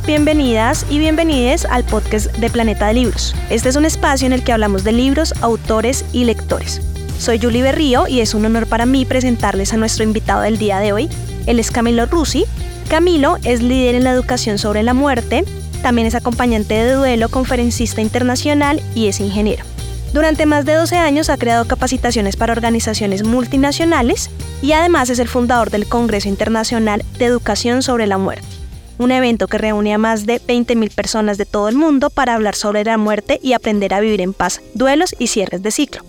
Bienvenidas 0.00 0.86
y 0.88 0.98
bienvenides 0.98 1.66
al 1.66 1.84
podcast 1.84 2.34
de 2.36 2.48
Planeta 2.48 2.86
de 2.86 2.94
Libros. 2.94 3.34
Este 3.50 3.68
es 3.68 3.76
un 3.76 3.84
espacio 3.84 4.26
en 4.26 4.32
el 4.32 4.42
que 4.42 4.52
hablamos 4.52 4.84
de 4.84 4.92
libros, 4.92 5.34
autores 5.42 6.06
y 6.12 6.24
lectores. 6.24 6.80
Soy 7.18 7.38
Julie 7.38 7.62
Berrío 7.62 8.08
y 8.08 8.20
es 8.20 8.32
un 8.32 8.44
honor 8.46 8.66
para 8.66 8.86
mí 8.86 9.04
presentarles 9.04 9.72
a 9.72 9.76
nuestro 9.76 10.02
invitado 10.02 10.40
del 10.40 10.56
día 10.56 10.78
de 10.78 10.92
hoy. 10.92 11.10
Él 11.46 11.60
es 11.60 11.70
Camilo 11.70 12.06
Rusi. 12.06 12.46
Camilo 12.88 13.36
es 13.44 13.60
líder 13.60 13.94
en 13.94 14.04
la 14.04 14.12
educación 14.12 14.58
sobre 14.58 14.82
la 14.82 14.94
muerte, 14.94 15.44
también 15.82 16.06
es 16.06 16.14
acompañante 16.14 16.74
de 16.74 16.94
duelo, 16.94 17.28
conferencista 17.28 18.00
internacional 18.00 18.80
y 18.94 19.08
es 19.08 19.20
ingeniero. 19.20 19.64
Durante 20.12 20.44
más 20.44 20.64
de 20.64 20.74
12 20.74 20.96
años 20.98 21.30
ha 21.30 21.38
creado 21.38 21.66
capacitaciones 21.66 22.36
para 22.36 22.52
organizaciones 22.52 23.24
multinacionales 23.24 24.30
y 24.60 24.72
además 24.72 25.10
es 25.10 25.18
el 25.18 25.28
fundador 25.28 25.70
del 25.70 25.86
Congreso 25.86 26.28
Internacional 26.28 27.02
de 27.18 27.24
Educación 27.24 27.82
sobre 27.82 28.06
la 28.06 28.18
Muerte, 28.18 28.46
un 28.98 29.10
evento 29.10 29.48
que 29.48 29.58
reúne 29.58 29.94
a 29.94 29.98
más 29.98 30.26
de 30.26 30.40
20.000 30.40 30.94
personas 30.94 31.38
de 31.38 31.46
todo 31.46 31.68
el 31.68 31.76
mundo 31.76 32.10
para 32.10 32.34
hablar 32.34 32.54
sobre 32.54 32.84
la 32.84 32.98
muerte 32.98 33.40
y 33.42 33.52
aprender 33.52 33.94
a 33.94 34.00
vivir 34.00 34.20
en 34.20 34.32
paz, 34.32 34.60
duelos 34.74 35.14
y 35.18 35.28
cierres 35.28 35.62
de 35.62 35.70
ciclo. 35.70 36.02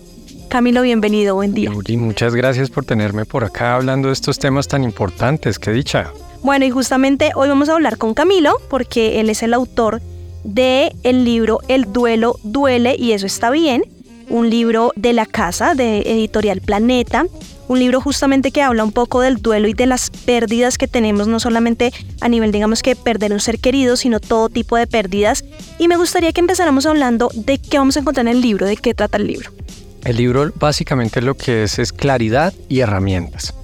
Camilo, 0.48 0.82
bienvenido, 0.82 1.34
buen 1.34 1.52
día. 1.52 1.70
muchas 1.96 2.34
gracias 2.34 2.70
por 2.70 2.84
tenerme 2.84 3.24
por 3.24 3.42
acá 3.42 3.74
hablando 3.74 4.08
de 4.08 4.14
estos 4.14 4.38
temas 4.38 4.68
tan 4.68 4.84
importantes, 4.84 5.58
qué 5.58 5.72
dicha. 5.72 6.12
Bueno, 6.42 6.64
y 6.64 6.70
justamente 6.70 7.32
hoy 7.34 7.48
vamos 7.48 7.68
a 7.68 7.72
hablar 7.72 7.98
con 7.98 8.14
Camilo 8.14 8.60
porque 8.68 9.18
él 9.20 9.30
es 9.30 9.42
el 9.42 9.54
autor 9.54 10.00
de 10.44 10.94
el 11.02 11.24
libro 11.24 11.60
El 11.68 11.92
duelo 11.92 12.38
duele 12.42 12.94
y 12.98 13.12
eso 13.12 13.26
está 13.26 13.50
bien, 13.50 13.82
un 14.28 14.50
libro 14.50 14.92
de 14.94 15.12
la 15.12 15.26
casa 15.26 15.74
de 15.74 16.00
Editorial 16.00 16.60
Planeta, 16.60 17.26
un 17.68 17.78
libro 17.78 18.00
justamente 18.00 18.50
que 18.50 18.62
habla 18.62 18.84
un 18.84 18.92
poco 18.92 19.20
del 19.20 19.36
duelo 19.36 19.68
y 19.68 19.74
de 19.74 19.86
las 19.86 20.10
pérdidas 20.10 20.78
que 20.78 20.88
tenemos, 20.88 21.26
no 21.26 21.40
solamente 21.40 21.92
a 22.20 22.28
nivel, 22.28 22.52
digamos 22.52 22.82
que 22.82 22.96
perder 22.96 23.32
un 23.32 23.40
ser 23.40 23.58
querido, 23.58 23.96
sino 23.96 24.20
todo 24.20 24.48
tipo 24.48 24.76
de 24.76 24.86
pérdidas. 24.86 25.44
Y 25.78 25.88
me 25.88 25.96
gustaría 25.96 26.32
que 26.32 26.40
empezáramos 26.40 26.86
hablando 26.86 27.30
de 27.34 27.58
qué 27.58 27.78
vamos 27.78 27.96
a 27.96 28.00
encontrar 28.00 28.26
en 28.26 28.32
el 28.32 28.40
libro, 28.40 28.66
de 28.66 28.76
qué 28.76 28.94
trata 28.94 29.16
el 29.16 29.26
libro. 29.26 29.50
El 30.04 30.16
libro 30.16 30.52
básicamente 30.56 31.22
lo 31.22 31.34
que 31.36 31.62
es 31.64 31.78
es 31.78 31.92
claridad 31.92 32.52
y 32.68 32.80
herramientas. 32.80 33.54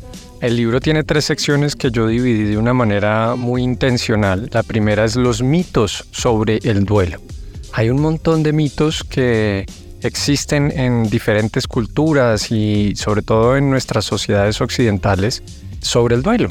El 0.41 0.57
libro 0.57 0.81
tiene 0.81 1.05
tres 1.05 1.27
secciones 1.27 1.77
que 1.77 1.91
yo 1.91 2.07
dividí 2.07 2.45
de 2.45 2.57
una 2.57 2.73
manera 2.73 3.35
muy 3.37 3.63
intencional. 3.63 4.49
La 4.53 4.63
primera 4.63 5.05
es 5.05 5.17
los 5.17 5.43
mitos 5.43 6.07
sobre 6.13 6.61
el 6.63 6.85
duelo. 6.87 7.21
Hay 7.75 7.91
un 7.91 8.01
montón 8.01 8.43
de 8.43 8.55
mitos 8.55 9.05
que 9.05 9.67
existen 10.03 10.73
en 10.79 11.09
diferentes 11.09 11.67
culturas 11.67 12.51
y 12.51 12.95
sobre 12.97 13.23
todo 13.23 13.57
en 13.57 13.71
nuestras 13.71 14.05
sociedades 14.05 14.61
occidentales 14.61 15.43
sobre 15.81 16.15
el 16.15 16.23
duelo. 16.23 16.49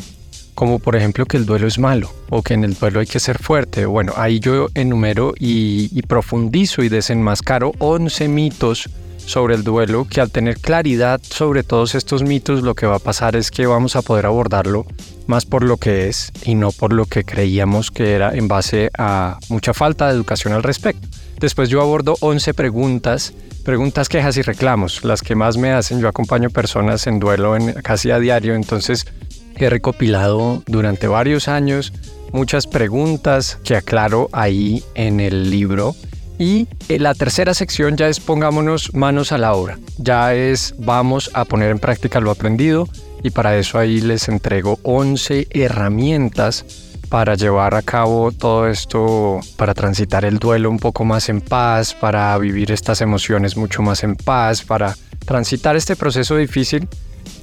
Como 0.56 0.80
por 0.80 0.96
ejemplo 0.96 1.26
que 1.26 1.38
el 1.38 1.46
duelo 1.46 1.68
es 1.68 1.80
malo 1.80 2.12
o 2.30 2.42
que 2.42 2.54
en 2.54 2.64
el 2.64 2.74
duelo 2.74 3.00
hay 3.00 3.08
que 3.08 3.20
ser 3.20 3.38
fuerte. 3.38 3.86
Bueno, 3.86 4.14
ahí 4.18 4.40
yo 4.40 4.68
enumero 4.74 5.34
y, 5.40 5.90
y 5.94 6.02
profundizo 6.02 6.84
y 6.84 6.90
desenmascaro 6.90 7.72
11 7.80 8.28
mitos 8.28 8.90
sobre 9.26 9.54
el 9.54 9.64
duelo 9.64 10.08
que 10.10 10.22
al 10.22 10.32
tener 10.32 10.58
claridad 10.58 11.22
sobre 11.24 11.64
todos 11.64 11.94
estos 11.94 12.24
mitos 12.24 12.64
lo 12.64 12.74
que 12.74 12.88
va 12.88 12.96
a 12.96 13.00
pasar 13.00 13.36
es 13.36 13.52
que 13.52 13.68
vamos 13.68 13.96
a 13.96 14.02
poder 14.02 14.26
abordarlo 14.26 14.88
más 15.28 15.46
por 15.46 15.64
lo 15.64 15.78
que 15.78 16.08
es 16.08 16.32
y 16.44 16.56
no 16.56 16.72
por 16.72 16.92
lo 16.92 17.06
que 17.06 17.24
creíamos 17.24 17.92
que 17.92 18.14
era 18.14 18.34
en 18.34 18.48
base 18.48 18.90
a 18.98 19.38
mucha 19.50 19.76
falta 19.76 20.08
de 20.08 20.16
educación 20.16 20.54
al 20.54 20.64
respecto. 20.64 21.08
Después 21.40 21.70
yo 21.70 21.82
abordo 21.82 22.16
11 22.20 22.54
preguntas, 22.54 23.34
preguntas, 23.64 24.10
quejas 24.10 24.36
y 24.36 24.42
reclamos, 24.42 25.06
las 25.06 25.22
que 25.22 25.36
más 25.36 25.56
me 25.56 25.72
hacen. 25.72 26.02
Yo 26.02 26.10
acompaño 26.10 26.50
personas 26.50 27.08
en 27.08 27.20
duelo 27.20 27.56
en, 27.56 27.74
casi 27.82 28.12
a 28.12 28.20
diario, 28.20 28.56
entonces 28.56 29.08
he 29.56 29.70
recopilado 29.70 30.64
durante 30.68 31.08
varios 31.08 31.48
años 31.48 31.94
muchas 32.34 32.68
preguntas 32.68 33.58
que 33.64 33.76
aclaro 33.76 34.30
ahí 34.34 34.84
en 34.96 35.20
el 35.20 35.50
libro 35.50 35.96
y 36.38 36.68
eh, 36.88 37.00
la 37.00 37.14
tercera 37.14 37.54
sección 37.54 37.98
ya 37.98 38.08
es 38.08 38.20
pongámonos 38.20 38.94
manos 38.94 39.32
a 39.32 39.38
la 39.38 39.54
obra. 39.54 39.80
Ya 39.98 40.34
es 40.34 40.76
vamos 40.78 41.32
a 41.34 41.46
poner 41.46 41.72
en 41.72 41.80
práctica 41.80 42.20
lo 42.20 42.32
aprendido 42.32 42.88
y 43.24 43.30
para 43.30 43.58
eso 43.58 43.78
ahí 43.78 44.02
les 44.02 44.28
entrego 44.28 44.80
11 44.84 45.48
herramientas 45.52 46.89
para 47.10 47.36
llevar 47.36 47.76
a 47.76 47.82
cabo 47.82 48.32
todo 48.32 48.68
esto, 48.68 49.40
para 49.58 49.74
transitar 49.74 50.26
el 50.26 50.40
duelo 50.40 50.70
un 50.70 50.80
poco 50.80 51.04
más 51.06 51.30
en 51.30 51.42
paz, 51.42 51.94
para 51.94 52.38
vivir 52.38 52.72
estas 52.72 53.02
emociones 53.02 53.58
mucho 53.58 53.82
más 53.82 54.04
en 54.04 54.16
paz, 54.16 54.64
para 54.64 54.96
transitar 55.26 55.76
este 55.76 55.96
proceso 55.96 56.38
difícil 56.38 56.88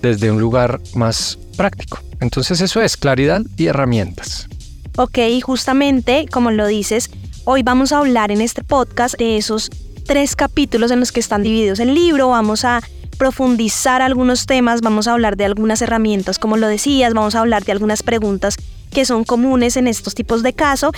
desde 0.02 0.30
un 0.30 0.40
lugar 0.40 0.80
más 0.94 1.38
práctico. 1.56 2.00
Entonces 2.20 2.60
eso 2.60 2.80
es 2.80 2.96
claridad 2.96 3.42
y 3.56 3.66
herramientas. 3.66 4.48
Ok, 4.96 5.18
justamente 5.42 6.26
como 6.30 6.50
lo 6.50 6.66
dices, 6.66 7.10
Hoy 7.48 7.62
vamos 7.62 7.92
a 7.92 7.98
hablar 7.98 8.32
en 8.32 8.40
este 8.40 8.64
podcast 8.64 9.16
de 9.18 9.36
esos 9.36 9.70
tres 10.04 10.34
capítulos 10.34 10.90
en 10.90 10.98
los 10.98 11.12
que 11.12 11.20
están 11.20 11.44
divididos 11.44 11.78
el 11.78 11.94
libro. 11.94 12.30
Vamos 12.30 12.64
a 12.64 12.82
profundizar 13.18 14.02
algunos 14.02 14.46
temas, 14.46 14.80
vamos 14.80 15.06
a 15.06 15.12
hablar 15.12 15.36
de 15.36 15.44
algunas 15.44 15.80
herramientas, 15.80 16.40
como 16.40 16.56
lo 16.56 16.66
decías, 16.66 17.14
vamos 17.14 17.36
a 17.36 17.38
hablar 17.38 17.64
de 17.64 17.70
algunas 17.70 18.02
preguntas 18.02 18.56
que 18.90 19.04
son 19.04 19.24
comunes 19.24 19.76
en 19.76 19.88
estos 19.88 20.14
tipos 20.14 20.42
de 20.42 20.52
casos. 20.52 20.92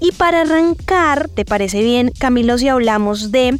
Y 0.00 0.12
para 0.12 0.42
arrancar, 0.42 1.28
¿te 1.28 1.44
parece 1.44 1.82
bien, 1.82 2.10
Camilo, 2.18 2.58
si 2.58 2.68
hablamos 2.68 3.30
de 3.30 3.58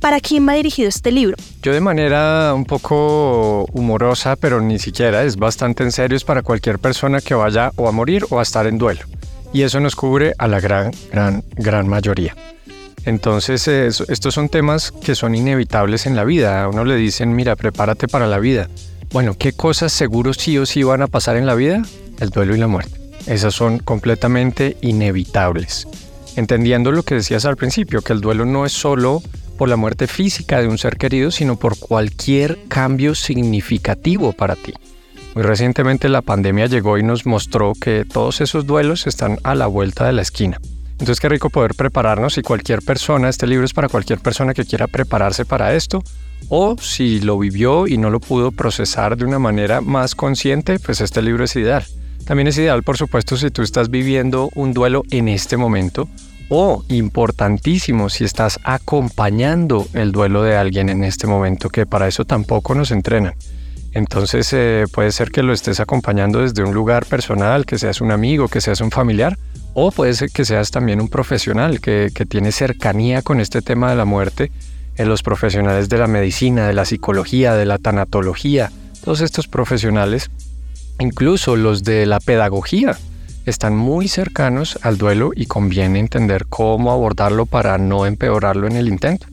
para 0.00 0.20
quién 0.20 0.46
va 0.46 0.52
dirigido 0.54 0.88
este 0.88 1.12
libro? 1.12 1.36
Yo 1.62 1.72
de 1.72 1.80
manera 1.80 2.52
un 2.54 2.64
poco 2.64 3.66
humorosa, 3.72 4.36
pero 4.36 4.60
ni 4.60 4.78
siquiera 4.78 5.24
es 5.24 5.36
bastante 5.36 5.82
en 5.82 5.92
serio, 5.92 6.16
es 6.16 6.24
para 6.24 6.42
cualquier 6.42 6.78
persona 6.78 7.20
que 7.20 7.34
vaya 7.34 7.72
o 7.76 7.88
a 7.88 7.92
morir 7.92 8.26
o 8.30 8.38
a 8.38 8.42
estar 8.42 8.66
en 8.66 8.78
duelo 8.78 9.00
y 9.54 9.62
eso 9.62 9.80
nos 9.80 9.94
cubre 9.94 10.34
a 10.36 10.48
la 10.48 10.60
gran, 10.60 10.90
gran, 11.10 11.44
gran 11.54 11.88
mayoría. 11.88 12.36
Entonces, 13.06 13.68
estos 13.68 14.34
son 14.34 14.48
temas 14.48 14.90
que 14.90 15.14
son 15.14 15.34
inevitables 15.34 16.06
en 16.06 16.16
la 16.16 16.24
vida. 16.24 16.64
A 16.64 16.68
uno 16.68 16.84
le 16.84 16.96
dicen, 16.96 17.34
mira, 17.36 17.54
prepárate 17.54 18.08
para 18.08 18.26
la 18.26 18.40
vida. 18.40 18.68
Bueno, 19.12 19.34
¿qué 19.38 19.52
cosas 19.52 19.92
seguros 19.92 20.38
sí 20.38 20.58
o 20.58 20.66
sí 20.66 20.82
van 20.82 21.02
a 21.02 21.06
pasar 21.06 21.36
en 21.36 21.46
la 21.46 21.54
vida? 21.54 21.82
El 22.18 22.30
duelo 22.30 22.56
y 22.56 22.58
la 22.58 22.66
muerte. 22.66 23.03
Esas 23.26 23.54
son 23.54 23.78
completamente 23.78 24.76
inevitables. 24.82 25.88
Entendiendo 26.36 26.92
lo 26.92 27.02
que 27.02 27.16
decías 27.16 27.44
al 27.44 27.56
principio, 27.56 28.02
que 28.02 28.12
el 28.12 28.20
duelo 28.20 28.44
no 28.44 28.66
es 28.66 28.72
solo 28.72 29.22
por 29.56 29.68
la 29.68 29.76
muerte 29.76 30.06
física 30.06 30.60
de 30.60 30.68
un 30.68 30.78
ser 30.78 30.96
querido, 30.96 31.30
sino 31.30 31.56
por 31.56 31.78
cualquier 31.78 32.58
cambio 32.68 33.14
significativo 33.14 34.32
para 34.32 34.56
ti. 34.56 34.74
Muy 35.34 35.42
recientemente 35.42 36.08
la 36.08 36.22
pandemia 36.22 36.66
llegó 36.66 36.98
y 36.98 37.02
nos 37.02 37.26
mostró 37.26 37.72
que 37.80 38.04
todos 38.04 38.40
esos 38.40 38.66
duelos 38.66 39.06
están 39.06 39.38
a 39.42 39.54
la 39.54 39.66
vuelta 39.66 40.06
de 40.06 40.12
la 40.12 40.22
esquina. 40.22 40.60
Entonces 40.92 41.20
qué 41.20 41.28
rico 41.28 41.50
poder 41.50 41.74
prepararnos 41.74 42.38
y 42.38 42.42
cualquier 42.42 42.82
persona, 42.82 43.28
este 43.28 43.46
libro 43.46 43.64
es 43.64 43.72
para 43.72 43.88
cualquier 43.88 44.20
persona 44.20 44.54
que 44.54 44.64
quiera 44.64 44.86
prepararse 44.86 45.44
para 45.44 45.74
esto 45.74 46.02
o 46.48 46.76
si 46.78 47.20
lo 47.20 47.38
vivió 47.38 47.86
y 47.86 47.96
no 47.96 48.10
lo 48.10 48.20
pudo 48.20 48.52
procesar 48.52 49.16
de 49.16 49.24
una 49.24 49.38
manera 49.38 49.80
más 49.80 50.14
consciente, 50.14 50.78
pues 50.78 51.00
este 51.00 51.20
libro 51.22 51.44
es 51.44 51.56
ideal. 51.56 51.84
También 52.24 52.48
es 52.48 52.58
ideal, 52.58 52.82
por 52.82 52.96
supuesto, 52.96 53.36
si 53.36 53.50
tú 53.50 53.62
estás 53.62 53.90
viviendo 53.90 54.50
un 54.54 54.72
duelo 54.72 55.02
en 55.10 55.28
este 55.28 55.56
momento 55.56 56.08
o 56.48 56.84
importantísimo 56.88 58.10
si 58.10 58.24
estás 58.24 58.58
acompañando 58.64 59.86
el 59.94 60.12
duelo 60.12 60.42
de 60.42 60.56
alguien 60.56 60.88
en 60.88 61.04
este 61.04 61.26
momento, 61.26 61.68
que 61.68 61.86
para 61.86 62.08
eso 62.08 62.24
tampoco 62.24 62.74
nos 62.74 62.90
entrenan. 62.90 63.34
Entonces 63.92 64.52
eh, 64.52 64.86
puede 64.92 65.12
ser 65.12 65.30
que 65.30 65.42
lo 65.42 65.52
estés 65.52 65.80
acompañando 65.80 66.40
desde 66.40 66.64
un 66.64 66.74
lugar 66.74 67.06
personal, 67.06 67.64
que 67.64 67.78
seas 67.78 68.00
un 68.00 68.10
amigo, 68.10 68.48
que 68.48 68.60
seas 68.60 68.80
un 68.80 68.90
familiar, 68.90 69.38
o 69.72 69.90
puede 69.92 70.14
ser 70.14 70.30
que 70.30 70.44
seas 70.44 70.70
también 70.70 71.00
un 71.00 71.08
profesional 71.08 71.80
que, 71.80 72.10
tiene 72.28 72.52
cercanía 72.52 73.22
con 73.22 73.40
este 73.40 73.62
tema 73.62 73.90
de 73.90 73.96
la 73.96 74.04
muerte, 74.04 74.50
en 74.96 75.08
los 75.08 75.22
profesionales 75.22 75.88
de 75.88 75.98
la 75.98 76.06
medicina, 76.06 76.66
de 76.66 76.74
la 76.74 76.84
psicología, 76.84 77.54
de 77.54 77.66
la 77.66 77.78
tanatología, 77.78 78.70
todos 79.04 79.20
estos 79.20 79.48
profesionales, 79.48 80.30
incluso 80.98 81.56
los 81.56 81.84
de 81.84 82.06
la 82.06 82.20
pedagogía, 82.20 82.96
están 83.46 83.76
muy 83.76 84.08
cercanos 84.08 84.78
al 84.82 84.96
duelo 84.96 85.32
y 85.34 85.46
conviene 85.46 85.98
entender 85.98 86.46
cómo 86.46 86.90
abordarlo 86.90 87.46
para 87.46 87.78
no 87.78 88.06
empeorarlo 88.06 88.66
en 88.66 88.76
el 88.76 88.88
intento. 88.88 89.26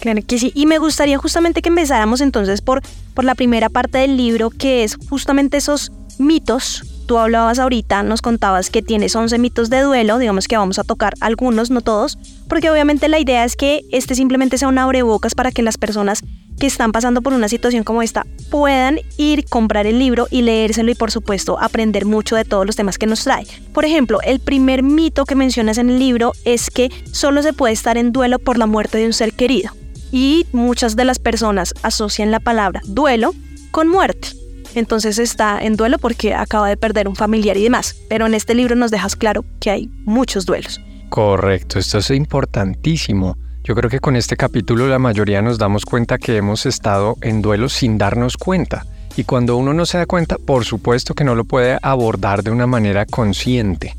Claro 0.00 0.20
que 0.26 0.38
sí. 0.38 0.52
Y 0.54 0.66
me 0.66 0.78
gustaría 0.78 1.16
justamente 1.16 1.62
que 1.62 1.70
empezáramos 1.70 2.20
entonces 2.20 2.60
por, 2.60 2.82
por 3.14 3.24
la 3.24 3.34
primera 3.34 3.68
parte 3.70 3.98
del 3.98 4.16
libro, 4.16 4.50
que 4.50 4.84
es 4.84 4.96
justamente 5.08 5.56
esos 5.56 5.92
mitos. 6.18 6.84
Tú 7.06 7.18
hablabas 7.18 7.58
ahorita, 7.58 8.02
nos 8.02 8.22
contabas 8.22 8.70
que 8.70 8.82
tienes 8.82 9.14
11 9.14 9.38
mitos 9.38 9.70
de 9.70 9.80
duelo, 9.80 10.18
digamos 10.18 10.48
que 10.48 10.56
vamos 10.56 10.78
a 10.78 10.84
tocar 10.84 11.14
algunos, 11.20 11.70
no 11.70 11.80
todos, 11.80 12.18
porque 12.48 12.70
obviamente 12.70 13.08
la 13.08 13.18
idea 13.18 13.44
es 13.44 13.56
que 13.56 13.82
este 13.92 14.14
simplemente 14.14 14.56
sea 14.56 14.68
un 14.68 14.78
abrebocas 14.78 15.34
para 15.34 15.52
que 15.52 15.62
las 15.62 15.76
personas 15.76 16.22
que 16.58 16.66
están 16.66 16.92
pasando 16.92 17.22
por 17.22 17.32
una 17.32 17.48
situación 17.48 17.84
como 17.84 18.02
esta 18.02 18.26
puedan 18.50 19.00
ir, 19.16 19.44
comprar 19.46 19.86
el 19.86 19.98
libro 19.98 20.26
y 20.30 20.42
leérselo 20.42 20.90
y 20.90 20.94
por 20.94 21.10
supuesto 21.10 21.58
aprender 21.60 22.06
mucho 22.06 22.36
de 22.36 22.44
todos 22.44 22.66
los 22.66 22.76
temas 22.76 22.98
que 22.98 23.06
nos 23.06 23.24
trae. 23.24 23.46
Por 23.72 23.84
ejemplo, 23.84 24.20
el 24.22 24.40
primer 24.40 24.82
mito 24.82 25.24
que 25.24 25.34
mencionas 25.34 25.78
en 25.78 25.90
el 25.90 25.98
libro 25.98 26.32
es 26.44 26.70
que 26.70 26.90
solo 27.10 27.42
se 27.42 27.52
puede 27.52 27.74
estar 27.74 27.98
en 27.98 28.12
duelo 28.12 28.38
por 28.38 28.58
la 28.58 28.66
muerte 28.66 28.98
de 28.98 29.06
un 29.06 29.12
ser 29.12 29.32
querido 29.32 29.72
y 30.12 30.46
muchas 30.52 30.94
de 30.94 31.04
las 31.04 31.18
personas 31.18 31.74
asocian 31.82 32.30
la 32.30 32.40
palabra 32.40 32.80
duelo 32.84 33.34
con 33.70 33.88
muerte. 33.88 34.28
entonces 34.76 35.18
está 35.18 35.58
en 35.60 35.76
duelo 35.76 35.98
porque 35.98 36.34
acaba 36.34 36.68
de 36.68 36.76
perder 36.76 37.08
un 37.08 37.16
familiar 37.16 37.56
y 37.56 37.62
demás. 37.62 37.96
Pero 38.08 38.26
en 38.26 38.34
este 38.34 38.54
libro 38.54 38.76
nos 38.76 38.90
dejas 38.90 39.16
claro 39.16 39.44
que 39.60 39.70
hay 39.70 39.90
muchos 40.04 40.46
duelos. 40.46 40.80
Correcto, 41.08 41.78
esto 41.78 41.98
es 41.98 42.10
importantísimo. 42.10 43.36
Yo 43.64 43.74
creo 43.74 43.88
que 43.88 43.98
con 43.98 44.14
este 44.14 44.36
capítulo 44.36 44.86
la 44.88 44.98
mayoría 44.98 45.40
nos 45.40 45.56
damos 45.56 45.86
cuenta 45.86 46.18
que 46.18 46.36
hemos 46.36 46.66
estado 46.66 47.16
en 47.22 47.40
duelo 47.40 47.70
sin 47.70 47.96
darnos 47.96 48.36
cuenta. 48.36 48.84
Y 49.16 49.24
cuando 49.24 49.56
uno 49.56 49.72
no 49.72 49.86
se 49.86 49.96
da 49.96 50.04
cuenta, 50.04 50.36
por 50.36 50.66
supuesto 50.66 51.14
que 51.14 51.24
no 51.24 51.34
lo 51.34 51.44
puede 51.44 51.78
abordar 51.80 52.42
de 52.42 52.50
una 52.50 52.66
manera 52.66 53.06
consciente. 53.06 53.96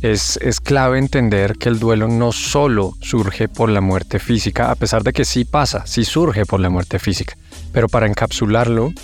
Es, 0.00 0.38
es, 0.38 0.58
clave 0.58 0.98
entender 0.98 1.58
que 1.58 1.68
el 1.68 1.78
duelo 1.78 2.08
no 2.08 2.32
solo 2.32 2.94
surge 3.02 3.46
por 3.46 3.68
la 3.68 3.82
muerte 3.82 4.18
física, 4.18 4.70
a 4.70 4.74
pesar 4.74 5.02
de 5.02 5.12
que 5.12 5.26
sí 5.26 5.44
pasa, 5.44 5.86
sí 5.86 6.06
surge 6.06 6.46
por 6.46 6.60
la 6.60 6.70
muerte 6.70 6.98
física. 6.98 7.36
Pero 7.72 7.90
para 7.90 8.06
encapsularlo, 8.06 8.94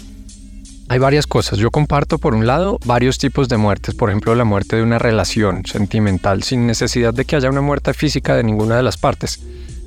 hay 0.88 0.99
varias 0.99 1.26
cosas. 1.26 1.58
Yo 1.58 1.70
comparto, 1.70 2.17
por 2.17 2.35
un 2.35 2.46
lado, 2.46 2.79
varios 2.87 3.19
tipos 3.19 3.50
de 3.50 3.58
muertes. 3.58 3.94
Por 3.94 4.08
ejemplo, 4.08 4.35
la 4.35 4.44
muerte 4.44 4.76
de 4.76 4.82
una 4.82 4.99
relación 4.99 5.67
sentimental 5.67 6.43
sin 6.43 6.67
necesidad 6.67 7.12
de 7.12 7.26
que 7.26 7.37
haya 7.37 7.50
una 7.50 7.61
muerte 7.61 7.93
física 7.93 8.35
de 8.35 8.44
ninguna 8.44 8.76
de 8.76 8.82
las 8.82 8.96
partes. 8.96 9.41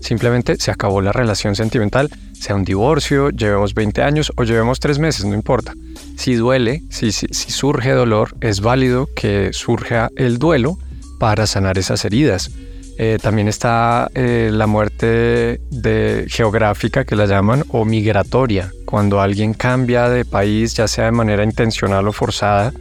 Simplemente 0.04 0.58
se 0.60 0.70
acabó 0.70 1.00
la 1.02 1.14
relación 1.14 1.56
sentimental, 1.56 2.10
sea 2.34 2.56
un 2.56 2.66
divorcio, 2.66 3.30
llevemos 3.30 3.74
20 3.74 4.02
años 4.02 4.34
o 4.36 4.44
llevemos 4.44 4.82
3 4.82 5.00
meses, 5.00 5.24
no 5.24 5.34
importa. 5.34 5.74
Si 6.18 6.36
duele, 6.36 6.84
si, 6.90 7.14
surge 7.14 7.92
dolor, 7.92 8.36
es 8.42 8.60
válido 8.60 9.08
que 9.16 9.54
surja 9.54 10.10
el 10.18 10.40
duelo 10.40 10.78
para 11.20 11.48
sanar 11.48 11.78
esas 11.78 12.04
heridas. 12.04 12.52
Eh, 12.98 13.18
también 13.22 13.48
está 13.48 14.12
eh, 14.14 14.50
la 14.52 14.68
muerte 14.68 15.62
de 15.72 16.26
geográfica 16.28 17.06
que 17.06 17.16
la 17.16 17.26
llaman 17.26 17.64
o 17.70 17.86
migratoria, 17.86 18.74
cuando 18.84 19.22
alguien 19.22 19.54
cambia 19.54 20.10
de 20.10 20.26
país, 20.26 20.74
ya 20.74 20.90
sea 20.90 21.06
de 21.06 21.12
manera 21.14 21.46
intencional 21.46 22.10
o 22.10 22.12
forzada. 22.12 22.74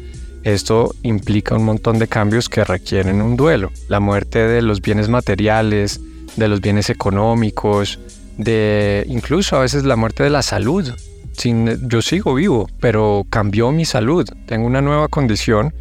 Esto 0.43 0.93
implica 1.05 1.55
un 1.55 1.65
montón 1.65 2.01
de 2.01 2.09
cambios 2.09 2.49
que 2.49 2.65
requieren 2.65 3.23
un 3.23 3.37
duelo. 3.37 3.71
La 3.87 4.01
muerte 4.01 4.41
de 4.41 4.61
los 4.61 4.83
bienes 4.83 5.09
materiales, 5.09 6.01
de 6.37 6.49
los 6.49 6.61
bienes 6.61 6.90
económicos, 6.90 7.99
de 8.38 9.05
incluso 9.08 9.56
a 9.56 9.61
veces 9.61 9.84
la 9.84 9.96
muerte 9.96 10.23
de 10.23 10.31
la 10.31 10.43
salud. 10.43 10.93
Sin, 11.32 11.88
yo 11.88 12.02
sigo 12.02 12.34
vivo, 12.34 12.69
pero 12.81 13.26
cambió 13.31 13.73
mi 13.73 13.84
salud. 13.84 14.29
Tengo 14.46 14.67
una 14.67 14.82
nueva 14.82 15.08
condición 15.08 15.73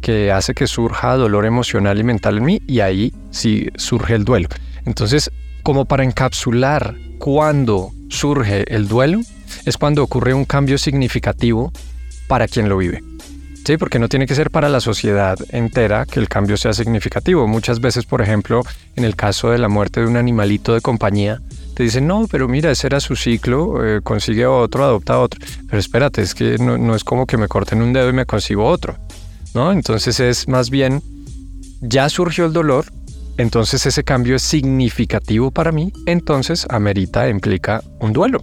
que 0.00 0.32
hace 0.32 0.54
que 0.54 0.66
surja 0.66 1.16
dolor 1.16 1.44
emocional 1.44 1.98
y 1.98 2.04
mental 2.04 2.38
en 2.38 2.44
mí 2.44 2.62
y 2.66 2.80
ahí 2.80 3.12
sí 3.30 3.68
surge 3.76 4.14
el 4.14 4.24
duelo. 4.24 4.48
Entonces, 4.86 5.30
como 5.62 5.84
para 5.84 6.04
encapsular 6.04 6.96
cuando 7.18 7.92
surge 8.08 8.64
el 8.74 8.88
duelo, 8.88 9.20
es 9.66 9.76
cuando 9.76 10.02
ocurre 10.02 10.32
un 10.32 10.44
cambio 10.44 10.78
significativo 10.78 11.72
para 12.28 12.48
quien 12.48 12.68
lo 12.68 12.78
vive. 12.78 13.02
Sí, 13.64 13.76
porque 13.76 13.98
no 13.98 14.08
tiene 14.08 14.26
que 14.26 14.34
ser 14.34 14.50
para 14.50 14.68
la 14.68 14.80
sociedad 14.80 15.38
entera 15.50 16.06
que 16.06 16.18
el 16.18 16.28
cambio 16.28 16.56
sea 16.56 16.72
significativo. 16.72 17.46
Muchas 17.46 17.80
veces, 17.80 18.04
por 18.04 18.22
ejemplo, 18.22 18.62
en 18.96 19.04
el 19.04 19.16
caso 19.16 19.50
de 19.50 19.58
la 19.58 19.68
muerte 19.68 20.00
de 20.00 20.06
un 20.06 20.16
animalito 20.16 20.74
de 20.74 20.80
compañía, 20.80 21.40
te 21.74 21.82
dicen, 21.82 22.06
no, 22.06 22.26
pero 22.30 22.48
mira, 22.48 22.70
ese 22.70 22.88
era 22.88 23.00
su 23.00 23.16
ciclo, 23.16 23.84
eh, 23.84 24.00
consigue 24.02 24.46
otro, 24.46 24.84
adopta 24.84 25.18
otro. 25.18 25.40
Pero 25.66 25.78
espérate, 25.78 26.22
es 26.22 26.34
que 26.34 26.58
no, 26.58 26.78
no 26.78 26.94
es 26.94 27.04
como 27.04 27.26
que 27.26 27.36
me 27.36 27.48
corten 27.48 27.82
un 27.82 27.92
dedo 27.92 28.08
y 28.08 28.12
me 28.12 28.26
consigo 28.26 28.66
otro. 28.66 28.96
¿no? 29.54 29.72
Entonces 29.72 30.20
es 30.20 30.48
más 30.48 30.70
bien, 30.70 31.02
ya 31.80 32.08
surgió 32.08 32.46
el 32.46 32.52
dolor, 32.52 32.86
entonces 33.36 33.86
ese 33.86 34.04
cambio 34.04 34.36
es 34.36 34.42
significativo 34.42 35.50
para 35.50 35.72
mí, 35.72 35.92
entonces 36.06 36.66
amerita, 36.70 37.28
implica 37.28 37.82
un 38.00 38.12
duelo. 38.12 38.42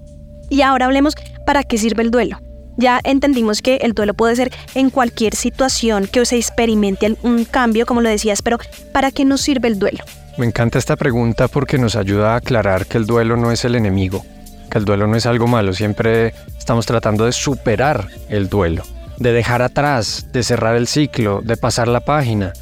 Y 0.50 0.62
ahora 0.62 0.86
hablemos 0.86 1.16
para 1.46 1.64
qué 1.64 1.78
sirve 1.78 2.04
el 2.04 2.12
duelo. 2.12 2.40
Ya 2.78 3.02
entendimos 3.04 3.64
que 3.64 3.78
el 3.78 3.94
duelo 3.94 4.14
puede 4.14 4.36
ser 4.36 4.52
en 4.76 4.92
cualquier 4.92 5.36
situación 5.36 6.08
que 6.08 6.24
se 6.26 6.38
experimente 6.38 7.18
un 7.24 7.44
cambio, 7.44 7.88
como 7.88 8.02
lo 8.02 8.10
decías, 8.10 8.44
pero 8.44 8.60
¿para 8.94 9.12
qué 9.12 9.26
nos 9.26 9.42
sirve 9.42 9.68
el 9.68 9.80
duelo? 9.80 10.04
Me 10.38 10.46
encanta 10.46 10.78
esta 10.78 10.96
pregunta 10.96 11.48
porque 11.48 11.80
nos 11.80 11.96
ayuda 11.96 12.34
a 12.34 12.38
aclarar 12.38 12.86
que 12.86 13.00
el 13.00 13.08
duelo 13.08 13.36
no 13.36 13.52
es 13.52 13.66
el 13.66 13.74
enemigo, 13.74 14.24
que 14.70 14.78
el 14.78 14.86
duelo 14.86 15.08
no 15.08 15.16
es 15.16 15.26
algo 15.26 15.48
malo, 15.48 15.74
siempre 15.74 16.36
estamos 16.56 16.86
tratando 16.86 17.26
de 17.26 17.32
superar 17.32 18.10
el 18.30 18.48
duelo, 18.48 18.84
de 19.18 19.32
dejar 19.32 19.64
atrás, 19.64 20.28
de 20.32 20.44
cerrar 20.44 20.76
el 20.76 20.86
ciclo, 20.86 21.42
de 21.44 21.58
pasar 21.58 21.88
la 21.88 22.02
página. 22.02 22.54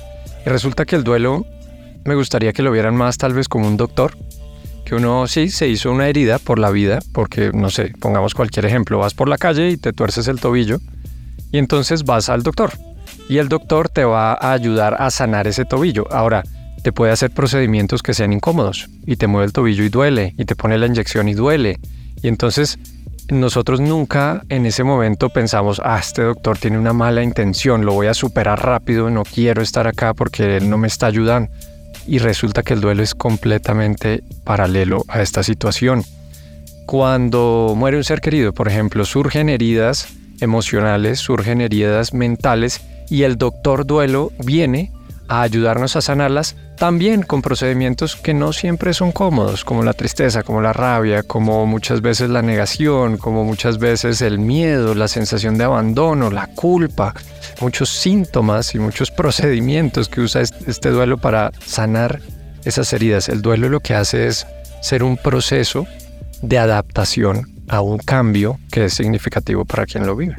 Y 0.45 0.49
resulta 0.49 0.85
que 0.85 0.95
el 0.95 1.03
duelo 1.03 1.45
me 2.05 2.15
gustaría 2.15 2.53
que 2.53 2.63
lo 2.63 2.71
vieran 2.71 2.95
más 2.95 3.17
tal 3.17 3.33
vez 3.33 3.49
como 3.49 3.67
un 3.67 3.75
doctor, 3.75 4.15
que 4.85 4.95
uno 4.95 5.27
sí 5.27 5.49
se 5.49 5.67
hizo 5.67 5.91
una 5.91 6.07
herida 6.07 6.39
por 6.39 6.59
la 6.59 6.69
vida, 6.69 6.99
porque 7.11 7.51
no 7.53 7.69
sé, 7.69 7.93
pongamos 7.99 8.33
cualquier 8.35 8.65
ejemplo, 8.65 8.99
vas 8.99 9.13
por 9.13 9.27
la 9.27 9.37
calle 9.37 9.71
y 9.71 9.77
te 9.77 9.91
tuerces 9.91 10.27
el 10.27 10.39
tobillo 10.39 10.79
y 11.51 11.57
entonces 11.57 12.03
vas 12.03 12.29
al 12.29 12.43
doctor 12.43 12.71
y 13.27 13.39
el 13.39 13.49
doctor 13.49 13.89
te 13.89 14.05
va 14.05 14.33
a 14.33 14.53
ayudar 14.53 14.95
a 14.99 15.09
sanar 15.09 15.47
ese 15.47 15.65
tobillo. 15.65 16.05
Ahora, 16.11 16.43
te 16.83 16.91
puede 16.91 17.11
hacer 17.11 17.31
procedimientos 17.31 18.03
que 18.03 18.13
sean 18.13 18.31
incómodos 18.31 18.89
y 19.05 19.15
te 19.15 19.27
mueve 19.27 19.47
el 19.47 19.53
tobillo 19.53 19.83
y 19.83 19.89
duele 19.89 20.35
y 20.37 20.45
te 20.45 20.55
pone 20.55 20.77
la 20.77 20.85
inyección 20.85 21.27
y 21.27 21.33
duele. 21.33 21.79
Y 22.21 22.27
entonces 22.27 22.77
nosotros 23.29 23.81
nunca 23.81 24.43
en 24.49 24.67
ese 24.67 24.83
momento 24.83 25.29
pensamos, 25.29 25.81
ah, 25.83 25.97
este 25.99 26.21
doctor 26.21 26.59
tiene 26.59 26.77
una 26.77 26.93
mala 26.93 27.23
intención, 27.23 27.85
lo 27.85 27.93
voy 27.93 28.05
a 28.05 28.13
superar 28.13 28.63
rápido, 28.63 29.09
no 29.09 29.23
quiero 29.23 29.63
estar 29.63 29.87
acá 29.87 30.13
porque 30.13 30.57
él 30.57 30.69
no 30.69 30.77
me 30.77 30.87
está 30.87 31.07
ayudando 31.07 31.49
y 32.07 32.19
resulta 32.19 32.63
que 32.63 32.73
el 32.73 32.81
duelo 32.81 33.03
es 33.03 33.15
completamente 33.15 34.23
paralelo 34.43 35.03
a 35.07 35.21
esta 35.21 35.43
situación. 35.43 36.03
Cuando 36.85 37.73
muere 37.75 37.97
un 37.97 38.03
ser 38.03 38.21
querido, 38.21 38.53
por 38.53 38.67
ejemplo, 38.67 39.05
surgen 39.05 39.49
heridas 39.49 40.07
emocionales, 40.39 41.19
surgen 41.19 41.61
heridas 41.61 42.13
mentales 42.13 42.81
y 43.09 43.23
el 43.23 43.37
doctor 43.37 43.85
duelo 43.85 44.31
viene 44.43 44.91
a 45.27 45.41
ayudarnos 45.41 45.95
a 45.95 46.01
sanarlas 46.01 46.55
también 46.77 47.23
con 47.23 47.41
procedimientos 47.41 48.15
que 48.15 48.33
no 48.33 48.53
siempre 48.53 48.93
son 48.93 49.11
cómodos, 49.11 49.63
como 49.63 49.83
la 49.83 49.93
tristeza, 49.93 50.43
como 50.43 50.61
la 50.61 50.73
rabia, 50.73 51.23
como 51.23 51.65
muchas 51.65 52.01
veces 52.01 52.29
la 52.29 52.41
negación, 52.41 53.17
como 53.17 53.43
muchas 53.43 53.77
veces 53.77 54.21
el 54.21 54.39
miedo, 54.39 54.93
la 54.93 55.07
sensación 55.07 55.57
de 55.57 55.63
abandono, 55.63 56.29
la 56.29 56.47
culpa, 56.47 57.13
muchos 57.61 57.89
síntomas 57.89 58.75
y 58.75 58.79
muchos 58.79 59.11
procedimientos 59.11 60.09
que 60.09 60.21
usa 60.21 60.41
este 60.41 60.89
duelo 60.89 61.17
para 61.17 61.51
sanar 61.65 62.21
esas 62.65 62.91
heridas. 62.93 63.29
El 63.29 63.41
duelo 63.41 63.69
lo 63.69 63.79
que 63.79 63.93
hace 63.93 64.27
es 64.27 64.45
ser 64.81 65.03
un 65.03 65.17
proceso 65.17 65.87
de 66.41 66.57
adaptación 66.57 67.51
a 67.67 67.81
un 67.81 67.97
cambio 67.97 68.59
que 68.71 68.85
es 68.85 68.93
significativo 68.93 69.65
para 69.65 69.85
quien 69.85 70.05
lo 70.05 70.15
vive. 70.15 70.35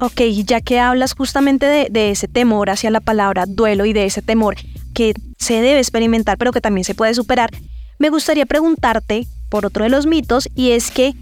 Ok, 0.00 0.20
ya 0.44 0.60
que 0.60 0.80
hablas 0.80 1.14
justamente 1.14 1.88
de, 1.90 2.10
ese 2.10 2.28
temor 2.28 2.70
hacia 2.70 2.90
la 2.90 3.00
palabra 3.00 3.44
duelo 3.46 3.84
y 3.84 3.92
de 3.92 4.06
ese 4.06 4.22
temor 4.22 4.56
que 4.94 5.14
se 5.38 5.54
debe 5.60 5.78
experimentar 5.78 6.38
pero 6.38 6.52
que 6.52 6.60
también 6.60 6.84
se 6.84 6.94
puede 6.94 7.14
superar, 7.14 7.50
me 7.98 8.08
gustaría 8.08 8.46
preguntarte 8.46 9.26
por 9.50 9.66
otro 9.66 9.84
de 9.84 9.90
los 9.90 10.06
mitos 10.06 10.48
y 10.54 10.70
es 10.70 10.90
que 10.90 11.14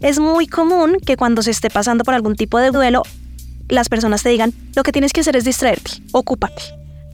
es 0.00 0.18
muy 0.18 0.46
común 0.46 0.98
que 1.04 1.16
cuando 1.16 1.42
se 1.42 1.50
esté 1.50 1.70
pasando 1.70 2.04
por 2.04 2.14
algún 2.14 2.36
tipo 2.36 2.58
de 2.58 2.70
duelo, 2.70 3.02
las 3.68 3.88
personas 3.88 4.22
te 4.22 4.28
digan, 4.28 4.52
lo 4.74 4.82
que 4.82 4.92
tienes 4.92 5.12
que 5.12 5.20
hacer 5.20 5.36
es 5.36 5.44
distraerte, 5.44 5.92
ocúpate, 6.12 6.62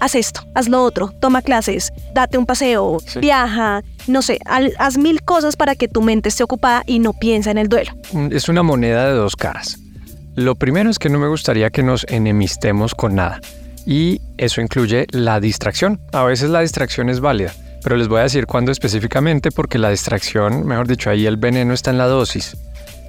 haz 0.01 0.15
esto, 0.15 0.41
haz 0.55 0.69
lo 0.69 0.83
otro, 0.83 1.13
toma 1.21 1.43
clases, 1.43 1.93
date 2.15 2.37
un 2.37 2.47
paseo, 2.47 2.99
viaja, 3.21 3.83
no 4.09 4.23
sé, 4.23 4.39
haz 4.45 4.99
mil 4.99 5.23
cosas 5.23 5.57
para 5.57 5.77
que 5.77 5.87
tu 5.87 6.03
mente 6.03 6.31
esté 6.31 6.43
ocupada 6.43 6.83
y 6.87 6.99
no 6.99 7.13
piensa 7.13 7.51
en 7.51 7.59
el 7.59 7.69
duelo. 7.69 7.93
Mm, 8.13 8.33
es 8.33 8.49
una 8.49 8.63
moneda 8.63 9.07
de 9.07 9.13
dos 9.13 9.37
caras. 9.37 9.79
Lo 10.35 10.55
primero 10.55 10.91
es 10.91 10.99
que 10.99 11.11
no 11.11 11.19
me 11.19 11.29
gustaría 11.29 11.71
que 11.71 11.83
nos 11.83 12.05
enemistemos 12.09 12.95
con 12.95 13.15
nada. 13.15 13.41
Y 13.87 14.21
eso 14.37 14.61
incluye 14.61 15.07
la 15.11 15.41
distracción. 15.41 16.01
A 16.13 16.25
veces 16.25 16.51
la 16.51 16.61
distracción 16.61 17.09
es 17.09 17.21
válida, 17.21 17.53
pero 17.83 17.97
les 17.97 18.09
voy 18.09 18.21
a 18.21 18.25
decir 18.25 18.47
cuándo 18.47 18.73
específicamente 18.73 19.51
porque 19.51 19.79
la 19.79 19.91
distracción, 19.91 20.67
mejor 20.67 20.87
dicho, 20.87 21.11
ahí 21.11 21.27
el 21.27 21.37
veneno 21.37 21.75
está 21.75 21.91
en 21.91 21.99
la 21.99 22.07
dosis. 22.07 22.57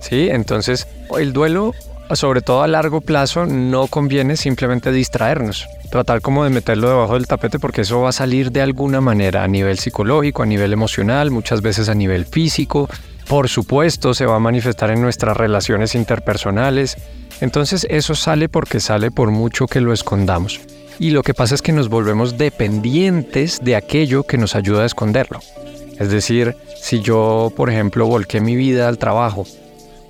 ¿Sí? 0.01 0.29
Entonces, 0.31 0.87
el 1.17 1.31
duelo, 1.31 1.75
sobre 2.13 2.41
todo 2.41 2.63
a 2.63 2.67
largo 2.67 3.01
plazo, 3.01 3.45
no 3.45 3.87
conviene 3.87 4.35
simplemente 4.35 4.91
distraernos. 4.91 5.67
Tratar 5.91 6.21
como 6.21 6.43
de 6.43 6.49
meterlo 6.49 6.89
debajo 6.89 7.13
del 7.13 7.27
tapete 7.27 7.59
porque 7.59 7.81
eso 7.81 8.01
va 8.01 8.09
a 8.09 8.13
salir 8.13 8.51
de 8.51 8.61
alguna 8.61 9.01
manera 9.01 9.43
a 9.43 9.47
nivel 9.47 9.77
psicológico, 9.77 10.41
a 10.41 10.45
nivel 10.45 10.73
emocional, 10.73 11.29
muchas 11.29 11.61
veces 11.61 11.89
a 11.89 11.93
nivel 11.93 12.25
físico. 12.25 12.89
Por 13.27 13.49
supuesto, 13.49 14.13
se 14.13 14.25
va 14.25 14.37
a 14.37 14.39
manifestar 14.39 14.89
en 14.89 15.01
nuestras 15.01 15.37
relaciones 15.37 15.93
interpersonales 15.93 16.97
entonces 17.41 17.85
eso 17.89 18.15
sale 18.15 18.47
porque 18.47 18.79
sale 18.79 19.11
por 19.11 19.31
mucho 19.31 19.67
que 19.67 19.81
lo 19.81 19.91
escondamos. 19.91 20.61
Y 20.99 21.09
lo 21.09 21.23
que 21.23 21.33
pasa 21.33 21.55
es 21.55 21.63
que 21.63 21.71
nos 21.71 21.89
volvemos 21.89 22.37
dependientes 22.37 23.59
de 23.63 23.75
aquello 23.75 24.23
que 24.23 24.37
nos 24.37 24.55
ayuda 24.55 24.83
a 24.83 24.85
esconderlo. 24.85 25.39
Es 25.99 26.11
decir, 26.11 26.55
si 26.79 27.01
yo, 27.01 27.51
por 27.55 27.71
ejemplo, 27.71 28.05
volqué 28.05 28.39
mi 28.39 28.55
vida 28.55 28.87
al 28.87 28.99
trabajo, 28.99 29.45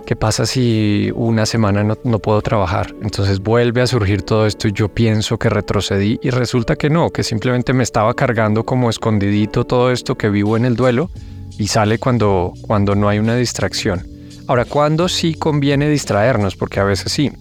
¿qué 0.06 0.18
pasa 0.18 0.46
si 0.46 1.10
una 1.16 1.46
semana 1.46 1.84
no, 1.84 1.98
no, 2.04 2.20
puedo 2.20 2.42
trabajar? 2.42 2.94
Entonces 3.02 3.40
vuelve 3.40 3.82
a 3.82 3.88
surgir 3.88 4.22
todo 4.22 4.46
esto 4.46 4.68
y 4.68 4.74
yo 4.74 4.90
pienso 4.90 5.40
que 5.40 5.50
retrocedí 5.50 6.20
y 6.22 6.30
resulta 6.30 6.76
que 6.76 6.90
no, 6.90 7.10
que 7.12 7.24
simplemente 7.24 7.72
me 7.72 7.84
estaba 7.84 8.14
cargando 8.14 8.66
como 8.66 8.90
escondidito 8.90 9.64
todo 9.64 9.92
esto 9.92 10.16
que 10.16 10.30
vivo 10.30 10.58
en 10.58 10.66
el 10.66 10.76
duelo 10.76 11.10
y 11.58 11.68
sale 11.68 12.00
cuando, 12.00 12.52
cuando 12.62 12.96
no 12.96 13.08
hay 13.08 13.20
una 13.20 13.36
distracción. 13.36 14.11
Ahora, 14.52 14.66
¿cuándo 14.66 15.08
sí 15.08 15.34
conviene 15.36 15.88
distraernos? 15.88 16.58
Porque 16.58 16.82
a 16.82 16.84
veces 16.84 17.14
sí. 17.14 17.32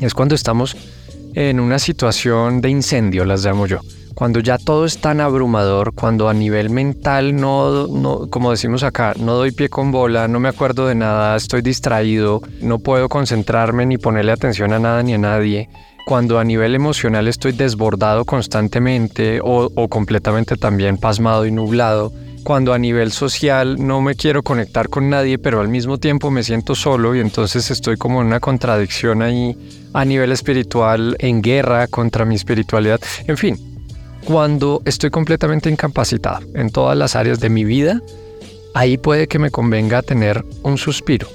Es 0.00 0.12
cuando 0.12 0.34
estamos 0.34 0.76
en 1.34 1.60
una 1.60 1.78
situación 1.78 2.60
de 2.60 2.68
incendio, 2.68 3.24
las 3.24 3.44
llamo 3.44 3.68
yo. 3.68 3.78
Cuando 4.16 4.40
ya 4.40 4.58
todo 4.58 4.84
es 4.84 4.98
tan 4.98 5.20
abrumador, 5.20 5.94
cuando 5.94 6.28
a 6.28 6.34
nivel 6.34 6.68
mental 6.68 7.36
no, 7.36 7.86
no, 7.86 8.26
como 8.28 8.50
decimos 8.50 8.82
acá, 8.82 9.14
no 9.20 9.34
doy 9.34 9.52
pie 9.52 9.68
con 9.68 9.92
bola, 9.92 10.26
no 10.26 10.40
me 10.40 10.48
acuerdo 10.48 10.88
de 10.88 10.96
nada, 10.96 11.36
estoy 11.36 11.62
distraído, 11.62 12.42
no 12.60 12.80
puedo 12.80 13.08
concentrarme 13.08 13.86
ni 13.86 13.96
ponerle 13.96 14.32
atención 14.32 14.72
a 14.72 14.80
nada 14.80 15.00
ni 15.04 15.14
a 15.14 15.18
nadie, 15.18 15.68
cuando 16.06 16.40
a 16.40 16.44
nivel 16.44 16.74
emocional 16.74 17.28
estoy 17.28 17.52
desbordado 17.52 18.24
constantemente 18.24 19.40
o, 19.40 19.70
o, 19.72 19.88
completamente 19.88 20.56
también 20.56 20.98
pasmado 20.98 21.46
y 21.46 21.52
nublado, 21.52 22.12
cuando 22.42 22.72
a 22.72 22.78
nivel 22.78 23.12
social 23.12 23.76
no 23.84 24.00
me 24.00 24.14
quiero 24.14 24.42
conectar 24.42 24.88
con 24.88 25.08
nadie, 25.08 25.38
pero 25.38 25.60
al 25.60 25.68
mismo 25.68 25.98
tiempo 25.98 26.30
me 26.30 26.42
siento 26.42 26.74
solo 26.74 27.14
y 27.14 27.20
entonces 27.20 27.70
estoy 27.70 27.96
como 27.96 28.20
en 28.20 28.28
una 28.28 28.40
contradicción 28.40 29.22
ahí 29.22 29.56
a 29.92 30.04
nivel 30.04 30.32
espiritual, 30.32 31.16
en 31.18 31.42
guerra 31.42 31.86
contra 31.86 32.24
mi 32.24 32.34
espiritualidad, 32.34 33.00
en 33.26 33.36
fin, 33.36 33.72
cuando 34.24 34.82
estoy 34.84 35.10
completamente 35.10 35.68
incapacitado 35.68 36.46
en 36.54 36.70
todas 36.70 36.96
las 36.96 37.16
áreas 37.16 37.40
de 37.40 37.50
mi 37.50 37.64
vida, 37.64 38.00
ahí 38.74 38.96
puede 38.96 39.26
que 39.28 39.38
me 39.38 39.50
convenga 39.50 40.02
tener 40.02 40.44
un 40.62 40.78
suspiro, 40.78 41.28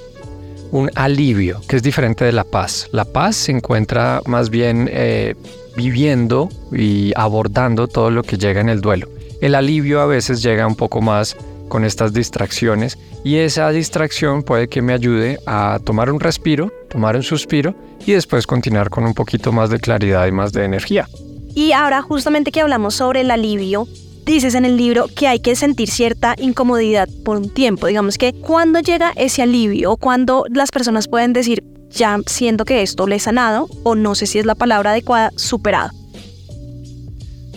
un 0.70 0.90
alivio, 0.94 1.60
que 1.68 1.76
es 1.76 1.82
diferente 1.82 2.24
de 2.24 2.32
la 2.32 2.44
paz. 2.44 2.88
La 2.92 3.04
paz 3.04 3.36
se 3.36 3.52
encuentra 3.52 4.22
más 4.26 4.50
bien 4.50 4.88
eh, 4.90 5.34
viviendo 5.76 6.48
y 6.72 7.12
abordando 7.14 7.88
todo 7.88 8.10
lo 8.10 8.22
que 8.22 8.38
llega 8.38 8.60
en 8.60 8.68
el 8.68 8.80
duelo. 8.80 9.08
El 9.40 9.54
alivio 9.54 10.00
a 10.00 10.06
veces 10.06 10.42
llega 10.42 10.66
un 10.66 10.74
poco 10.74 11.00
más 11.00 11.36
con 11.68 11.84
estas 11.84 12.12
distracciones 12.12 12.98
y 13.22 13.36
esa 13.36 13.70
distracción 13.70 14.42
puede 14.42 14.68
que 14.68 14.82
me 14.82 14.92
ayude 14.92 15.38
a 15.46 15.78
tomar 15.84 16.10
un 16.10 16.18
respiro, 16.18 16.72
tomar 16.88 17.14
un 17.14 17.22
suspiro 17.22 17.74
y 18.04 18.12
después 18.12 18.46
continuar 18.46 18.90
con 18.90 19.04
un 19.04 19.14
poquito 19.14 19.52
más 19.52 19.70
de 19.70 19.78
claridad 19.78 20.26
y 20.26 20.32
más 20.32 20.52
de 20.52 20.64
energía. 20.64 21.08
Y 21.54 21.72
ahora 21.72 22.02
justamente 22.02 22.50
que 22.50 22.60
hablamos 22.60 22.94
sobre 22.94 23.20
el 23.20 23.30
alivio, 23.30 23.86
dices 24.24 24.54
en 24.54 24.64
el 24.64 24.76
libro 24.76 25.06
que 25.14 25.28
hay 25.28 25.40
que 25.40 25.54
sentir 25.54 25.88
cierta 25.88 26.34
incomodidad 26.38 27.08
por 27.24 27.36
un 27.36 27.48
tiempo. 27.48 27.86
Digamos 27.86 28.18
que 28.18 28.32
cuando 28.32 28.80
llega 28.80 29.12
ese 29.14 29.42
alivio, 29.42 29.96
cuando 29.96 30.44
las 30.50 30.70
personas 30.70 31.06
pueden 31.06 31.32
decir, 31.32 31.62
ya 31.90 32.18
siento 32.26 32.64
que 32.64 32.82
esto 32.82 33.06
le 33.06 33.16
he 33.16 33.20
sanado, 33.20 33.68
o 33.84 33.94
no 33.94 34.14
sé 34.14 34.26
si 34.26 34.38
es 34.38 34.46
la 34.46 34.54
palabra 34.54 34.90
adecuada, 34.90 35.30
superado. 35.36 35.90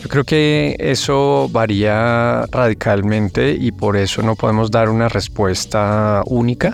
Yo 0.01 0.09
creo 0.09 0.23
que 0.23 0.75
eso 0.79 1.47
varía 1.51 2.47
radicalmente 2.47 3.51
y 3.53 3.71
por 3.71 3.97
eso 3.97 4.23
no 4.23 4.35
podemos 4.35 4.71
dar 4.71 4.89
una 4.89 5.09
respuesta 5.09 6.23
única. 6.25 6.73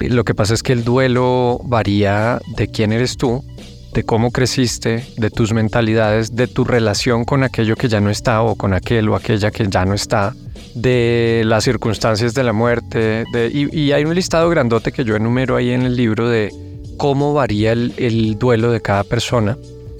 Lo 0.00 0.24
que 0.24 0.34
pasa 0.34 0.54
es 0.54 0.62
que 0.62 0.72
el 0.72 0.84
duelo 0.84 1.60
varía 1.64 2.40
de 2.56 2.68
quién 2.68 2.92
eres 2.92 3.16
tú, 3.16 3.44
de 3.92 4.04
cómo 4.04 4.30
creciste, 4.30 5.04
de 5.16 5.30
tus 5.30 5.52
mentalidades, 5.52 6.36
de 6.36 6.46
tu 6.46 6.62
relación 6.62 7.24
con 7.24 7.42
aquello 7.42 7.74
que 7.74 7.88
ya 7.88 8.00
no 8.00 8.10
está 8.10 8.42
o 8.42 8.54
con 8.54 8.74
aquel 8.74 9.08
o 9.08 9.16
aquella 9.16 9.50
que 9.50 9.66
ya 9.68 9.84
no 9.84 9.94
está, 9.94 10.32
de 10.74 11.42
las 11.46 11.64
circunstancias 11.64 12.32
de 12.32 12.44
la 12.44 12.52
muerte. 12.52 13.24
y, 13.52 13.90
hay 13.90 14.04
un 14.04 14.14
listado 14.14 14.48
grandote 14.50 14.92
que 14.92 15.04
yo 15.04 15.16
enumero 15.16 15.56
ahí 15.56 15.72
en 15.72 15.82
el 15.82 15.96
libro 15.96 16.28
de 16.28 16.52
cómo 16.96 17.34
varía 17.34 17.72
el 17.72 18.36
duelo 18.38 18.70
de 18.70 18.80
cada 18.80 19.02
persona. 19.02 19.56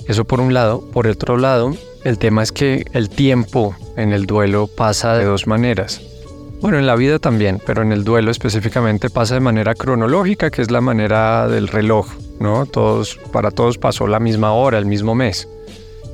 Eso 0.06 0.24
por 0.24 0.40
un 0.40 0.54
lado. 0.54 0.88
Por 0.92 1.06
otro 1.06 1.36
lado, 1.36 1.76
el 2.06 2.18
tema 2.18 2.44
es 2.44 2.52
que 2.52 2.84
el 2.92 3.10
tiempo 3.10 3.75
en 3.96 4.12
el 4.12 4.26
duelo 4.26 4.68
pasa 4.68 5.16
de 5.16 5.25
dos 5.25 5.48
maneras. 5.48 6.00
Bueno, 6.60 6.78
en 6.78 6.86
la 6.86 6.94
vida 6.94 7.18
también, 7.18 7.60
pero 7.66 7.82
en 7.82 7.90
el 7.90 8.04
duelo 8.04 8.30
específicamente 8.30 9.10
pasa 9.10 9.34
de 9.34 9.40
manera 9.40 9.75
cronológica, 9.75 10.52
que 10.52 10.62
es 10.62 10.70
la 10.70 10.80
manera 10.80 11.48
del 11.48 11.66
reloj, 11.66 12.06
¿no? 12.38 12.64
Todos, 12.64 13.18
para 13.32 13.50
todos 13.50 13.78
pasó 13.78 14.06
la 14.06 14.20
misma 14.20 14.52
hora, 14.52 14.78
el 14.78 14.86
mismo 14.86 15.16
mes. 15.16 15.48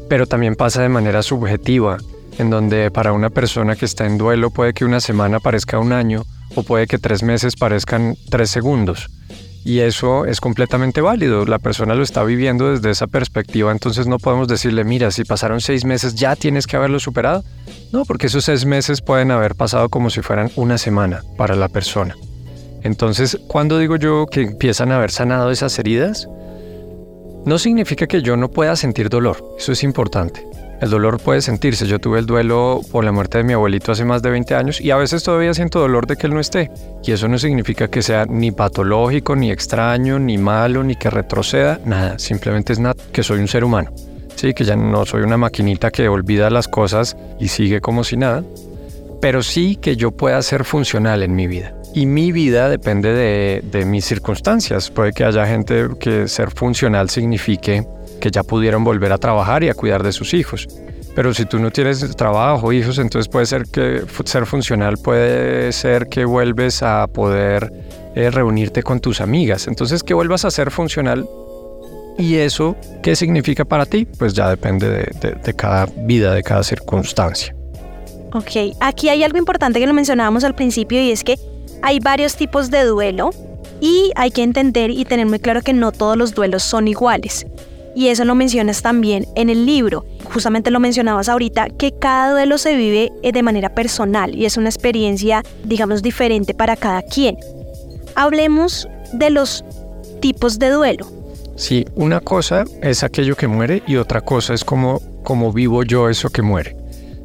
Pero 0.09 0.27
también 0.27 0.57
pasa 0.57 0.81
de 0.81 0.89
manera 0.89 1.23
subjetiva, 1.23 1.99
en 2.39 2.49
donde 2.49 2.91
para 2.91 3.13
una 3.13 3.29
persona 3.29 3.77
que 3.77 3.85
está 3.85 4.07
en 4.07 4.17
duelo 4.17 4.49
puede 4.49 4.73
que 4.73 4.87
una 4.87 5.01
semana 5.01 5.41
parezca 5.41 5.79
un 5.79 5.93
año 5.93 6.25
o 6.55 6.63
puede 6.63 6.87
que 6.87 6.97
tres 6.97 7.23
meses 7.23 7.55
parezcan 7.55 8.17
tres 8.31 8.49
segundos. 8.49 9.11
Y 9.65 9.79
eso 9.81 10.27
es 10.27 10.41
completamente 10.41 11.01
válido, 11.01 11.45
la 11.45 11.61
persona 11.61 11.95
lo 11.95 12.03
está 12.03 12.25
viviendo 12.25 12.73
desde 12.73 12.91
esa 12.91 13.07
perspectiva, 13.07 13.71
entonces 13.71 14.09
no 14.09 14.19
podemos 14.19 14.49
decirle, 14.49 14.83
mira, 14.83 15.13
si 15.13 15.25
pasaron 15.25 15.61
seis 15.61 15.85
meses 15.85 16.17
ya 16.17 16.35
tienes 16.35 16.67
que 16.67 16.77
haberlo 16.77 16.99
superado. 16.99 17.45
No, 17.93 18.05
porque 18.05 18.27
esos 18.27 18.45
seis 18.45 18.65
meses 18.65 19.01
pueden 19.01 19.31
haber 19.31 19.55
pasado 19.55 19.89
como 19.89 20.11
si 20.11 20.21
fueran 20.21 20.51
una 20.57 20.79
semana 20.79 21.23
para 21.37 21.55
la 21.55 21.69
persona. 21.69 22.17
Entonces, 22.83 23.39
cuando 23.47 23.79
digo 23.79 23.97
yo 23.97 24.27
que 24.27 24.43
empiezan 24.43 24.91
a 24.91 24.97
haber 24.97 25.13
sanado 25.13 25.51
esas 25.51 25.79
heridas, 25.79 26.29
no 27.45 27.59
significa 27.59 28.07
que 28.07 28.23
yo 28.23 28.37
no 28.37 28.51
pueda 28.51 28.75
sentir 28.75 29.09
dolor, 29.09 29.45
eso 29.59 29.73
es 29.73 29.85
importante. 29.85 30.45
El 30.83 30.91
dolor 30.91 31.21
puede 31.21 31.41
sentirse. 31.43 31.87
Yo 31.87 32.01
tuve 32.01 32.19
el 32.19 32.27
duelo 32.27 32.81
por 32.91 33.05
la 33.05 33.13
muerte 33.13 33.39
de 33.39 33.45
mi 33.45 33.53
abuelito 33.53 33.93
hace 33.93 34.05
más 34.05 34.21
de 34.21 34.31
20 34.31 34.57
años 34.57 34.81
y 34.81 34.91
a 34.91 34.97
veces 34.97 35.23
todavía 35.23 35.55
siento 35.55 35.79
dolor 35.79 36.09
de 36.09 36.17
que 36.17 36.27
él 36.27 36.35
no 36.35 36.41
esté. 36.41 36.73
Y 37.05 37.13
eso 37.13 37.29
no 37.29 37.39
significa 37.39 37.87
que 37.87 38.03
sea 38.03 38.27
ni 38.27 38.51
patológico, 38.51 39.37
ni 39.37 39.53
extraño, 39.53 40.19
ni 40.19 40.39
malo, 40.39 40.83
ni 40.83 40.97
que 40.97 41.09
retroceda. 41.09 41.79
Nada, 41.85 42.19
simplemente 42.19 42.73
es 42.73 42.81
nada, 42.81 42.97
que 43.13 43.23
soy 43.23 43.39
un 43.39 43.47
ser 43.47 43.63
humano. 43.63 43.93
Sí, 44.35 44.55
que 44.55 44.65
ya 44.65 44.75
no 44.75 45.07
soy 45.07 45.23
una 45.23 45.37
maquinita 45.37 45.93
que 45.93 46.09
olvida 46.09 46.51
las 46.51 46.67
cosas 46.67 47.17
y 47.39 47.47
sigue 47.47 47.81
como 47.81 48.03
si 48.03 48.17
nada. 48.17 48.43
Pero 49.21 49.45
sí 49.45 49.77
que 49.77 49.95
yo 49.95 50.11
pueda 50.11 50.43
ser 50.43 50.65
funcional 50.65 51.23
en 51.23 51.37
mi 51.37 51.47
vida. 51.47 51.77
Y 51.95 52.07
mi 52.07 52.33
vida 52.33 52.69
depende 52.69 53.13
de, 53.13 53.63
de 53.63 53.85
mis 53.85 54.05
circunstancias. 54.05 54.91
Puede 54.91 55.13
que 55.13 55.23
haya 55.23 55.47
gente 55.47 55.91
que 56.01 56.27
ser 56.27 56.51
funcional 56.51 57.09
signifique 57.09 57.87
que 58.23 58.31
ya 58.31 58.45
pudieron 58.45 58.85
volver 58.85 59.13
a 59.13 59.19
trabajar 59.19 59.65
y 59.65 59.69
a 59.69 59.75
cuidar 59.75 60.05
de 60.05 60.13
sus 60.13 60.33
hijos. 60.33 60.69
Pero 61.17 61.35
si 61.35 61.45
tú 61.45 61.59
no 61.59 61.73
tienes 61.73 62.01
trabajo, 62.17 62.73
hijos, 62.73 62.99
entonces 62.99 63.29
puede 63.29 63.47
ser 63.47 63.65
que 63.65 64.03
ser 64.25 64.47
funcional 64.47 64.97
puede 64.97 65.73
ser 65.73 66.07
que 66.07 66.25
vuelves 66.25 66.85
a 66.85 67.09
poder 67.09 67.71
eh, 68.15 68.31
reunirte 68.31 68.85
con 68.85 69.01
tus 69.01 69.21
amigas. 69.21 69.67
Entonces 69.67 70.05
que 70.05 70.15
vuelvas 70.15 70.45
a 70.45 70.51
ser 70.53 70.71
funcional. 70.71 71.29
¿Y 72.17 72.37
eso 72.37 72.77
qué 73.03 73.17
significa 73.17 73.65
para 73.65 73.87
ti? 73.87 74.05
Pues 74.05 74.35
ya 74.35 74.49
depende 74.49 74.89
de, 74.89 75.35
de 75.43 75.55
cada 75.55 75.87
vida, 75.87 76.33
de 76.33 76.43
cada 76.45 76.63
circunstancia. 76.63 77.57
Ok, 78.35 78.77
aquí 78.81 79.09
hay 79.09 79.25
algo 79.25 79.37
importante 79.37 79.81
que 79.81 79.87
lo 79.87 79.95
mencionábamos 79.95 80.45
al 80.45 80.55
principio 80.55 81.03
y 81.03 81.11
es 81.11 81.25
que 81.25 81.39
hay 81.83 81.99
varios 81.99 82.37
tipos 82.37 82.71
de 82.71 82.85
duelo 82.85 83.31
y 83.81 84.13
hay 84.15 84.31
que 84.31 84.45
entender 84.45 84.91
y 84.91 85.05
tener 85.05 85.27
muy 85.27 85.41
claro 85.41 85.61
que 85.63 85.73
no 85.73 85.91
todos 85.91 86.17
los 86.17 86.35
duelos 86.35 86.63
son 86.63 86.87
iguales. 86.87 87.47
Y 87.95 88.09
eso 88.09 88.25
lo 88.25 88.35
mencionas 88.35 88.83
también 88.83 89.27
en 89.37 89.51
el 89.51 89.67
libro. 89.67 90.05
Justamente 90.33 90.71
lo 90.71 90.81
mencionabas 90.81 91.29
ahorita, 91.29 91.69
que 91.71 91.93
cada 91.93 92.33
duelo 92.33 92.59
se 92.59 92.75
vive 92.75 93.13
eh, 93.23 93.33
de 93.33 93.43
manera 93.43 93.75
personal 93.75 94.35
y 94.35 94.47
es 94.47 94.57
una 94.57 94.69
experiencia, 94.69 95.43
digamos, 95.65 96.03
diferente 96.03 96.55
para 96.55 96.77
cada 96.77 97.03
quien. 97.03 97.37
Hablemos 98.15 98.89
de 99.13 99.31
los 99.31 99.65
tipos 100.21 100.59
de 100.59 100.71
duelo. 100.71 101.07
Sí, 101.57 101.85
una 101.95 102.21
cosa 102.21 102.65
es 102.81 103.03
aquello 103.03 103.37
que 103.37 103.47
muere 103.47 103.83
y 103.87 103.97
otra 103.97 104.23
cosa 104.23 104.55
es 104.55 104.65
cómo, 104.65 105.01
cómo 105.23 105.53
vivo 105.53 105.83
yo 105.83 106.09
eso 106.09 106.31
que 106.31 106.43
muere. 106.43 106.82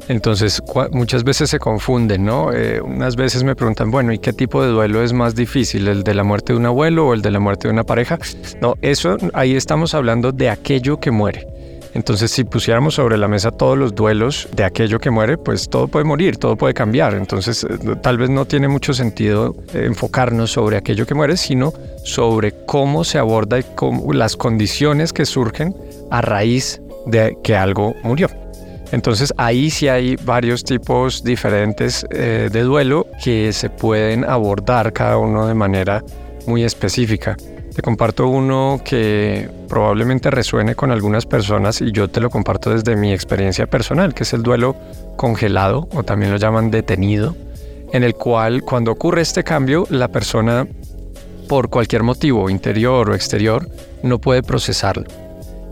Entonces, 0.08 0.62
muchas 0.90 1.22
veces 1.22 1.50
se 1.50 1.58
confunden, 1.58 2.24
¿no? 2.24 2.52
Eh, 2.52 2.80
unas 2.80 3.14
veces 3.14 3.44
me 3.44 3.54
preguntan, 3.54 3.90
bueno, 3.90 4.12
¿y 4.12 4.18
qué 4.18 4.32
tipo 4.32 4.62
de 4.62 4.70
duelo 4.70 5.02
es 5.02 5.12
más 5.12 5.34
difícil? 5.34 5.86
¿El 5.86 6.02
de 6.02 6.14
la 6.14 6.24
muerte 6.24 6.54
de 6.54 6.58
un 6.58 6.66
abuelo 6.66 7.08
o 7.08 7.14
el 7.14 7.20
de 7.20 7.30
la 7.30 7.40
muerte 7.40 7.68
de 7.68 7.74
una 7.74 7.84
pareja? 7.84 8.18
No, 8.62 8.74
eso, 8.80 9.18
ahí 9.34 9.54
estamos 9.54 9.94
hablando 9.94 10.32
de 10.32 10.48
aquello 10.48 10.98
que 10.98 11.10
muere. 11.10 11.46
Entonces, 11.94 12.30
si 12.30 12.44
pusiéramos 12.44 12.94
sobre 12.94 13.18
la 13.18 13.28
mesa 13.28 13.50
todos 13.50 13.76
los 13.76 13.94
duelos 13.94 14.48
de 14.54 14.64
aquello 14.64 14.98
que 14.98 15.10
muere, 15.10 15.36
pues 15.36 15.68
todo 15.68 15.88
puede 15.88 16.04
morir, 16.04 16.36
todo 16.36 16.56
puede 16.56 16.72
cambiar. 16.72 17.14
Entonces, 17.14 17.64
eh, 17.64 17.96
tal 18.02 18.18
vez 18.18 18.30
no 18.30 18.46
tiene 18.46 18.68
mucho 18.68 18.94
sentido 18.94 19.56
eh, 19.74 19.84
enfocarnos 19.86 20.52
sobre 20.52 20.76
aquello 20.76 21.06
que 21.06 21.14
muere, 21.14 21.36
sino 21.36 21.72
sobre 22.04 22.52
cómo 22.66 23.04
se 23.04 23.18
aborda 23.18 23.58
y 23.58 23.64
las 24.12 24.36
condiciones 24.36 25.12
que 25.12 25.26
surgen 25.26 25.74
a 26.10 26.20
raíz 26.20 26.80
de 27.06 27.36
que 27.42 27.56
algo 27.56 27.94
murió. 28.02 28.28
Entonces 28.92 29.34
ahí 29.36 29.70
sí 29.70 29.88
hay 29.88 30.16
varios 30.16 30.64
tipos 30.64 31.22
diferentes 31.22 32.06
eh, 32.10 32.48
de 32.50 32.62
duelo 32.62 33.06
que 33.22 33.52
se 33.52 33.68
pueden 33.68 34.24
abordar 34.24 34.92
cada 34.92 35.18
uno 35.18 35.46
de 35.46 35.54
manera 35.54 36.02
muy 36.46 36.64
específica. 36.64 37.36
Te 37.74 37.82
comparto 37.82 38.26
uno 38.26 38.80
que 38.82 39.48
probablemente 39.68 40.30
resuene 40.30 40.74
con 40.74 40.90
algunas 40.90 41.26
personas 41.26 41.80
y 41.80 41.92
yo 41.92 42.08
te 42.08 42.20
lo 42.20 42.30
comparto 42.30 42.70
desde 42.70 42.96
mi 42.96 43.12
experiencia 43.12 43.66
personal, 43.66 44.14
que 44.14 44.22
es 44.22 44.32
el 44.32 44.42
duelo 44.42 44.74
congelado 45.16 45.86
o 45.94 46.02
también 46.02 46.32
lo 46.32 46.38
llaman 46.38 46.70
detenido, 46.70 47.36
en 47.92 48.02
el 48.02 48.14
cual 48.14 48.62
cuando 48.62 48.90
ocurre 48.90 49.20
este 49.20 49.44
cambio 49.44 49.86
la 49.90 50.08
persona 50.08 50.66
por 51.46 51.68
cualquier 51.68 52.02
motivo, 52.02 52.50
interior 52.50 53.10
o 53.10 53.14
exterior, 53.14 53.68
no 54.02 54.18
puede 54.18 54.42
procesarlo 54.42 55.27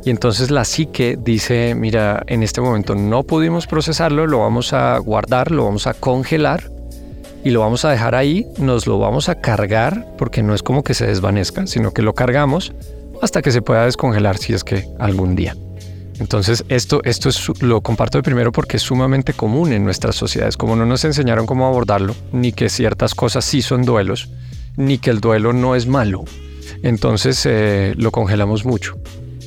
y 0.07 0.11
entonces 0.11 0.53
la 0.53 0.65
psique 0.65 1.19
dice, 1.21 1.75
mira, 1.75 2.23
en 2.29 2.45
este 2.45 2.61
momento 2.61 2.95
no 2.95 3.25
pudimos 3.25 3.67
procesarlo, 3.67 4.29
lo 4.29 4.39
vamos 4.39 4.73
a 4.73 4.99
guardar, 4.99 5.51
lo 5.51 5.65
vamos 5.65 5.89
a 5.89 5.95
congelar 5.95 6.71
y 7.43 7.51
lo 7.51 7.59
vamos 7.59 7.85
a 7.85 7.91
dejar 7.91 8.15
ahí, 8.15 8.47
nos 8.57 8.87
lo 8.87 9.01
vamos 9.01 9.29
a 9.29 9.41
cargar, 9.41 10.07
porque 10.17 10.45
no 10.45 10.55
es 10.55 10.63
como 10.63 10.85
que 10.85 10.95
se 10.95 11.09
desvanezca, 11.09 11.67
sino 11.67 11.93
que 11.93 12.03
lo 12.03 12.15
cargamos 12.15 12.73
hasta 13.21 13.43
que 13.43 13.51
se 13.51 13.63
pueda 13.63 13.85
descongelar 13.85 14.39
si 14.39 14.53
es 14.53 14.63
que 14.63 14.87
algún 15.01 15.35
día. 15.35 15.57
Entonces, 16.21 16.65
esto, 16.69 17.01
esto 17.03 17.29
es, 17.29 17.61
lo 17.61 17.81
comparto 17.81 18.19
de 18.19 18.23
primero 18.23 18.53
porque 18.53 18.77
es 18.77 18.85
sumamente 18.85 19.33
común 19.33 19.73
en 19.73 19.83
nuestras 19.83 20.15
sociedades. 20.15 20.57
Como 20.57 20.77
no 20.77 20.87
nos 20.87 21.05
enseñaron 21.05 21.47
cómo 21.47 21.67
abordarlo, 21.67 22.15
ni 22.31 22.53
que 22.53 22.69
ciertas 22.69 23.17
cosas 23.17 23.45
sí 23.45 23.61
son 23.61 23.83
duelos, 23.83 24.31
ni 24.77 24.99
que 24.99 25.11
el 25.11 25.19
duelo 25.19 25.53
no 25.53 25.75
es 25.75 25.89
malo. 25.89 26.25
Entonces, 26.85 27.45
eh, 27.45 27.95
lo 27.97 28.13
congelamos 28.13 28.65
mucho. 28.65 28.97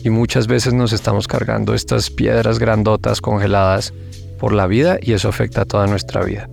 Y 0.03 0.09
muchas 0.09 0.47
veces 0.47 0.73
nos 0.73 0.93
estamos 0.93 1.27
cargando 1.27 1.73
estas 1.73 2.09
piedras 2.09 2.59
grandotas 2.59 3.21
congeladas 3.21 3.93
por 4.39 4.53
la 4.53 4.67
vida 4.67 4.97
y 5.01 5.13
eso 5.13 5.29
afecta 5.29 5.61
a 5.61 5.65
toda 5.65 5.87
nuestra 5.87 6.23
vida. 6.23 6.49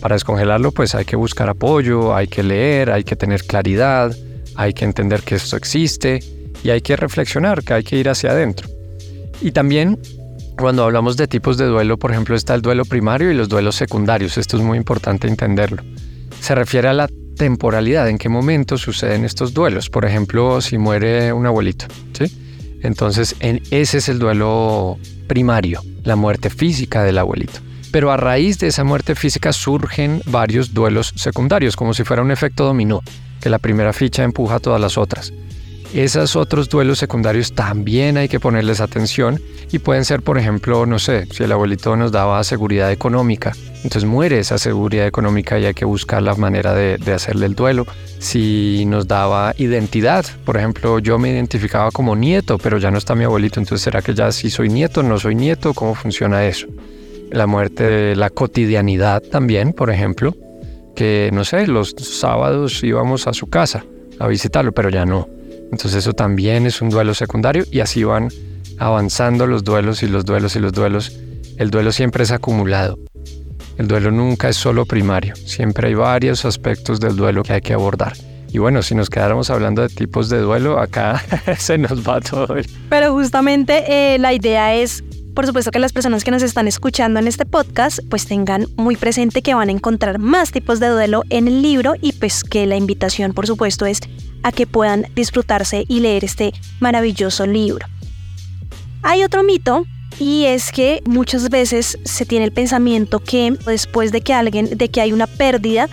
Para 0.00 0.14
descongelarlo, 0.14 0.72
pues 0.72 0.94
hay 0.94 1.04
que 1.04 1.16
buscar 1.16 1.48
apoyo, 1.48 2.14
hay 2.14 2.26
que 2.26 2.42
leer, 2.42 2.90
hay 2.90 3.04
que 3.04 3.16
tener 3.16 3.44
claridad, 3.44 4.14
hay 4.54 4.72
que 4.72 4.84
entender 4.84 5.22
que 5.22 5.36
esto 5.36 5.56
existe 5.56 6.20
y 6.62 6.70
hay 6.70 6.80
que 6.80 6.96
reflexionar, 6.96 7.62
que 7.62 7.74
hay 7.74 7.82
que 7.82 7.96
ir 7.96 8.08
hacia 8.08 8.30
adentro. 8.30 8.68
Y 9.40 9.52
también 9.52 9.98
cuando 10.58 10.84
hablamos 10.84 11.16
de 11.16 11.26
tipos 11.26 11.56
de 11.56 11.66
duelo, 11.66 11.98
por 11.98 12.10
ejemplo, 12.10 12.36
está 12.36 12.54
el 12.54 12.62
duelo 12.62 12.84
primario 12.84 13.30
y 13.30 13.34
los 13.34 13.48
duelos 13.48 13.76
secundarios. 13.76 14.36
Esto 14.36 14.58
es 14.58 14.62
muy 14.62 14.76
importante 14.76 15.26
entenderlo. 15.26 15.82
Se 16.40 16.54
refiere 16.54 16.88
a 16.88 16.92
la 16.92 17.08
temporalidad, 17.36 18.08
en 18.10 18.18
qué 18.18 18.28
momento 18.28 18.76
suceden 18.76 19.24
estos 19.24 19.54
duelos. 19.54 19.88
Por 19.88 20.04
ejemplo, 20.04 20.60
si 20.60 20.76
muere 20.76 21.32
un 21.32 21.46
abuelito, 21.46 21.86
¿sí? 22.12 22.26
Entonces, 22.82 23.36
en, 23.40 23.62
ese 23.70 23.98
es 23.98 24.08
el 24.08 24.18
duelo 24.18 24.98
primario, 25.26 25.82
la 26.02 26.16
muerte 26.16 26.50
física 26.50 27.02
del 27.02 27.18
abuelito. 27.18 27.60
Pero 27.92 28.12
a 28.12 28.16
raíz 28.16 28.58
de 28.58 28.68
esa 28.68 28.84
muerte 28.84 29.14
física 29.14 29.52
surgen 29.52 30.22
varios 30.26 30.72
duelos 30.72 31.12
secundarios, 31.16 31.76
como 31.76 31.94
si 31.94 32.04
fuera 32.04 32.22
un 32.22 32.30
efecto 32.30 32.64
dominó, 32.64 33.02
que 33.40 33.50
la 33.50 33.58
primera 33.58 33.92
ficha 33.92 34.22
empuja 34.22 34.56
a 34.56 34.60
todas 34.60 34.80
las 34.80 34.96
otras. 34.96 35.32
Esos 35.92 36.36
otros 36.36 36.68
duelos 36.68 37.00
secundarios 37.00 37.52
también 37.52 38.16
hay 38.16 38.28
que 38.28 38.38
ponerles 38.38 38.80
atención 38.80 39.40
y 39.72 39.80
pueden 39.80 40.04
ser, 40.04 40.22
por 40.22 40.38
ejemplo, 40.38 40.86
no 40.86 41.00
sé, 41.00 41.26
si 41.32 41.42
el 41.42 41.50
abuelito 41.50 41.96
nos 41.96 42.12
daba 42.12 42.42
seguridad 42.44 42.92
económica, 42.92 43.52
entonces 43.82 44.04
muere 44.04 44.38
esa 44.38 44.56
seguridad 44.56 45.08
económica 45.08 45.58
y 45.58 45.64
hay 45.64 45.74
que 45.74 45.84
buscar 45.84 46.22
la 46.22 46.36
manera 46.36 46.74
de, 46.74 47.12
hacerle 47.12 47.46
el 47.46 47.56
duelo. 47.56 47.86
Si 48.20 48.84
nos 48.86 49.08
daba 49.08 49.52
identidad, 49.58 50.24
por 50.44 50.56
ejemplo, 50.56 51.00
yo 51.00 51.18
me 51.18 51.30
identificaba 51.30 51.90
como 51.90 52.14
nieto, 52.14 52.56
pero 52.58 52.78
ya 52.78 52.92
no 52.92 52.98
está 52.98 53.16
mi 53.16 53.24
abuelito, 53.24 53.58
entonces 53.58 53.82
¿será 53.82 54.00
que 54.00 54.14
ya 54.14 54.30
sí 54.30 54.48
soy 54.48 54.68
nieto, 54.68 55.02
no 55.02 55.18
soy 55.18 55.34
nieto? 55.34 55.74
¿Cómo 55.74 55.96
funciona 55.96 56.46
eso? 56.46 56.68
La 57.32 57.48
muerte 57.48 57.84
de 57.84 58.16
la 58.16 58.30
cotidianidad 58.30 59.22
también, 59.22 59.72
por 59.72 59.90
ejemplo, 59.90 60.36
que 60.94 61.30
no 61.32 61.44
sé, 61.44 61.66
los 61.66 61.96
sábados 61.98 62.84
íbamos 62.84 63.26
a 63.26 63.32
su 63.32 63.48
casa 63.48 63.84
a 64.20 64.28
visitarlo, 64.28 64.70
pero 64.70 64.88
ya 64.88 65.04
no 65.04 65.39
entonces 65.72 65.94
eso 65.94 66.12
también 66.12 66.66
es 66.66 66.82
un 66.82 66.90
duelo 66.90 67.14
secundario 67.14 67.64
y 67.70 67.80
así 67.80 68.04
van 68.04 68.28
avanzando 68.78 69.46
los 69.46 69.62
duelos 69.62 70.02
y 70.02 70.08
los 70.08 70.24
duelos 70.24 70.56
y 70.56 70.58
los 70.58 70.72
duelos. 70.72 71.18
El 71.58 71.70
duelo 71.70 71.92
siempre 71.92 72.24
es 72.24 72.32
acumulado. 72.32 72.98
El 73.76 73.86
duelo 73.86 74.10
nunca 74.10 74.48
es 74.48 74.56
solo 74.56 74.84
primario. 74.84 75.36
Siempre 75.36 75.88
hay 75.88 75.94
varios 75.94 76.44
aspectos 76.44 77.00
del 77.00 77.16
duelo 77.16 77.42
que 77.42 77.52
hay 77.52 77.60
que 77.60 77.72
abordar. 77.72 78.14
Y 78.52 78.58
bueno, 78.58 78.82
si 78.82 78.94
nos 78.94 79.08
quedáramos 79.08 79.48
hablando 79.48 79.82
de 79.82 79.88
tipos 79.88 80.28
de 80.28 80.38
duelo, 80.38 80.80
acá 80.80 81.22
se 81.58 81.78
nos 81.78 82.06
va 82.06 82.20
todo. 82.20 82.56
Pero 82.88 83.12
justamente 83.12 84.14
eh, 84.14 84.18
la 84.18 84.32
idea 84.32 84.74
es 84.74 85.04
por 85.34 85.46
supuesto 85.46 85.70
que 85.70 85.78
las 85.78 85.92
personas 85.92 86.24
que 86.24 86.32
nos 86.32 86.42
están 86.42 86.66
escuchando 86.66 87.20
en 87.20 87.28
este 87.28 87.46
podcast 87.46 88.00
pues 88.10 88.26
tengan 88.26 88.66
muy 88.76 88.96
presente 88.96 89.42
que 89.42 89.54
van 89.54 89.68
a 89.68 89.72
encontrar 89.72 90.18
más 90.18 90.50
tipos 90.50 90.80
de 90.80 90.88
duelo 90.88 91.22
en 91.30 91.46
el 91.46 91.62
libro 91.62 91.94
y 92.00 92.12
pues 92.12 92.42
que 92.42 92.66
la 92.66 92.76
invitación 92.76 93.32
por 93.32 93.46
supuesto 93.46 93.86
es 93.86 94.00
a 94.42 94.52
que 94.52 94.66
puedan 94.66 95.06
disfrutarse 95.14 95.84
y 95.88 96.00
leer 96.00 96.24
este 96.24 96.52
maravilloso 96.80 97.46
libro. 97.46 97.86
Hay 99.02 99.24
otro 99.24 99.42
mito 99.42 99.86
y 100.18 100.44
es 100.44 100.72
que 100.72 101.02
muchas 101.06 101.48
veces 101.48 101.98
se 102.04 102.26
tiene 102.26 102.44
el 102.44 102.52
pensamiento 102.52 103.20
que 103.20 103.56
después 103.66 104.12
de 104.12 104.20
que 104.20 104.34
alguien, 104.34 104.76
de 104.76 104.88
que 104.90 105.00
hay 105.00 105.12
una 105.12 105.26
pérdida, 105.26 105.88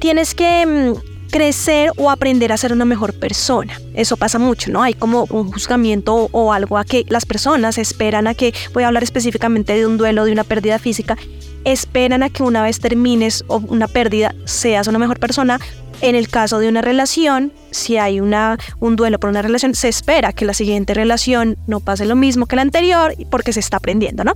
tienes 0.00 0.34
que 0.34 0.66
mm, 0.66 1.30
crecer 1.30 1.92
o 1.96 2.10
aprender 2.10 2.52
a 2.52 2.56
ser 2.56 2.72
una 2.72 2.84
mejor 2.84 3.14
persona. 3.14 3.80
Eso 3.94 4.16
pasa 4.16 4.38
mucho, 4.38 4.70
¿no? 4.70 4.82
Hay 4.82 4.94
como 4.94 5.26
un 5.30 5.52
juzgamiento 5.52 6.28
o, 6.32 6.52
algo 6.52 6.78
a 6.78 6.84
que 6.84 7.04
las 7.08 7.26
personas 7.26 7.78
esperan 7.78 8.26
a 8.26 8.34
que, 8.34 8.52
voy 8.74 8.82
a 8.82 8.88
hablar 8.88 9.02
específicamente 9.02 9.74
de 9.74 9.86
un 9.86 9.96
duelo, 9.96 10.24
de 10.24 10.32
una 10.32 10.44
pérdida 10.44 10.78
física, 10.78 11.16
esperan 11.64 12.22
a 12.22 12.30
que 12.30 12.42
una 12.42 12.62
vez 12.62 12.80
termines 12.80 13.44
una 13.48 13.86
pérdida 13.86 14.34
seas 14.44 14.88
una 14.88 14.98
mejor 14.98 15.20
persona 15.20 15.60
en 16.00 16.14
el 16.14 16.28
caso 16.28 16.58
de 16.58 16.68
una 16.68 16.82
relación, 16.82 17.52
si 17.70 17.96
hay 17.98 18.20
una, 18.20 18.58
un 18.78 18.96
duelo 18.96 19.18
por 19.18 19.30
una 19.30 19.42
relación, 19.42 19.74
se 19.74 19.88
espera 19.88 20.32
que 20.32 20.44
la 20.44 20.54
siguiente 20.54 20.94
relación 20.94 21.56
no 21.66 21.80
pase 21.80 22.04
lo 22.04 22.16
mismo 22.16 22.46
que 22.46 22.56
la 22.56 22.62
anterior 22.62 23.14
porque 23.30 23.52
se 23.52 23.60
está 23.60 23.78
aprendiendo, 23.78 24.24
¿no? 24.24 24.34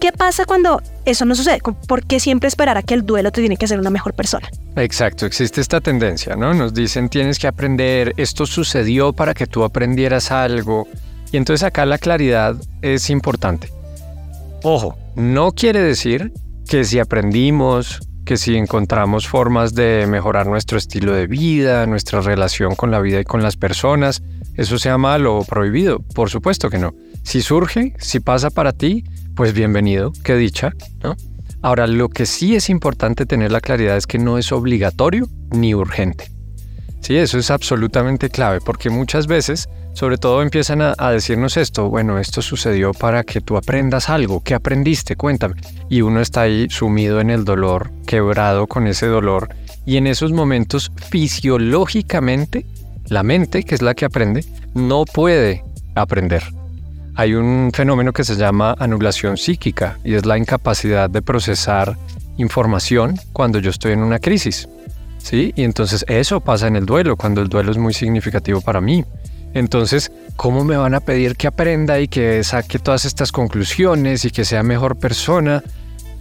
¿Qué 0.00 0.12
pasa 0.12 0.44
cuando 0.44 0.82
eso 1.06 1.24
no 1.24 1.34
sucede? 1.34 1.60
¿Por 1.88 2.04
qué 2.04 2.20
siempre 2.20 2.48
esperar 2.48 2.76
a 2.76 2.82
que 2.82 2.94
el 2.94 3.06
duelo 3.06 3.32
te 3.32 3.40
tiene 3.40 3.56
que 3.56 3.64
hacer 3.64 3.80
una 3.80 3.90
mejor 3.90 4.12
persona? 4.12 4.48
Exacto, 4.76 5.24
existe 5.24 5.60
esta 5.60 5.80
tendencia, 5.80 6.36
¿no? 6.36 6.52
Nos 6.52 6.74
dicen 6.74 7.08
tienes 7.08 7.38
que 7.38 7.46
aprender, 7.46 8.12
esto 8.16 8.44
sucedió 8.44 9.12
para 9.14 9.32
que 9.32 9.46
tú 9.46 9.64
aprendieras 9.64 10.30
algo. 10.30 10.86
Y 11.32 11.38
entonces 11.38 11.64
acá 11.64 11.86
la 11.86 11.98
claridad 11.98 12.56
es 12.82 13.08
importante. 13.08 13.72
Ojo, 14.62 14.98
no 15.14 15.52
quiere 15.52 15.80
decir 15.80 16.32
que 16.68 16.84
si 16.84 16.98
aprendimos 16.98 18.00
que 18.26 18.36
si 18.36 18.56
encontramos 18.56 19.26
formas 19.26 19.74
de 19.74 20.06
mejorar 20.06 20.46
nuestro 20.46 20.76
estilo 20.76 21.14
de 21.14 21.28
vida, 21.28 21.86
nuestra 21.86 22.20
relación 22.20 22.74
con 22.74 22.90
la 22.90 23.00
vida 23.00 23.20
y 23.20 23.24
con 23.24 23.42
las 23.42 23.56
personas, 23.56 24.22
eso 24.54 24.78
sea 24.78 24.98
malo 24.98 25.38
o 25.38 25.44
prohibido. 25.44 26.00
Por 26.00 26.28
supuesto 26.28 26.68
que 26.68 26.78
no. 26.78 26.92
Si 27.22 27.40
surge, 27.40 27.94
si 27.98 28.20
pasa 28.20 28.50
para 28.50 28.72
ti, 28.72 29.04
pues 29.34 29.54
bienvenido, 29.54 30.12
qué 30.24 30.34
dicha, 30.34 30.72
¿no? 31.02 31.16
Ahora, 31.62 31.86
lo 31.86 32.08
que 32.08 32.26
sí 32.26 32.54
es 32.56 32.68
importante 32.68 33.26
tener 33.26 33.52
la 33.52 33.60
claridad 33.60 33.96
es 33.96 34.06
que 34.06 34.18
no 34.18 34.38
es 34.38 34.52
obligatorio 34.52 35.28
ni 35.52 35.74
urgente. 35.74 36.35
Sí, 37.00 37.16
eso 37.16 37.38
es 37.38 37.50
absolutamente 37.50 38.30
clave, 38.30 38.60
porque 38.60 38.90
muchas 38.90 39.26
veces 39.26 39.68
sobre 39.96 40.18
todo 40.18 40.42
empiezan 40.42 40.82
a, 40.82 41.10
decirnos 41.10 41.56
esto, 41.56 41.88
bueno, 41.88 42.18
esto 42.18 42.42
sucedió 42.42 42.92
para 42.92 43.24
que 43.24 43.40
tú 43.40 43.56
aprendas 43.56 44.10
algo, 44.10 44.42
¿qué 44.42 44.54
aprendiste? 44.54 45.16
Cuéntame. 45.16 45.54
Y 45.88 46.02
uno 46.02 46.20
está 46.20 46.42
ahí 46.42 46.68
sumido 46.68 47.18
en 47.18 47.30
el 47.30 47.46
dolor, 47.46 47.90
quebrado 48.06 48.66
con 48.66 48.86
ese 48.86 49.06
dolor, 49.06 49.48
y 49.86 49.96
en 49.96 50.06
esos 50.06 50.32
momentos 50.32 50.92
fisiológicamente, 51.08 52.66
la 53.08 53.22
mente, 53.22 53.62
que 53.62 53.74
es 53.74 53.80
la 53.80 53.94
que 53.94 54.04
aprende, 54.04 54.44
no 54.74 55.06
puede 55.06 55.64
aprender. 55.94 56.42
Hay 57.14 57.32
un 57.32 57.70
fenómeno 57.72 58.12
que 58.12 58.24
se 58.24 58.36
llama 58.36 58.76
anulación 58.78 59.38
psíquica 59.38 59.98
y 60.04 60.12
es 60.12 60.26
la 60.26 60.36
incapacidad 60.36 61.08
de 61.08 61.22
procesar 61.22 61.96
información 62.36 63.18
cuando 63.32 63.60
yo 63.60 63.70
estoy 63.70 63.92
en 63.92 64.02
una 64.02 64.18
crisis. 64.18 64.68
¿Sí? 65.26 65.52
Y 65.56 65.64
entonces 65.64 66.04
eso 66.06 66.38
pasa 66.38 66.68
en 66.68 66.76
el 66.76 66.86
duelo, 66.86 67.16
cuando 67.16 67.42
el 67.42 67.48
duelo 67.48 67.72
es 67.72 67.78
muy 67.78 67.92
significativo 67.92 68.60
para 68.60 68.80
mí. 68.80 69.04
Entonces, 69.54 70.12
¿cómo 70.36 70.62
me 70.62 70.76
van 70.76 70.94
a 70.94 71.00
pedir 71.00 71.34
que 71.34 71.48
aprenda 71.48 71.98
y 71.98 72.06
que 72.06 72.44
saque 72.44 72.78
todas 72.78 73.04
estas 73.04 73.32
conclusiones 73.32 74.24
y 74.24 74.30
que 74.30 74.44
sea 74.44 74.62
mejor 74.62 74.94
persona 74.94 75.64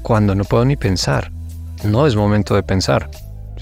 cuando 0.02 0.34
no 0.34 0.44
puedo 0.44 0.65
ni 0.65 0.76
pensar? 0.76 1.30
No 1.84 2.08
es 2.08 2.15
momento 2.15 2.56
de 2.56 2.63
pensar. 2.63 3.12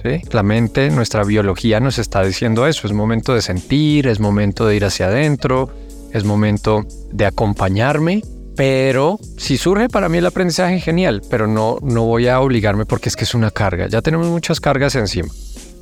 ¿sí? 0.02 0.22
La 0.32 0.44
mente, 0.44 0.90
nuestra 0.92 1.26
biología 1.26 1.82
nos 1.82 2.00
está 2.00 2.24
diciendo 2.24 2.66
eso. 2.66 2.88
Es 2.88 2.94
momento 2.94 3.34
de 3.34 3.42
sentir, 3.42 4.08
es 4.08 4.22
momento 4.22 4.66
de 4.66 4.78
ir 4.78 4.86
hacia 4.86 5.08
adentro, 5.08 5.70
es 6.14 6.24
momento 6.24 6.86
de 7.12 7.26
acompañarme. 7.26 8.22
Pero 8.56 9.20
si 9.38 9.58
surge 9.58 9.90
para 9.90 10.10
mí 10.10 10.20
el 10.20 10.26
aprendizaje, 10.26 10.80
genial, 10.80 11.22
pero 11.30 11.48
no, 11.48 11.78
no 11.82 12.04
voy 12.04 12.28
a 12.28 12.40
obligarme 12.40 12.86
porque 12.86 13.10
es 13.10 13.16
que 13.16 13.24
es 13.24 13.34
una 13.34 13.52
carga. 13.52 13.88
Ya 13.88 14.02
tenemos 14.02 14.28
muchas 14.28 14.60
cargas 14.60 14.96
encima 14.96 15.30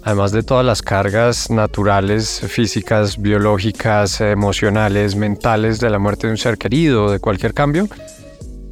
además 0.04 0.32
de 0.32 0.44
todas 0.44 0.66
las 0.66 0.82
cargas 0.82 1.50
naturales, 1.50 2.42
físicas, 2.48 3.22
biológicas, 3.22 4.22
emocionales, 4.22 5.16
mentales 5.16 5.80
de 5.80 5.90
la 5.90 6.00
muerte 6.00 6.28
de 6.28 6.32
un 6.32 6.38
ser 6.38 6.58
querido, 6.58 7.12
de 7.12 7.20
cualquier 7.20 7.54
cambio, 7.54 7.88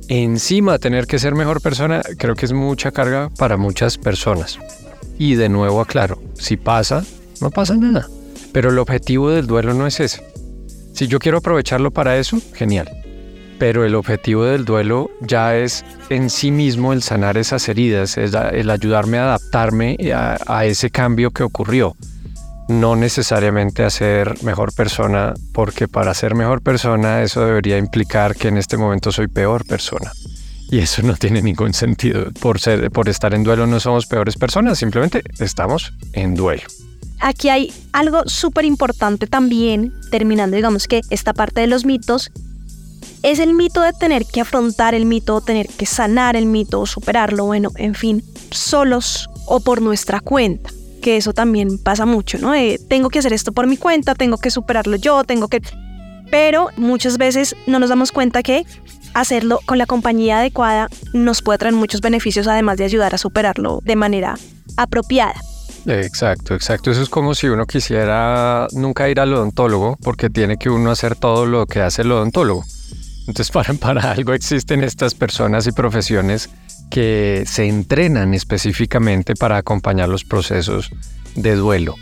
encima 0.07 0.79
tener 0.79 1.05
que 1.05 1.19
ser 1.19 1.35
mejor 1.35 1.61
persona, 1.61 2.01
creo 2.17 2.35
que 2.35 2.45
es 2.45 2.53
mucha 2.53 2.91
carga 2.91 3.29
para 3.37 3.57
muchas 3.57 3.97
personas. 3.97 4.57
Y 5.17 5.35
de 5.35 5.49
nuevo 5.49 5.81
aclaro, 5.81 6.19
si 6.33 6.57
pasa, 6.57 7.03
no 7.41 7.51
pasa 7.51 7.75
nada. 7.75 8.07
Pero 8.51 8.69
el 8.69 8.79
objetivo 8.79 9.29
del 9.29 9.47
duelo 9.47 9.73
no 9.73 9.85
es 9.85 9.99
ese. 9.99 10.23
Si 10.93 11.07
yo 11.07 11.19
quiero 11.19 11.37
aprovecharlo 11.37 11.91
para 11.91 12.17
eso, 12.17 12.39
genial 12.53 12.89
pero 13.59 13.85
el 13.85 13.93
objetivo 13.93 14.45
del 14.45 14.63
duelo 14.63 15.11
ya 15.19 15.55
es 15.57 15.83
en 16.09 16.29
sí 16.29 16.49
mismo 16.49 16.93
el 16.93 17.03
sanar 17.03 17.37
esas 17.37 17.67
heridas, 17.67 18.17
el 18.17 18.69
ayudarme 18.69 19.19
a 19.19 19.25
adaptarme 19.25 19.97
a, 20.13 20.65
ese 20.65 20.89
cambio 20.89 21.31
que 21.31 21.43
ocurrió. 21.43 21.95
No 22.69 22.95
necesariamente 22.95 23.83
a 23.83 23.89
ser 23.89 24.41
mejor 24.43 24.73
persona, 24.73 25.33
porque 25.53 25.87
para 25.87 26.13
ser 26.13 26.35
mejor 26.35 26.61
persona 26.61 27.21
eso 27.21 27.45
debería 27.45 27.77
implicar 27.77 28.35
que 28.35 28.47
en 28.47 28.57
este 28.57 28.77
momento 28.77 29.11
soy 29.11 29.27
peor 29.27 29.65
persona. 29.65 30.11
Y 30.71 30.79
eso 30.79 31.01
no 31.01 31.15
tiene 31.15 31.41
ningún 31.41 31.73
sentido. 31.73 32.31
Por, 32.39 32.59
ser, 32.59 32.91
por 32.91 33.09
estar 33.09 33.33
en 33.33 33.43
duelo 33.43 33.67
no 33.67 33.79
somos 33.79 34.05
peores 34.05 34.37
personas, 34.37 34.77
simplemente 34.77 35.23
estamos 35.39 35.93
en 36.13 36.35
duelo. 36.35 36.63
aquí 37.19 37.49
hay 37.49 37.73
algo 37.91 38.23
súper 38.27 38.65
importante 38.65 39.27
también, 39.27 39.91
terminando 40.11 40.55
digamos 40.55 40.87
que 40.87 41.01
esta 41.09 41.33
parte 41.33 41.59
de 41.61 41.67
los 41.67 41.85
mitos, 41.85 42.31
es 43.23 43.39
el 43.39 43.53
mito 43.53 43.81
de 43.81 43.93
tener 43.93 44.25
que 44.25 44.41
afrontar 44.41 44.95
el 44.95 45.05
mito, 45.05 45.41
tener 45.41 45.67
que 45.67 45.85
sanar 45.85 46.35
el 46.35 46.45
mito, 46.45 46.85
superarlo, 46.85 47.45
bueno, 47.45 47.71
en 47.75 47.95
fin, 47.95 48.23
solos 48.51 49.29
o 49.45 49.59
por 49.59 49.81
nuestra 49.81 50.19
cuenta, 50.19 50.69
que 51.01 51.17
eso 51.17 51.33
también 51.33 51.77
pasa 51.77 52.05
mucho, 52.05 52.37
¿no? 52.37 52.53
tengo 52.87 53.09
que 53.09 53.19
hacer 53.19 53.33
esto 53.33 53.51
por 53.51 53.67
mi 53.67 53.77
cuenta, 53.77 54.15
tengo 54.15 54.37
que 54.37 54.51
superarlo 54.51 54.95
yo, 54.95 55.23
tengo 55.23 55.47
que... 55.47 55.61
Pero 56.31 56.69
muchas 56.77 57.17
veces 57.17 57.55
no 57.65 57.79
nos 57.79 57.89
damos 57.89 58.11
cuenta 58.11 58.43
que 58.43 58.63
hacerlo 59.15 59.59
con 59.65 59.79
la 59.79 59.87
compañía 59.87 60.39
adecuada 60.39 60.87
nos 61.11 61.41
puede 61.41 61.57
traer 61.57 61.73
muchos 61.73 62.01
beneficios, 62.01 62.47
además 62.47 62.77
de 62.77 62.83
ayudar 62.83 63.15
a 63.15 63.17
superarlo 63.17 63.79
de 63.83 63.95
manera 63.95 64.35
apropiada. 64.77 65.33
Exacto, 65.87 66.53
exacto. 66.53 66.91
Eso 66.91 67.01
es 67.01 67.09
como 67.09 67.33
si 67.33 67.47
uno 67.47 67.65
quisiera 67.65 68.67
nunca 68.73 69.09
ir 69.09 69.19
al 69.19 69.33
odontólogo 69.33 69.97
porque 70.03 70.29
tiene 70.29 70.57
que 70.57 70.69
uno 70.69 70.91
hacer 70.91 71.15
todo 71.15 71.47
lo 71.47 71.65
que 71.65 71.81
hace 71.81 72.03
el 72.03 72.11
odontólogo. 72.11 72.63
Entonces, 73.29 73.51
para, 73.53 73.73
para 73.75 74.11
algo 74.11 74.33
existen 74.33 74.83
estas 74.83 75.13
personas 75.15 75.67
y 75.67 75.71
profesiones 75.71 76.49
que 76.89 77.43
se 77.45 77.67
entrenan 77.67 78.33
específicamente 78.33 79.35
para 79.35 79.57
acompañar 79.57 80.09
los 80.09 80.25
procesos 80.25 80.89
de 81.35 81.55
duelo. 81.55 81.95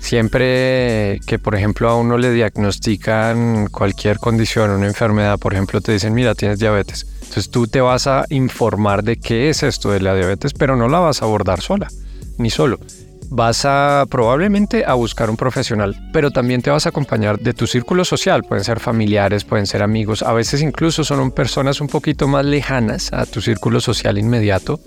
Siempre 0.00 1.20
que, 1.26 1.38
por 1.38 1.54
ejemplo, 1.54 1.88
a 1.88 1.96
uno 1.96 2.18
le 2.18 2.32
diagnostican 2.32 3.68
cualquier 3.68 4.18
condición, 4.18 4.70
una 4.70 4.88
enfermedad, 4.88 5.38
por 5.38 5.52
ejemplo, 5.52 5.80
te 5.80 5.92
dicen, 5.92 6.12
mira, 6.12 6.34
tienes 6.34 6.58
diabetes. 6.58 7.06
Entonces 7.20 7.50
tú 7.50 7.68
te 7.68 7.80
vas 7.80 8.08
a 8.08 8.26
informar 8.30 9.04
de 9.04 9.16
qué 9.16 9.48
es 9.48 9.62
esto 9.62 9.92
de 9.92 10.00
la 10.00 10.16
diabetes, 10.16 10.52
pero 10.52 10.74
no 10.74 10.88
la 10.88 10.98
vas 10.98 11.22
a 11.22 11.26
abordar 11.26 11.60
sola, 11.60 11.88
ni 12.36 12.50
solo 12.50 12.80
vas 13.28 13.64
a 13.64 14.04
probablemente 14.10 14.84
a 14.84 14.94
buscar 14.94 15.30
un 15.30 15.36
profesional, 15.36 15.96
pero 16.12 16.30
también 16.30 16.62
te 16.62 16.70
vas 16.70 16.86
a 16.86 16.90
acompañar 16.90 17.38
de 17.38 17.54
tu 17.54 17.66
círculo 17.66 18.04
social, 18.04 18.44
pueden 18.44 18.64
ser 18.64 18.80
familiares, 18.80 19.44
pueden 19.44 19.66
ser 19.66 19.82
amigos, 19.82 20.22
a 20.22 20.32
veces 20.32 20.62
incluso 20.62 21.04
son 21.04 21.30
personas 21.30 21.80
un 21.80 21.88
poquito 21.88 22.28
más 22.28 22.44
lejanas 22.44 23.12
a 23.12 23.26
tu 23.26 23.40
círculo 23.40 23.80
social 23.80 24.18
inmediato, 24.18 24.80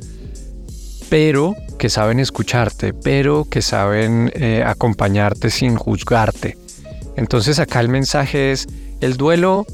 pero 1.10 1.56
que 1.78 1.90
saben 1.90 2.20
escucharte, 2.20 2.94
pero 2.94 3.46
que 3.50 3.62
saben 3.62 4.32
eh, 4.36 4.64
acompañarte 4.66 5.50
sin 5.50 5.76
juzgarte. 5.76 6.58
Entonces 7.16 7.60
acá 7.60 7.80
el 7.80 7.90
mensaje 7.90 8.52
es, 8.52 8.68
el 9.02 9.18
duelo, 9.18 9.66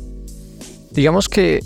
digamos 0.92 1.30
que 1.30 1.62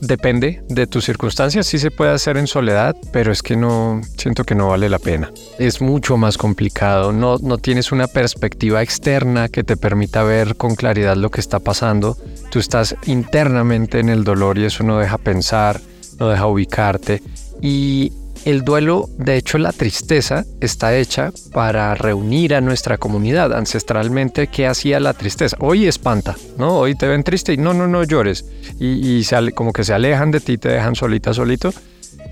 Depende 0.00 0.62
de 0.68 0.86
tus 0.86 1.04
circunstancias, 1.04 1.66
sí 1.66 1.78
se 1.78 1.90
puede 1.90 2.12
hacer 2.12 2.36
en 2.36 2.46
soledad, 2.46 2.94
pero 3.12 3.32
es 3.32 3.42
que 3.42 3.56
no, 3.56 4.02
siento 4.18 4.44
que 4.44 4.54
no 4.54 4.68
vale 4.68 4.88
la 4.88 4.98
pena. 4.98 5.32
Es 5.58 5.80
mucho 5.80 6.16
más 6.16 6.36
complicado, 6.36 7.12
no, 7.12 7.38
no 7.38 7.58
tienes 7.58 7.92
una 7.92 8.06
perspectiva 8.06 8.82
externa 8.82 9.48
que 9.48 9.64
te 9.64 9.76
permita 9.76 10.22
ver 10.22 10.56
con 10.56 10.74
claridad 10.74 11.16
lo 11.16 11.30
que 11.30 11.40
está 11.40 11.60
pasando. 11.60 12.16
Tú 12.50 12.58
estás 12.58 12.94
internamente 13.06 13.98
en 13.98 14.10
el 14.10 14.22
dolor 14.22 14.58
y 14.58 14.64
eso 14.64 14.84
no 14.84 14.98
deja 14.98 15.16
pensar, 15.16 15.80
no 16.18 16.28
deja 16.28 16.46
ubicarte. 16.46 17.22
Y 17.62 18.12
el 18.46 18.62
duelo, 18.62 19.08
de 19.18 19.36
hecho 19.36 19.58
la 19.58 19.72
tristeza, 19.72 20.44
está 20.60 20.96
hecha 20.96 21.32
para 21.52 21.96
reunir 21.96 22.54
a 22.54 22.60
nuestra 22.60 22.96
comunidad. 22.96 23.52
Ancestralmente, 23.52 24.46
¿qué 24.46 24.68
hacía 24.68 25.00
la 25.00 25.14
tristeza? 25.14 25.56
Hoy 25.58 25.86
espanta, 25.86 26.36
¿no? 26.56 26.78
Hoy 26.78 26.94
te 26.94 27.08
ven 27.08 27.24
triste 27.24 27.52
y 27.52 27.56
no, 27.56 27.74
no, 27.74 27.88
no 27.88 28.04
llores. 28.04 28.44
Y, 28.78 29.24
como 29.52 29.72
que 29.72 29.82
se 29.82 29.94
alejan 29.94 30.30
de 30.30 30.38
ti, 30.38 30.58
te 30.58 30.68
dejan 30.68 30.94
solita, 30.94 31.34
solito, 31.34 31.74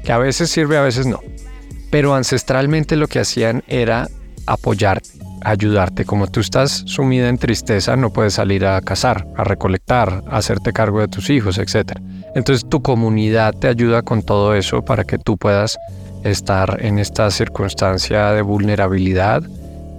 que 0.04 0.12
a 0.12 0.18
veces 0.18 0.50
sirve, 0.50 0.78
a 0.78 0.82
veces 0.82 1.04
no. 1.06 1.18
Pero 1.90 2.14
ancestralmente 2.14 2.94
lo 2.94 3.08
que 3.08 3.18
hacían 3.18 3.64
era 3.66 4.08
apoyarte, 4.46 5.08
ayudarte. 5.42 6.04
Como 6.04 6.28
tú 6.28 6.38
estás 6.38 6.84
sumida 6.86 7.28
en 7.28 7.38
tristeza, 7.38 7.96
no 7.96 8.12
puedes 8.12 8.34
salir 8.34 8.66
a 8.66 8.80
cazar, 8.82 9.26
a 9.36 9.42
recolectar, 9.42 10.22
a 10.28 10.36
hacerte 10.36 10.72
cargo 10.72 11.00
de 11.00 11.08
tus 11.08 11.28
hijos, 11.28 11.58
etc. 11.58 11.98
Entonces 12.36 12.68
tu 12.68 12.82
comunidad 12.82 13.52
te 13.52 13.66
ayuda 13.66 14.02
con 14.02 14.22
todo 14.22 14.54
eso 14.54 14.84
para 14.84 15.02
que 15.02 15.18
tú 15.18 15.36
puedas 15.36 15.76
estar 16.24 16.78
en 16.82 16.98
esta 16.98 17.30
circunstancia 17.30 18.30
de 18.30 18.42
vulnerabilidad, 18.42 19.42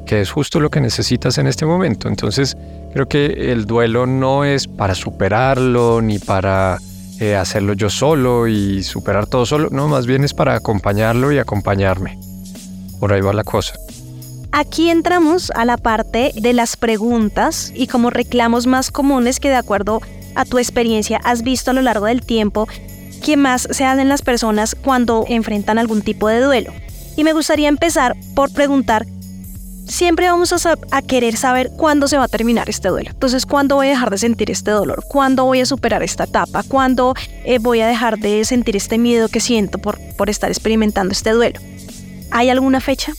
que 0.06 0.22
es 0.22 0.32
justo 0.32 0.60
lo 0.60 0.70
que 0.70 0.82
necesitas 0.82 1.38
en 1.38 1.48
este 1.48 1.66
momento. 1.66 2.08
Entonces, 2.08 2.58
creo 2.94 3.08
que 3.08 3.52
el 3.52 3.66
duelo 3.66 4.06
no 4.06 4.44
es 4.44 4.68
para 4.68 4.96
superarlo 4.96 6.02
ni 6.02 6.20
para 6.20 6.80
eh, 7.20 7.36
hacerlo 7.36 7.74
yo 7.74 7.90
solo 7.90 8.48
y 8.48 8.84
superar 8.84 9.28
todo 9.28 9.46
solo, 9.46 9.70
no, 9.72 9.88
más 9.88 10.06
bien 10.06 10.24
es 10.24 10.34
para 10.34 10.56
acompañarlo 10.56 11.32
y 11.32 11.38
acompañarme. 11.38 12.20
Por 13.00 13.14
ahí 13.14 13.22
va 13.22 13.32
la 13.32 13.44
cosa. 13.44 13.76
Aquí 14.52 14.90
entramos 14.90 15.52
a 15.52 15.66
la 15.66 15.78
parte 15.78 16.32
de 16.36 16.54
las 16.54 16.78
preguntas 16.78 17.72
y 17.76 17.88
como 17.88 18.10
reclamos 18.10 18.68
más 18.68 18.92
comunes 18.92 19.40
que 19.40 19.50
de 19.50 19.56
acuerdo 19.56 20.02
a 20.36 20.46
tu 20.46 20.60
experiencia 20.60 21.20
has 21.24 21.42
visto 21.44 21.72
a 21.72 21.74
lo 21.74 21.82
largo 21.82 22.06
del 22.06 22.22
tiempo 22.22 22.68
que 23.26 23.38
más 23.38 23.68
se 23.72 23.86
hacen 23.86 24.08
las 24.08 24.22
personas 24.22 24.76
cuando 24.76 25.26
enfrentan 25.28 25.80
algún 25.80 26.04
tipo 26.04 26.28
de 26.28 26.42
duelo. 26.42 26.72
Y 27.18 27.24
me 27.24 27.34
gustaría 27.34 27.68
empezar 27.68 28.16
por 28.36 28.54
preguntar, 28.54 29.08
siempre 29.88 30.30
vamos 30.30 30.54
a, 30.68 31.02
querer 31.02 31.36
saber 31.36 31.72
cuándo 31.76 32.08
se 32.08 32.20
va 32.20 32.26
a 32.26 32.28
terminar 32.28 32.70
este 32.70 32.90
duelo. 32.90 33.10
Entonces, 33.10 33.48
¿cuándo 33.48 33.78
voy 33.78 33.88
a 33.88 33.92
dejar 33.92 34.12
de 34.12 34.20
sentir 34.20 34.52
este 34.52 34.70
dolor? 34.70 35.04
¿Cuándo 35.08 35.44
voy 35.44 35.60
a 35.60 35.66
superar 35.66 36.04
esta 36.04 36.26
etapa? 36.26 36.62
¿Cuándo 36.68 37.16
eh, 37.46 37.58
voy 37.58 37.82
a 37.82 37.88
dejar 37.88 38.20
de 38.20 38.46
sentir 38.46 38.76
este 38.76 39.00
miedo 39.00 39.28
que 39.28 39.40
siento 39.40 39.80
por, 39.80 40.00
por 40.18 40.30
estar 40.30 40.52
experimentando 40.52 41.12
este 41.12 41.32
duelo? 41.32 41.60
¿Hay 42.30 42.52
alguna 42.52 42.80
fecha? 42.80 43.12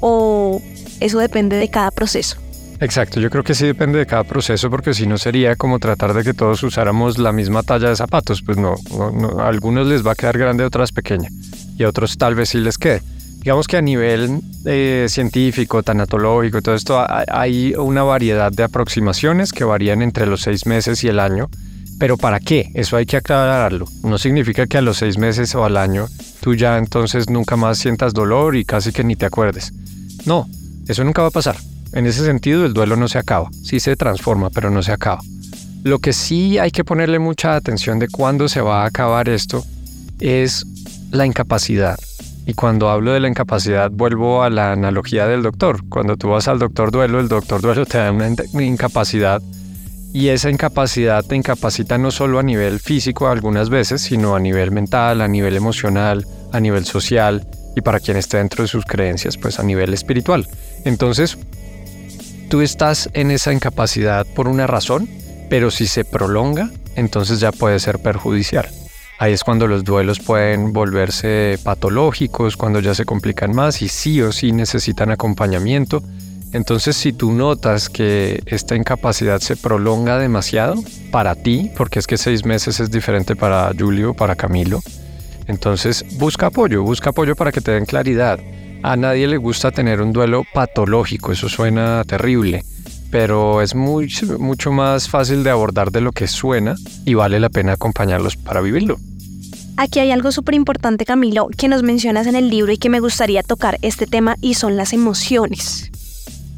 ¿O 0.00 0.60
eso 1.00 1.18
depende 1.18 1.56
de 1.56 1.70
cada 1.70 1.90
proceso? 1.90 2.36
Exacto, 2.80 3.20
yo 3.20 3.30
creo 3.30 3.42
que 3.42 3.54
sí 3.54 3.64
depende 3.64 3.98
de 3.98 4.06
cada 4.06 4.24
proceso 4.24 4.68
porque 4.70 4.92
si 4.92 5.06
no 5.06 5.16
sería 5.16 5.56
como 5.56 5.78
tratar 5.78 6.12
de 6.12 6.22
que 6.22 6.34
todos 6.34 6.62
usáramos 6.62 7.16
la 7.18 7.32
misma 7.32 7.62
talla 7.62 7.88
de 7.88 7.96
zapatos, 7.96 8.42
pues 8.42 8.58
no, 8.58 8.74
a 9.38 9.48
algunos 9.48 9.86
les 9.86 10.06
va 10.06 10.12
a 10.12 10.14
quedar 10.14 10.36
grande, 10.36 10.64
a 10.64 10.66
otras 10.66 10.92
pequeña 10.92 11.28
y 11.78 11.84
a 11.84 11.88
otros 11.88 12.18
tal 12.18 12.34
vez 12.34 12.50
sí 12.50 12.58
les 12.58 12.76
quede. 12.76 13.02
Digamos 13.38 13.68
que 13.68 13.76
a 13.76 13.80
nivel 13.80 14.40
eh, 14.64 15.06
científico, 15.08 15.82
tanatológico, 15.82 16.60
todo 16.62 16.74
esto, 16.74 17.02
hay 17.08 17.74
una 17.76 18.02
variedad 18.02 18.50
de 18.50 18.64
aproximaciones 18.64 19.52
que 19.52 19.62
varían 19.62 20.02
entre 20.02 20.26
los 20.26 20.42
seis 20.42 20.66
meses 20.66 21.04
y 21.04 21.08
el 21.08 21.20
año. 21.20 21.48
Pero 21.98 22.18
¿para 22.18 22.40
qué? 22.40 22.70
Eso 22.74 22.96
hay 22.96 23.06
que 23.06 23.16
aclararlo. 23.16 23.86
No 24.02 24.18
significa 24.18 24.66
que 24.66 24.78
a 24.78 24.82
los 24.82 24.98
seis 24.98 25.16
meses 25.16 25.54
o 25.54 25.64
al 25.64 25.76
año 25.76 26.08
tú 26.40 26.54
ya 26.54 26.76
entonces 26.76 27.30
nunca 27.30 27.56
más 27.56 27.78
sientas 27.78 28.12
dolor 28.12 28.56
y 28.56 28.64
casi 28.64 28.92
que 28.92 29.04
ni 29.04 29.16
te 29.16 29.26
acuerdes. 29.26 29.72
No, 30.26 30.46
eso 30.88 31.04
nunca 31.04 31.22
va 31.22 31.28
a 31.28 31.30
pasar. 31.30 31.56
En 31.96 32.04
ese 32.04 32.26
sentido, 32.26 32.66
el 32.66 32.74
duelo 32.74 32.94
no 32.96 33.08
se 33.08 33.16
acaba, 33.16 33.48
sí 33.62 33.80
se 33.80 33.96
transforma, 33.96 34.50
pero 34.50 34.68
no 34.68 34.82
se 34.82 34.92
acaba. 34.92 35.22
Lo 35.82 35.98
que 35.98 36.12
sí 36.12 36.58
hay 36.58 36.70
que 36.70 36.84
ponerle 36.84 37.18
mucha 37.18 37.56
atención 37.56 37.98
de 37.98 38.08
cuándo 38.08 38.50
se 38.50 38.60
va 38.60 38.82
a 38.82 38.86
acabar 38.88 39.30
esto 39.30 39.64
es 40.20 40.66
la 41.10 41.24
incapacidad. 41.24 41.98
Y 42.44 42.52
cuando 42.52 42.90
hablo 42.90 43.14
de 43.14 43.20
la 43.20 43.28
incapacidad, 43.28 43.90
vuelvo 43.90 44.42
a 44.42 44.50
la 44.50 44.72
analogía 44.72 45.26
del 45.26 45.42
doctor. 45.42 45.88
Cuando 45.88 46.18
tú 46.18 46.28
vas 46.28 46.48
al 46.48 46.58
doctor 46.58 46.90
duelo, 46.90 47.18
el 47.18 47.28
doctor 47.28 47.62
duelo 47.62 47.86
te 47.86 47.96
da 47.96 48.12
una 48.12 48.62
incapacidad 48.62 49.40
y 50.12 50.28
esa 50.28 50.50
incapacidad 50.50 51.24
te 51.24 51.34
incapacita 51.34 51.96
no 51.96 52.10
solo 52.10 52.38
a 52.38 52.42
nivel 52.42 52.78
físico 52.78 53.26
algunas 53.28 53.70
veces, 53.70 54.02
sino 54.02 54.36
a 54.36 54.38
nivel 54.38 54.70
mental, 54.70 55.22
a 55.22 55.28
nivel 55.28 55.56
emocional, 55.56 56.26
a 56.52 56.60
nivel 56.60 56.84
social 56.84 57.46
y 57.74 57.80
para 57.80 58.00
quien 58.00 58.18
esté 58.18 58.36
dentro 58.36 58.64
de 58.64 58.68
sus 58.68 58.84
creencias, 58.84 59.38
pues 59.38 59.58
a 59.58 59.62
nivel 59.62 59.94
espiritual. 59.94 60.46
Entonces, 60.84 61.38
tú 62.48 62.60
estás 62.60 63.10
en 63.12 63.30
esa 63.30 63.52
incapacidad 63.52 64.26
por 64.26 64.48
una 64.48 64.66
razón, 64.66 65.08
pero 65.48 65.70
si 65.70 65.86
se 65.86 66.04
prolonga, 66.04 66.70
entonces 66.94 67.40
ya 67.40 67.52
puede 67.52 67.78
ser 67.78 67.98
perjudicial. 67.98 68.68
Ahí 69.18 69.32
es 69.32 69.44
cuando 69.44 69.66
los 69.66 69.84
duelos 69.84 70.20
pueden 70.20 70.72
volverse 70.72 71.58
patológicos, 71.62 72.56
cuando 72.56 72.80
ya 72.80 72.94
se 72.94 73.06
complican 73.06 73.54
más 73.54 73.80
y 73.80 73.88
sí 73.88 74.20
o 74.20 74.30
sí 74.30 74.52
necesitan 74.52 75.10
acompañamiento. 75.10 76.02
Entonces 76.52 76.96
si 76.96 77.12
tú 77.12 77.32
notas 77.32 77.88
que 77.88 78.42
esta 78.46 78.76
incapacidad 78.76 79.40
se 79.40 79.56
prolonga 79.56 80.18
demasiado 80.18 80.76
para 81.10 81.34
ti, 81.34 81.70
porque 81.76 81.98
es 81.98 82.06
que 82.06 82.18
seis 82.18 82.44
meses 82.44 82.78
es 82.78 82.90
diferente 82.90 83.36
para 83.36 83.72
Julio, 83.78 84.14
para 84.14 84.36
Camilo, 84.36 84.80
entonces 85.46 86.04
busca 86.18 86.46
apoyo, 86.46 86.82
busca 86.82 87.10
apoyo 87.10 87.36
para 87.36 87.52
que 87.52 87.60
te 87.60 87.72
den 87.72 87.86
claridad. 87.86 88.38
A 88.86 88.94
nadie 88.94 89.26
le 89.26 89.36
gusta 89.36 89.72
tener 89.72 90.00
un 90.00 90.12
duelo 90.12 90.44
patológico, 90.54 91.32
eso 91.32 91.48
suena 91.48 92.04
terrible, 92.04 92.64
pero 93.10 93.60
es 93.60 93.74
mucho 93.74 94.70
más 94.70 95.08
fácil 95.08 95.42
de 95.42 95.50
abordar 95.50 95.90
de 95.90 96.00
lo 96.00 96.12
que 96.12 96.28
suena 96.28 96.76
y 97.04 97.14
vale 97.14 97.40
la 97.40 97.48
pena 97.48 97.72
acompañarlos 97.72 98.36
para 98.36 98.60
vivirlo. 98.60 98.98
Aquí 99.76 99.98
hay 99.98 100.12
algo 100.12 100.30
súper 100.30 100.54
importante, 100.54 101.04
Camilo, 101.04 101.48
que 101.48 101.66
nos 101.66 101.82
mencionas 101.82 102.28
en 102.28 102.36
el 102.36 102.48
libro 102.48 102.70
y 102.70 102.78
que 102.78 102.88
me 102.88 103.00
gustaría 103.00 103.42
tocar 103.42 103.76
este 103.82 104.06
tema 104.06 104.36
y 104.40 104.54
son 104.54 104.76
las 104.76 104.92
emociones. 104.92 105.90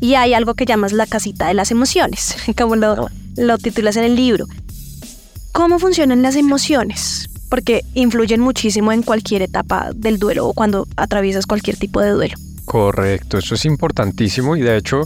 Y 0.03 0.13
hay 0.13 0.35
algo 0.35 0.53
que 0.53 0.67
llamas 0.67 0.93
la 0.93 1.07
casita 1.07 1.49
de 1.49 1.55
las 1.55 1.71
emociones, 1.71 2.37
como 2.59 2.77
lo, 2.77 3.09
lo 3.39 3.57
titulas 3.57 3.97
en 3.97 4.05
el 4.05 4.17
libro. 4.17 4.45
¿Cómo 5.53 5.79
funcionan 5.79 6.21
las 6.21 6.37
emociones? 6.37 7.31
Porque 7.49 7.85
influyen 7.95 8.41
muchísimo 8.41 8.93
en 8.93 9.03
cualquier 9.03 9.43
etapa 9.43 9.91
del 9.95 10.19
duelo 10.19 10.47
o 10.47 10.55
cuando 10.55 10.87
atraviesas 10.97 11.47
cualquier 11.47 11.77
tipo 11.77 12.01
de 12.01 12.11
duelo. 12.11 12.35
Correcto, 12.65 13.39
eso 13.39 13.55
es 13.55 13.65
importantísimo 13.65 14.57
y 14.57 14.61
de 14.61 14.77
hecho 14.77 15.03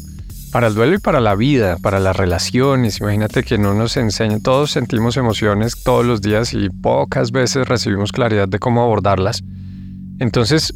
para 0.52 0.66
el 0.66 0.74
duelo 0.74 0.94
y 0.94 0.98
para 0.98 1.20
la 1.20 1.34
vida, 1.34 1.78
para 1.78 1.98
las 1.98 2.14
relaciones, 2.14 3.00
imagínate 3.00 3.42
que 3.42 3.56
no 3.56 3.72
nos 3.72 3.96
enseñan, 3.96 4.42
todos 4.42 4.70
sentimos 4.70 5.16
emociones 5.16 5.82
todos 5.82 6.04
los 6.04 6.20
días 6.20 6.52
y 6.52 6.68
pocas 6.68 7.32
veces 7.32 7.66
recibimos 7.66 8.12
claridad 8.12 8.48
de 8.48 8.58
cómo 8.58 8.82
abordarlas. 8.82 9.42
Entonces, 10.18 10.74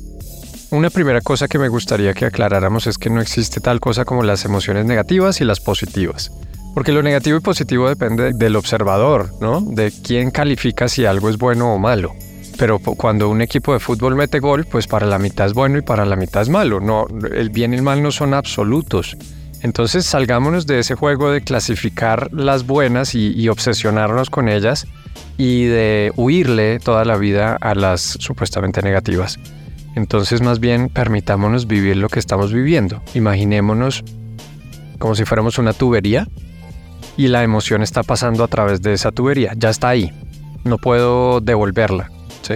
una 0.70 0.88
primera 0.88 1.20
cosa 1.20 1.46
que 1.46 1.58
me 1.58 1.68
gustaría 1.68 2.14
que 2.14 2.24
aclaráramos 2.24 2.86
es 2.86 2.96
que 2.96 3.10
no 3.10 3.20
existe 3.20 3.60
tal 3.60 3.78
cosa 3.78 4.06
como 4.06 4.22
las 4.22 4.46
emociones 4.46 4.86
negativas 4.86 5.42
y 5.42 5.44
las 5.44 5.60
positivas. 5.60 6.32
Porque 6.76 6.92
lo 6.92 7.02
negativo 7.02 7.38
y 7.38 7.40
positivo 7.40 7.88
depende 7.88 8.34
del 8.34 8.54
observador, 8.54 9.30
¿no? 9.40 9.62
De 9.62 9.90
quién 9.90 10.30
califica 10.30 10.88
si 10.88 11.06
algo 11.06 11.30
es 11.30 11.38
bueno 11.38 11.72
o 11.72 11.78
malo. 11.78 12.14
Pero 12.58 12.80
cuando 12.80 13.30
un 13.30 13.40
equipo 13.40 13.72
de 13.72 13.80
fútbol 13.80 14.14
mete 14.14 14.40
gol, 14.40 14.66
pues 14.70 14.86
para 14.86 15.06
la 15.06 15.18
mitad 15.18 15.46
es 15.46 15.54
bueno 15.54 15.78
y 15.78 15.80
para 15.80 16.04
la 16.04 16.16
mitad 16.16 16.42
es 16.42 16.50
malo. 16.50 16.78
No, 16.78 17.06
el 17.32 17.48
bien 17.48 17.72
y 17.72 17.76
el 17.76 17.82
mal 17.82 18.02
no 18.02 18.10
son 18.10 18.34
absolutos. 18.34 19.16
Entonces 19.62 20.04
salgámonos 20.04 20.66
de 20.66 20.80
ese 20.80 20.96
juego 20.96 21.30
de 21.30 21.40
clasificar 21.40 22.30
las 22.34 22.66
buenas 22.66 23.14
y, 23.14 23.32
y, 23.32 23.48
obsesionarnos 23.48 24.28
con 24.28 24.50
ellas 24.50 24.86
y 25.38 25.64
de 25.64 26.12
huirle 26.14 26.78
toda 26.78 27.06
la 27.06 27.16
vida 27.16 27.56
a 27.58 27.74
las 27.74 28.02
supuestamente 28.02 28.82
negativas. 28.82 29.38
Entonces 29.94 30.42
más 30.42 30.60
bien 30.60 30.90
permitámonos 30.90 31.66
vivir 31.66 31.96
lo 31.96 32.10
que 32.10 32.18
estamos 32.18 32.52
viviendo. 32.52 33.00
Imaginémonos 33.14 34.04
como 34.98 35.14
si 35.14 35.24
fuéramos 35.24 35.56
una 35.56 35.72
tubería 35.72 36.28
y 37.16 37.28
la 37.28 37.42
emoción 37.42 37.82
está 37.82 38.02
pasando 38.02 38.44
a 38.44 38.48
través 38.48 38.82
de 38.82 38.92
esa 38.92 39.12
tubería, 39.12 39.52
ya 39.56 39.70
está 39.70 39.88
ahí, 39.88 40.12
no 40.64 40.78
puedo 40.78 41.40
devolverla. 41.40 42.10
¿sí? 42.42 42.54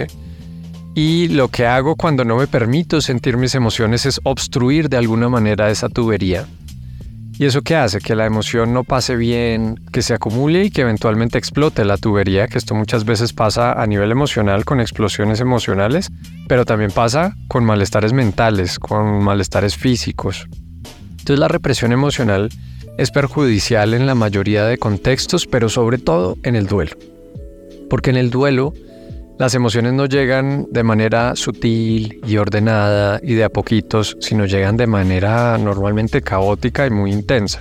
Y 0.93 1.29
lo 1.29 1.47
que 1.47 1.65
hago 1.65 1.95
cuando 1.95 2.25
no 2.25 2.35
me 2.35 2.47
permito 2.47 2.99
sentir 2.99 3.37
mis 3.37 3.55
emociones 3.55 4.05
es 4.05 4.19
obstruir 4.23 4.89
de 4.89 4.97
alguna 4.97 5.29
manera 5.29 5.69
esa 5.69 5.87
tubería. 5.87 6.45
¿Y 7.39 7.45
eso 7.45 7.61
qué 7.63 7.75
hace? 7.75 7.99
Que 7.99 8.13
la 8.13 8.25
emoción 8.25 8.73
no 8.73 8.83
pase 8.83 9.15
bien, 9.15 9.79
que 9.91 10.03
se 10.03 10.13
acumule 10.13 10.65
y 10.65 10.69
que 10.69 10.81
eventualmente 10.81 11.39
explote 11.39 11.85
la 11.85 11.97
tubería, 11.97 12.47
que 12.47 12.57
esto 12.57 12.75
muchas 12.75 13.03
veces 13.05 13.33
pasa 13.33 13.71
a 13.71 13.87
nivel 13.87 14.11
emocional 14.11 14.63
con 14.63 14.79
explosiones 14.79 15.39
emocionales, 15.39 16.11
pero 16.47 16.65
también 16.65 16.91
pasa 16.91 17.35
con 17.47 17.63
malestares 17.63 18.13
mentales, 18.13 18.77
con 18.77 19.23
malestares 19.23 19.75
físicos. 19.75 20.47
Entonces 21.11 21.39
la 21.39 21.47
represión 21.47 21.93
emocional 21.93 22.49
es 23.01 23.09
perjudicial 23.09 23.95
en 23.95 24.05
la 24.05 24.13
mayoría 24.13 24.65
de 24.65 24.77
contextos, 24.77 25.47
pero 25.47 25.69
sobre 25.69 25.97
todo 25.97 26.37
en 26.43 26.55
el 26.55 26.67
duelo. 26.67 26.91
Porque 27.89 28.11
en 28.11 28.15
el 28.15 28.29
duelo 28.29 28.75
las 29.39 29.55
emociones 29.55 29.93
no 29.93 30.05
llegan 30.05 30.67
de 30.69 30.83
manera 30.83 31.35
sutil 31.35 32.21
y 32.27 32.37
ordenada 32.37 33.19
y 33.23 33.33
de 33.33 33.43
a 33.43 33.49
poquitos, 33.49 34.17
sino 34.19 34.45
llegan 34.45 34.77
de 34.77 34.85
manera 34.85 35.57
normalmente 35.57 36.21
caótica 36.21 36.85
y 36.85 36.91
muy 36.91 37.11
intensa, 37.11 37.59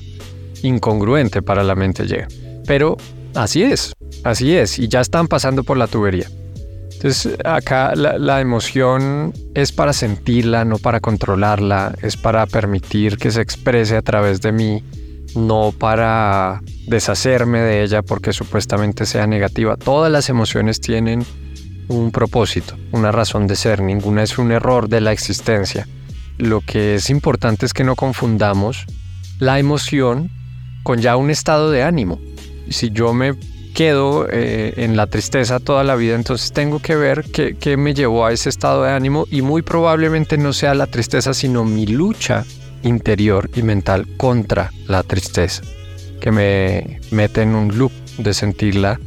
incongruente 0.63 1.41
para 1.41 1.63
la 1.63 1.75
mente 1.75 2.07
llega. 2.07 2.29
Pero 2.67 2.99
así 3.35 3.63
es, 3.63 3.95
así 4.25 4.55
es, 4.55 4.79
y 4.79 4.89
ya 4.89 5.01
están 5.01 5.27
pasando 5.27 5.65
por 5.65 5.79
la 5.79 5.87
tubería. 5.87 6.29
Entonces 6.93 7.39
acá 7.47 7.95
la, 7.97 8.19
la, 8.19 8.43
emoción 8.43 9.33
es 9.55 9.73
para 9.73 9.95
sentirla, 9.95 10.67
no 10.67 10.77
para 10.77 11.01
controlarla, 11.01 11.95
es 12.03 12.19
para 12.19 12.45
permitir 12.45 13.17
que 13.17 13.31
se 13.31 13.41
exprese 13.41 13.97
a 13.97 14.03
través 14.03 14.43
de 14.43 14.53
mí 14.53 14.85
no 15.35 15.73
para 15.77 16.63
deshacerme 16.87 17.61
de 17.61 17.83
ella 17.83 18.03
porque 18.03 18.33
supuestamente 18.33 19.07
sea 19.07 19.27
negativa. 19.27 19.77
Todas 19.77 20.11
las 20.11 20.29
emociones 20.29 20.81
tienen 20.81 21.25
un 21.89 22.11
propósito, 22.13 22.77
una 22.93 23.13
razón 23.13 23.47
de 23.47 23.57
ser, 23.57 23.83
ninguna 23.83 24.23
es 24.23 24.39
un 24.39 24.53
error 24.53 24.89
de 24.89 25.01
la 25.01 25.13
existencia. 25.13 25.89
Lo 26.39 26.61
que 26.61 26.95
es 26.95 27.11
importante 27.11 27.67
es 27.67 27.73
que 27.73 27.85
no 27.85 27.97
confundamos 27.97 28.87
la 29.39 29.59
emoción 29.59 30.31
con 30.83 31.01
ya 31.01 31.17
un 31.17 31.31
estado 31.31 31.71
de 31.71 31.83
ánimo. 31.83 32.21
Si 32.69 32.91
yo 32.91 33.13
me 33.13 33.35
quedo 33.75 34.27
eh, 34.31 34.75
en 34.77 34.97
la 34.97 35.07
tristeza 35.07 35.59
toda 35.61 35.85
la 35.85 35.97
vida, 35.97 36.15
entonces 36.15 36.53
tengo 36.53 36.81
que 36.81 36.97
ver 36.97 37.25
qué, 37.33 37.57
qué 37.57 37.77
me 37.77 37.95
llevó 37.95 38.27
a 38.27 38.33
ese 38.33 38.49
estado 38.49 38.85
de 38.85 38.93
ánimo 38.93 39.27
y 39.31 39.43
muy 39.43 39.63
probablemente 39.63 40.39
no 40.39 40.53
sea 40.53 40.75
la 40.75 40.87
tristeza, 40.87 41.35
sino 41.35 41.65
mi 41.65 41.87
lucha 41.87 42.45
interior 42.83 43.51
y 43.55 43.63
mental 43.63 44.07
contra 44.17 44.71
la 44.87 45.03
tristeza, 45.03 45.63
que 46.21 46.31
me 46.31 47.01
mete 47.11 47.43
en 47.43 47.55
un 47.55 47.77
loop 47.77 47.93
de 48.19 48.35
sentirla, 48.35 49.01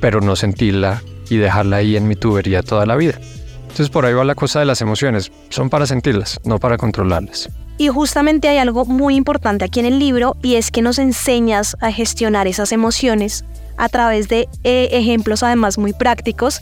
pero 0.00 0.20
no 0.20 0.36
sentirla 0.36 1.02
y 1.28 1.36
dejarla 1.36 1.76
ahí 1.76 1.96
en 1.96 2.08
mi 2.08 2.16
tubería 2.16 2.62
toda 2.62 2.86
la 2.86 2.96
vida. 2.96 3.14
Entonces 3.62 3.90
por 3.90 4.04
ahí 4.04 4.12
va 4.12 4.24
la 4.24 4.34
cosa 4.34 4.58
de 4.58 4.66
las 4.66 4.80
emociones, 4.80 5.30
son 5.48 5.70
para 5.70 5.86
sentirlas, 5.86 6.40
no 6.44 6.58
para 6.58 6.76
controlarlas. 6.76 7.48
Y 7.78 7.88
justamente 7.88 8.48
hay 8.48 8.58
algo 8.58 8.84
muy 8.84 9.14
importante 9.14 9.64
aquí 9.64 9.80
en 9.80 9.86
el 9.86 9.98
libro 9.98 10.36
y 10.42 10.56
es 10.56 10.70
que 10.70 10.82
nos 10.82 10.98
enseñas 10.98 11.76
a 11.80 11.90
gestionar 11.90 12.46
esas 12.46 12.72
emociones 12.72 13.44
a 13.78 13.88
través 13.88 14.28
de 14.28 14.48
eh, 14.64 14.88
ejemplos 14.92 15.42
además 15.42 15.78
muy 15.78 15.94
prácticos. 15.94 16.60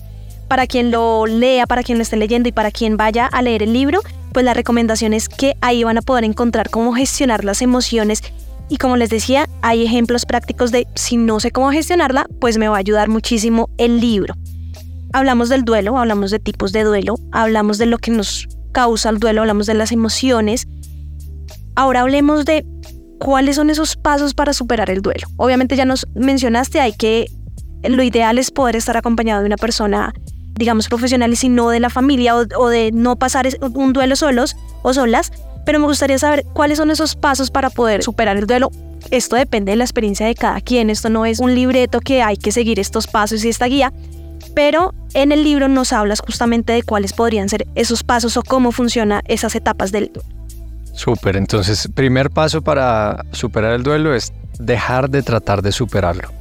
Para 0.48 0.66
quien 0.66 0.90
lo 0.90 1.26
lea, 1.26 1.66
para 1.66 1.82
quien 1.82 1.98
lo 1.98 2.02
esté 2.02 2.16
leyendo 2.16 2.48
y 2.48 2.52
para 2.52 2.70
quien 2.70 2.96
vaya 2.96 3.26
a 3.26 3.42
leer 3.42 3.62
el 3.62 3.72
libro, 3.72 4.00
pues 4.32 4.44
la 4.44 4.54
recomendación 4.54 5.12
es 5.12 5.28
que 5.28 5.56
ahí 5.60 5.84
van 5.84 5.98
a 5.98 6.02
poder 6.02 6.24
encontrar 6.24 6.70
cómo 6.70 6.94
gestionar 6.94 7.44
las 7.44 7.62
emociones 7.62 8.22
y 8.68 8.76
como 8.76 8.96
les 8.96 9.08
decía, 9.10 9.48
hay 9.62 9.84
ejemplos 9.84 10.26
prácticos 10.26 10.70
de 10.70 10.86
si 10.94 11.16
no 11.16 11.40
sé 11.40 11.50
cómo 11.50 11.70
gestionarla, 11.70 12.26
pues 12.40 12.58
me 12.58 12.68
va 12.68 12.76
a 12.76 12.80
ayudar 12.80 13.08
muchísimo 13.08 13.70
el 13.78 14.00
libro. 14.00 14.34
Hablamos 15.12 15.48
del 15.48 15.64
duelo, 15.64 15.96
hablamos 15.96 16.30
de 16.30 16.38
tipos 16.38 16.72
de 16.72 16.84
duelo, 16.84 17.14
hablamos 17.32 17.78
de 17.78 17.86
lo 17.86 17.96
que 17.96 18.10
nos 18.10 18.46
causa 18.72 19.08
el 19.08 19.18
duelo, 19.18 19.40
hablamos 19.40 19.66
de 19.66 19.74
las 19.74 19.90
emociones. 19.90 20.68
Ahora 21.76 22.02
hablemos 22.02 22.44
de 22.44 22.66
cuáles 23.18 23.56
son 23.56 23.70
esos 23.70 23.96
pasos 23.96 24.34
para 24.34 24.52
superar 24.52 24.90
el 24.90 25.00
duelo. 25.00 25.28
Obviamente 25.36 25.76
ya 25.76 25.86
nos 25.86 26.06
mencionaste, 26.14 26.80
hay 26.80 26.92
que 26.92 27.26
lo 27.84 28.02
ideal 28.02 28.38
es 28.38 28.50
poder 28.50 28.76
estar 28.76 28.96
acompañado 28.96 29.40
de 29.40 29.46
una 29.46 29.56
persona 29.56 30.12
digamos, 30.58 30.88
profesionales, 30.88 31.38
sino 31.38 31.70
de 31.70 31.80
la 31.80 31.88
familia 31.88 32.36
o, 32.36 32.68
de 32.68 32.90
no 32.92 33.16
pasar 33.16 33.48
un 33.60 33.92
duelo 33.92 34.16
solos 34.16 34.56
o 34.82 34.92
solas. 34.92 35.32
Pero 35.64 35.78
me 35.78 35.86
gustaría 35.86 36.18
saber 36.18 36.44
cuáles 36.52 36.78
son 36.78 36.90
esos 36.90 37.14
pasos 37.14 37.50
para 37.50 37.70
poder 37.70 38.02
superar 38.02 38.36
el 38.36 38.46
duelo. 38.46 38.70
Esto 39.10 39.36
depende 39.36 39.72
de 39.72 39.76
la 39.76 39.84
experiencia 39.84 40.26
de 40.26 40.34
cada 40.34 40.60
quien. 40.60 40.90
Esto 40.90 41.08
no 41.08 41.24
es 41.24 41.38
un 41.38 41.54
libreto 41.54 42.00
que 42.00 42.22
hay 42.22 42.36
que 42.36 42.52
seguir 42.52 42.80
estos 42.80 43.06
pasos 43.06 43.44
y 43.44 43.48
esta 43.48 43.66
guía. 43.66 43.92
Pero 44.54 44.94
en 45.14 45.30
el 45.30 45.44
libro 45.44 45.68
nos 45.68 45.92
hablas 45.92 46.20
justamente 46.20 46.72
de 46.72 46.82
cuáles 46.82 47.12
podrían 47.12 47.48
ser 47.48 47.66
esos 47.74 48.02
pasos 48.02 48.36
o 48.36 48.42
cómo 48.42 48.72
funcionan 48.72 49.22
esas 49.26 49.54
etapas 49.54 49.92
del 49.92 50.10
duelo. 50.12 50.28
Súper, 50.94 51.36
entonces 51.36 51.88
primer 51.94 52.30
paso 52.30 52.60
para 52.60 53.24
superar 53.30 53.72
el 53.74 53.84
duelo 53.84 54.14
es 54.14 54.32
dejar 54.58 55.08
de 55.08 55.22
tratar 55.22 55.62
de 55.62 55.70
superarlo. 55.70 56.32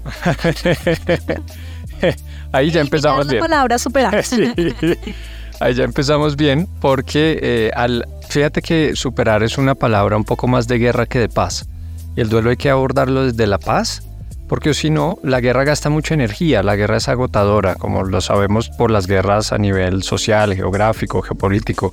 Ahí 2.52 2.72
ya 2.72 2.82
empezamos 2.82 3.28
bien. 3.28 3.42
La 3.42 3.48
palabra 3.48 3.78
superar. 3.78 4.24
Ahí 5.60 5.74
ya 5.74 5.84
empezamos 5.84 6.36
bien 6.36 6.68
porque 6.80 7.40
eh, 7.42 7.72
al, 7.76 8.08
fíjate 8.30 8.62
que 8.62 8.96
superar 8.96 9.42
es 9.44 9.58
una 9.58 9.74
palabra 9.76 10.16
un 10.16 10.24
poco 10.24 10.48
más 10.48 10.68
de 10.68 10.78
guerra 10.78 11.06
que 11.06 11.20
de 11.20 11.30
paz. 11.30 11.68
Y 12.16 12.22
el 12.22 12.30
duelo 12.30 12.50
hay 12.50 12.58
que 12.58 12.70
abordarlo 12.70 13.26
desde 13.26 13.48
la 13.48 13.58
paz 13.58 14.04
porque 14.48 14.74
si 14.74 14.90
no, 14.90 15.20
la 15.24 15.42
guerra 15.42 15.66
gasta 15.66 15.90
mucha 15.90 16.14
energía, 16.14 16.64
la 16.64 16.78
guerra 16.78 16.98
es 16.98 17.10
agotadora, 17.10 17.76
como 17.76 18.04
lo 18.04 18.22
sabemos 18.22 18.70
por 18.70 18.92
las 18.92 19.06
guerras 19.06 19.52
a 19.52 19.58
nivel 19.58 20.04
social, 20.04 20.56
geográfico, 20.56 21.22
geopolítico, 21.22 21.92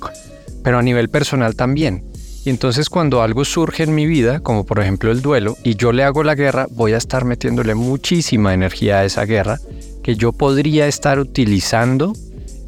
pero 0.63 0.79
a 0.79 0.81
nivel 0.81 1.09
personal 1.09 1.55
también. 1.55 2.05
Y 2.45 2.49
entonces 2.49 2.89
cuando 2.89 3.21
algo 3.21 3.43
surge 3.43 3.83
en 3.83 3.93
mi 3.93 4.05
vida, 4.05 4.39
como 4.39 4.65
por 4.65 4.79
ejemplo 4.79 5.11
el 5.11 5.21
duelo, 5.21 5.57
y 5.63 5.75
yo 5.75 5.91
le 5.91 6.03
hago 6.03 6.23
la 6.23 6.35
guerra, 6.35 6.67
voy 6.71 6.93
a 6.93 6.97
estar 6.97 7.25
metiéndole 7.25 7.75
muchísima 7.75 8.53
energía 8.53 8.99
a 8.99 9.05
esa 9.05 9.25
guerra 9.25 9.59
que 10.05 10.15
yo 10.15 10.33
podría 10.33 10.85
estar 10.85 11.17
utilizando 11.17 12.13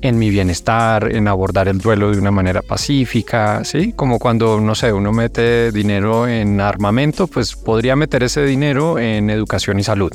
en 0.01 0.17
mi 0.17 0.31
bienestar, 0.31 1.15
en 1.15 1.27
abordar 1.27 1.67
el 1.67 1.77
duelo 1.77 2.09
de 2.09 2.17
una 2.17 2.31
manera 2.31 2.63
pacífica, 2.63 3.63
¿sí? 3.63 3.93
Como 3.95 4.17
cuando, 4.17 4.59
no 4.59 4.73
sé, 4.73 4.91
uno 4.91 5.11
mete 5.11 5.71
dinero 5.71 6.27
en 6.27 6.59
armamento, 6.59 7.27
pues 7.27 7.55
podría 7.55 7.95
meter 7.95 8.23
ese 8.23 8.43
dinero 8.43 8.97
en 8.97 9.29
educación 9.29 9.79
y 9.79 9.83
salud. 9.83 10.11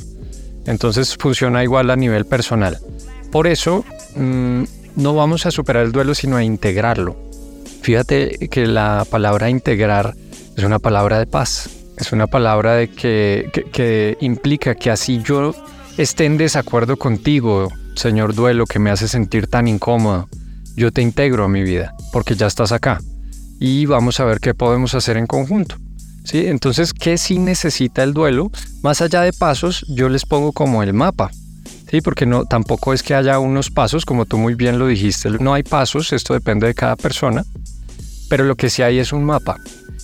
Entonces 0.65 1.15
funciona 1.15 1.63
igual 1.63 1.91
a 1.91 1.95
nivel 1.95 2.25
personal. 2.25 2.79
Por 3.31 3.47
eso 3.47 3.85
mm, 4.17 4.63
no 4.97 5.15
vamos 5.15 5.45
a 5.45 5.51
superar 5.51 5.85
el 5.85 5.93
duelo, 5.93 6.15
sino 6.15 6.35
a 6.35 6.43
integrarlo. 6.43 7.15
Fíjate 7.83 8.49
que 8.49 8.67
la 8.67 9.07
palabra 9.09 9.49
integrar 9.49 10.13
es 10.57 10.63
una 10.65 10.79
palabra 10.79 11.19
de 11.19 11.25
paz, 11.25 11.69
es 11.95 12.11
una 12.11 12.27
palabra 12.27 12.73
de 12.73 12.89
que, 12.89 13.49
que 13.71 14.17
implica 14.19 14.75
que 14.75 14.91
así 14.91 15.21
yo 15.23 15.53
esté 15.97 16.25
en 16.25 16.37
desacuerdo 16.37 16.97
contigo, 16.97 17.71
señor 17.95 18.33
duelo, 18.33 18.65
que 18.65 18.79
me 18.79 18.89
hace 18.89 19.07
sentir 19.07 19.47
tan 19.47 19.67
incómodo, 19.67 20.27
yo 20.75 20.91
te 20.91 21.01
integro 21.01 21.45
a 21.45 21.49
mi 21.49 21.61
vida, 21.63 21.93
porque 22.11 22.35
ya 22.35 22.47
estás 22.47 22.71
acá. 22.71 22.99
Y 23.59 23.85
vamos 23.85 24.19
a 24.19 24.25
ver 24.25 24.39
qué 24.39 24.53
podemos 24.53 24.95
hacer 24.95 25.17
en 25.17 25.27
conjunto. 25.27 25.75
¿Sí? 26.23 26.47
Entonces, 26.47 26.93
¿qué 26.93 27.17
sí 27.17 27.37
necesita 27.37 28.01
el 28.01 28.13
duelo? 28.13 28.49
Más 28.81 29.01
allá 29.01 29.21
de 29.21 29.33
pasos, 29.33 29.85
yo 29.89 30.09
les 30.09 30.25
pongo 30.25 30.51
como 30.51 30.81
el 30.81 30.93
mapa. 30.93 31.31
¿Sí? 31.91 32.01
Porque 32.01 32.25
no, 32.25 32.45
tampoco 32.45 32.93
es 32.93 33.03
que 33.03 33.13
haya 33.13 33.39
unos 33.39 33.69
pasos, 33.69 34.05
como 34.05 34.25
tú 34.25 34.37
muy 34.37 34.55
bien 34.55 34.79
lo 34.79 34.87
dijiste. 34.87 35.29
No 35.29 35.53
hay 35.53 35.63
pasos, 35.63 36.11
esto 36.13 36.33
depende 36.33 36.67
de 36.67 36.73
cada 36.73 36.95
persona. 36.95 37.43
pero 38.29 38.45
lo 38.45 38.55
que 38.55 38.69
sí 38.69 38.81
hay 38.81 38.99
es 38.99 39.13
un 39.13 39.23
mapa. 39.25 39.57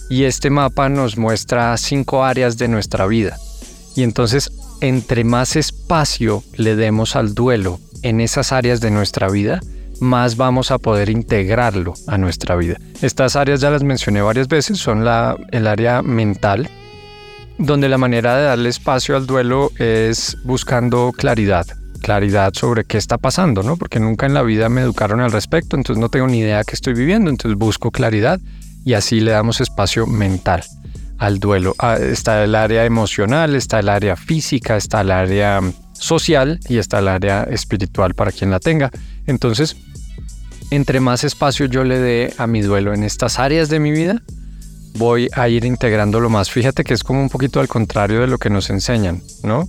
Y 0.10 0.26
este 0.26 0.50
mapa 0.50 0.88
nos 0.88 1.18
muestra 1.18 1.76
cinco 1.78 2.24
áreas 2.24 2.58
de 2.58 2.68
nuestra 2.68 3.08
vida. 3.08 3.38
Y 3.96 4.04
entonces, 4.04 4.52
entre 4.82 5.24
más 5.24 5.56
espacio 5.56 6.44
le 6.56 6.76
demos 6.76 7.16
al 7.16 7.34
duelo 7.34 7.80
en 8.02 8.22
esas 8.22 8.52
áreas 8.52 8.82
de 8.82 8.92
nuestra 8.92 9.30
vida, 9.30 9.60
más 10.00 10.38
vamos 10.38 10.72
a 10.72 10.78
poder 10.78 11.10
integrarlo 11.10 11.94
a 12.08 12.18
nuestra 12.18 12.56
vida. 12.56 12.78
Estas 13.02 13.36
áreas 13.36 13.62
ya 13.62 13.70
las 13.70 13.84
mencioné 13.84 14.22
varias 14.22 14.48
veces, 14.48 14.78
son 14.78 15.04
la, 15.04 15.38
el 15.52 15.68
área 15.68 16.02
mental, 16.02 16.70
donde 17.58 17.90
la 17.90 17.98
manera 17.98 18.38
de 18.38 18.44
darle 18.44 18.70
espacio 18.70 19.18
al 19.18 19.28
duelo 19.28 19.72
es 19.78 20.38
buscando 20.46 21.12
claridad, 21.12 21.68
claridad 22.02 22.54
sobre 22.54 22.86
qué 22.86 22.98
está 22.98 23.18
pasando, 23.18 23.64
¿no? 23.64 23.76
Porque 23.76 24.00
nunca 24.00 24.26
en 24.26 24.34
la 24.34 24.44
vida 24.44 24.70
me 24.70 24.82
educaron 24.82 25.20
al 25.20 25.32
respecto, 25.32 25.76
entonces 25.76 26.00
no 26.00 26.10
tengo 26.10 26.28
ni 26.28 26.40
idea 26.40 26.64
qué 26.64 26.76
estoy 26.76 26.94
viviendo, 26.94 27.30
entonces 27.30 27.58
busco 27.58 27.92
claridad 27.92 28.40
y 28.86 28.94
así 28.94 29.20
le 29.20 29.32
damos 29.32 29.60
espacio 29.60 30.08
mental 30.08 30.64
al 31.20 31.40
duelo. 31.40 31.76
Ah, 31.78 31.98
está 31.98 32.44
el 32.44 32.56
área 32.56 32.86
emocional, 32.86 33.56
está 33.56 33.80
el 33.80 33.90
área 33.90 34.16
física, 34.16 34.78
está 34.78 35.02
el 35.02 35.12
área 35.12 35.62
social 35.94 36.60
y 36.68 36.78
está 36.78 37.00
el 37.00 37.10
área 37.10 37.44
espiritual 37.44 38.16
para 38.16 38.32
quien 38.32 38.50
la 38.50 38.60
tenga. 38.60 38.90
Entonces, 39.28 39.76
entre 40.72 41.00
más 41.00 41.24
espacio 41.24 41.66
yo 41.66 41.84
le 41.84 42.00
dé 42.00 42.34
a 42.38 42.48
mi 42.48 42.62
duelo 42.62 42.94
en 42.94 43.04
estas 43.04 43.38
áreas 43.38 43.70
de 43.70 43.80
mi 43.80 43.92
vida, 43.92 44.22
voy 44.96 45.28
a 45.34 45.50
ir 45.50 45.66
integrándolo 45.66 46.30
más. 46.30 46.50
Fíjate 46.50 46.84
que 46.84 46.94
es 46.94 47.04
como 47.04 47.22
un 47.22 47.30
poquito 47.30 47.60
al 47.60 47.68
contrario 47.68 48.22
de 48.22 48.28
lo 48.28 48.38
que 48.38 48.50
nos 48.50 48.70
enseñan, 48.70 49.22
¿no? 49.44 49.68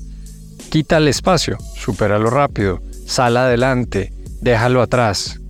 Quita 0.70 0.98
el 0.98 1.08
espacio, 1.08 1.58
supéralo 1.76 2.30
rápido, 2.30 2.80
sal 3.06 3.36
adelante, 3.36 4.12
déjalo 4.40 4.82
atrás, 4.82 5.40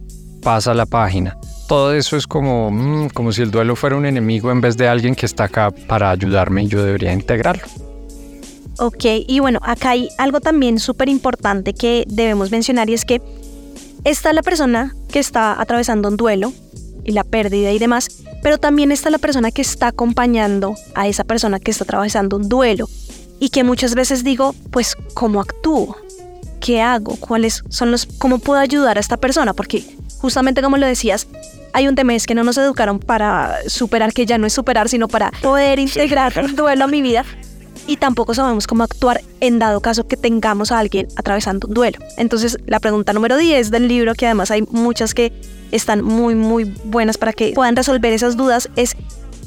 pasa 0.42 0.72
la 0.72 0.86
página. 0.86 1.36
Todo 1.70 1.94
eso 1.94 2.16
es 2.16 2.26
como, 2.26 2.72
mm, 2.72 3.10
como 3.10 3.30
si 3.30 3.42
el 3.42 3.52
duelo 3.52 3.76
fuera 3.76 3.94
un 3.94 4.04
enemigo 4.04 4.50
en 4.50 4.60
vez 4.60 4.76
de 4.76 4.88
alguien 4.88 5.14
que 5.14 5.24
está 5.24 5.44
acá 5.44 5.70
para 5.70 6.10
ayudarme 6.10 6.64
y 6.64 6.66
yo 6.66 6.82
debería 6.82 7.12
integrarlo. 7.12 7.62
Ok, 8.80 9.04
y 9.28 9.38
bueno, 9.38 9.60
acá 9.62 9.90
hay 9.90 10.08
algo 10.18 10.40
también 10.40 10.80
súper 10.80 11.08
importante 11.08 11.72
que 11.72 12.02
debemos 12.08 12.50
mencionar 12.50 12.90
y 12.90 12.94
es 12.94 13.04
que 13.04 13.22
está 14.02 14.32
la 14.32 14.42
persona 14.42 14.96
que 15.12 15.20
está 15.20 15.60
atravesando 15.60 16.08
un 16.08 16.16
duelo 16.16 16.52
y 17.04 17.12
la 17.12 17.22
pérdida 17.22 17.70
y 17.70 17.78
demás, 17.78 18.08
pero 18.42 18.58
también 18.58 18.90
está 18.90 19.08
la 19.10 19.18
persona 19.18 19.52
que 19.52 19.62
está 19.62 19.86
acompañando 19.86 20.74
a 20.96 21.06
esa 21.06 21.22
persona 21.22 21.60
que 21.60 21.70
está 21.70 21.84
atravesando 21.84 22.36
un 22.36 22.48
duelo 22.48 22.88
y 23.38 23.50
que 23.50 23.62
muchas 23.62 23.94
veces 23.94 24.24
digo, 24.24 24.56
pues, 24.72 24.96
¿cómo 25.14 25.40
actúo? 25.40 25.96
¿Qué 26.58 26.82
hago? 26.82 27.14
¿Cuáles 27.14 27.62
son 27.68 27.92
los, 27.92 28.06
cómo 28.18 28.40
puedo 28.40 28.58
ayudar 28.58 28.96
a 28.96 29.00
esta 29.00 29.18
persona? 29.18 29.54
Porque 29.54 29.84
justamente 30.20 30.62
como 30.62 30.76
lo 30.76 30.86
decías, 30.86 31.26
hay 31.72 31.88
un 31.88 31.94
tema 31.94 32.14
es 32.14 32.26
que 32.26 32.34
no 32.34 32.44
nos 32.44 32.58
educaron 32.58 32.98
para 32.98 33.56
superar, 33.66 34.12
que 34.12 34.26
ya 34.26 34.38
no 34.38 34.46
es 34.46 34.52
superar, 34.52 34.88
sino 34.88 35.08
para 35.08 35.30
poder 35.42 35.78
integrar 35.78 36.32
un 36.44 36.56
duelo 36.56 36.84
a 36.84 36.88
mi 36.88 37.02
vida. 37.02 37.24
Y 37.86 37.96
tampoco 37.96 38.34
sabemos 38.34 38.66
cómo 38.66 38.84
actuar 38.84 39.20
en 39.40 39.58
dado 39.58 39.80
caso 39.80 40.06
que 40.06 40.16
tengamos 40.16 40.70
a 40.70 40.78
alguien 40.78 41.08
atravesando 41.16 41.66
un 41.66 41.74
duelo. 41.74 41.98
Entonces, 42.18 42.58
la 42.66 42.78
pregunta 42.78 43.12
número 43.12 43.36
10 43.36 43.70
del 43.70 43.88
libro, 43.88 44.14
que 44.14 44.26
además 44.26 44.50
hay 44.50 44.62
muchas 44.70 45.14
que 45.14 45.32
están 45.72 46.02
muy, 46.02 46.34
muy 46.34 46.64
buenas 46.84 47.18
para 47.18 47.32
que 47.32 47.52
puedan 47.52 47.74
resolver 47.76 48.12
esas 48.12 48.36
dudas, 48.36 48.68
es 48.76 48.96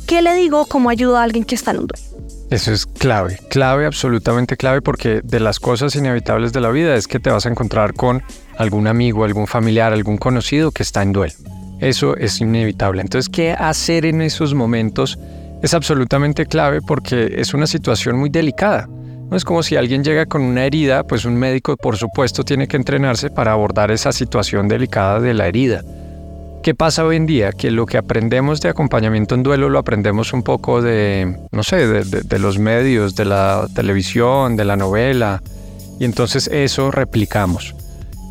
¿qué 0.07 0.21
le 0.21 0.33
digo 0.33 0.65
cómo 0.65 0.89
ayudo 0.89 1.17
a 1.17 1.23
alguien 1.23 1.45
que 1.45 1.55
está 1.55 1.71
en 1.71 1.79
un 1.79 1.87
duelo? 1.87 2.13
Eso 2.49 2.71
es 2.71 2.85
clave, 2.85 3.39
clave, 3.49 3.85
absolutamente 3.85 4.57
clave, 4.57 4.81
porque 4.81 5.21
de 5.23 5.39
las 5.39 5.59
cosas 5.59 5.95
inevitables 5.95 6.53
de 6.53 6.61
la 6.61 6.69
vida 6.69 6.95
es 6.95 7.07
que 7.07 7.19
te 7.19 7.29
vas 7.31 7.45
a 7.45 7.49
encontrar 7.49 7.93
con 7.93 8.23
algún 8.57 8.87
amigo, 8.87 9.23
algún 9.23 9.47
familiar, 9.47 9.93
algún 9.93 10.17
conocido 10.17 10.71
que 10.71 10.83
está 10.83 11.01
en 11.01 11.13
duelo. 11.13 11.33
Eso 11.79 12.15
es 12.17 12.39
inevitable. 12.41 13.01
Entonces, 13.01 13.29
¿qué 13.29 13.51
hacer 13.51 14.05
en 14.05 14.21
esos 14.21 14.53
momentos? 14.53 15.17
Es 15.61 15.73
absolutamente 15.73 16.45
clave 16.45 16.81
porque 16.81 17.35
es 17.37 17.53
una 17.53 17.67
situación 17.67 18.17
muy 18.17 18.29
delicada. 18.29 18.87
No 19.29 19.37
es 19.37 19.45
como 19.45 19.63
si 19.63 19.75
alguien 19.75 20.03
llega 20.03 20.25
con 20.25 20.41
una 20.41 20.65
herida, 20.65 21.03
pues 21.03 21.25
un 21.25 21.35
médico 21.35 21.75
por 21.77 21.97
supuesto 21.97 22.43
tiene 22.43 22.67
que 22.67 22.77
entrenarse 22.77 23.29
para 23.29 23.53
abordar 23.53 23.89
esa 23.91 24.11
situación 24.11 24.67
delicada 24.67 25.19
de 25.19 25.33
la 25.33 25.47
herida. 25.47 25.83
¿Qué 26.63 26.75
pasa 26.75 27.03
hoy 27.03 27.17
en 27.17 27.25
día? 27.25 27.51
Que 27.51 27.71
lo 27.71 27.85
que 27.85 27.97
aprendemos 27.97 28.61
de 28.61 28.69
acompañamiento 28.69 29.35
en 29.35 29.43
duelo 29.43 29.69
lo 29.69 29.79
aprendemos 29.79 30.31
un 30.31 30.43
poco 30.43 30.81
de, 30.81 31.35
no 31.51 31.61
sé, 31.63 31.87
de, 31.87 32.39
los 32.39 32.57
medios, 32.57 33.15
de 33.15 33.25
la 33.25 33.67
televisión, 33.75 34.55
de 34.55 34.63
la 34.63 34.77
novela, 34.77 35.43
y 35.99 36.05
entonces 36.05 36.47
eso 36.47 36.89
replicamos. 36.89 37.75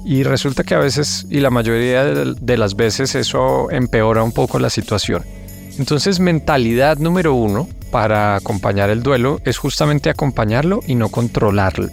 Y 0.04 0.24
resulta 0.24 0.64
que 0.64 0.74
a 0.74 0.78
veces, 0.78 1.26
y 1.30 1.40
la 1.40 1.50
mayoría 1.50 2.04
de 2.04 2.56
las 2.58 2.74
veces, 2.74 3.14
eso 3.14 3.70
empeora 3.70 4.22
un 4.22 4.32
poco 4.32 4.58
la 4.58 4.70
situación. 4.70 5.24
Entonces, 5.78 6.20
mentalidad 6.20 6.98
número 6.98 7.34
uno 7.34 7.68
para 7.90 8.36
acompañar 8.36 8.90
el 8.90 9.02
duelo 9.02 9.40
es 9.44 9.58
justamente 9.58 10.10
acompañarlo 10.10 10.80
y 10.86 10.94
no 10.94 11.08
controlarlo. 11.08 11.88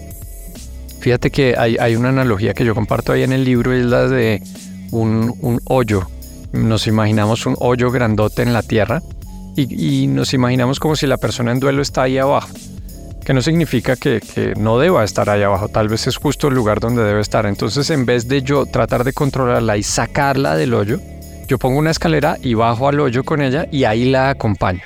Fíjate 1.00 1.30
que 1.32 1.56
hay, 1.58 1.78
hay 1.78 1.96
una 1.96 2.10
analogía 2.10 2.54
que 2.54 2.66
yo 2.66 2.76
comparto 2.76 3.14
ahí 3.14 3.24
en 3.24 3.32
el 3.32 3.46
libro, 3.46 3.76
y 3.76 3.82
es 3.82 3.86
la 3.86 4.08
de 4.08 4.42
un, 4.92 5.34
un 5.42 5.62
hoyo 5.66 6.08
nos 6.52 6.88
imaginamos 6.88 7.46
un 7.46 7.56
hoyo 7.60 7.92
grandote 7.92 8.42
en 8.42 8.54
la 8.54 8.64
tierra 8.64 9.02
y, 9.56 10.08
nos 10.08 10.34
imaginamos 10.34 10.80
como 10.80 10.96
si 10.96 11.06
la 11.06 11.18
persona 11.18 11.52
en 11.52 11.60
duelo 11.60 11.82
está 11.82 12.04
ahí 12.04 12.18
abajo, 12.18 12.50
que 13.24 13.34
no 13.34 13.42
significa 13.42 13.96
que, 13.96 14.22
que, 14.22 14.54
no 14.56 14.80
deba 14.80 15.04
estar 15.04 15.30
ahí 15.30 15.44
abajo, 15.44 15.70
tal 15.70 15.88
vez 15.88 16.08
es 16.08 16.18
justo 16.18 16.48
el 16.48 16.56
lugar 16.56 16.80
donde 16.80 17.04
debe 17.04 17.22
estar. 17.22 17.46
Entonces 17.46 17.90
en 17.90 18.06
vez 18.06 18.28
de 18.28 18.42
yo 18.42 18.66
tratar 18.66 19.04
de 19.04 19.14
controlarla 19.14 19.78
y 19.78 19.84
sacarla 19.84 20.56
del 20.56 20.74
hoyo, 20.74 21.00
yo 21.48 21.58
pongo 21.58 21.80
una 21.80 21.92
escalera 21.92 22.38
y 22.42 22.54
bajo 22.54 22.88
al 22.88 23.00
hoyo 23.00 23.24
con 23.24 23.42
ella 23.42 23.68
y 23.72 23.84
ahí 23.84 24.06
la 24.06 24.30
acompaño. 24.30 24.82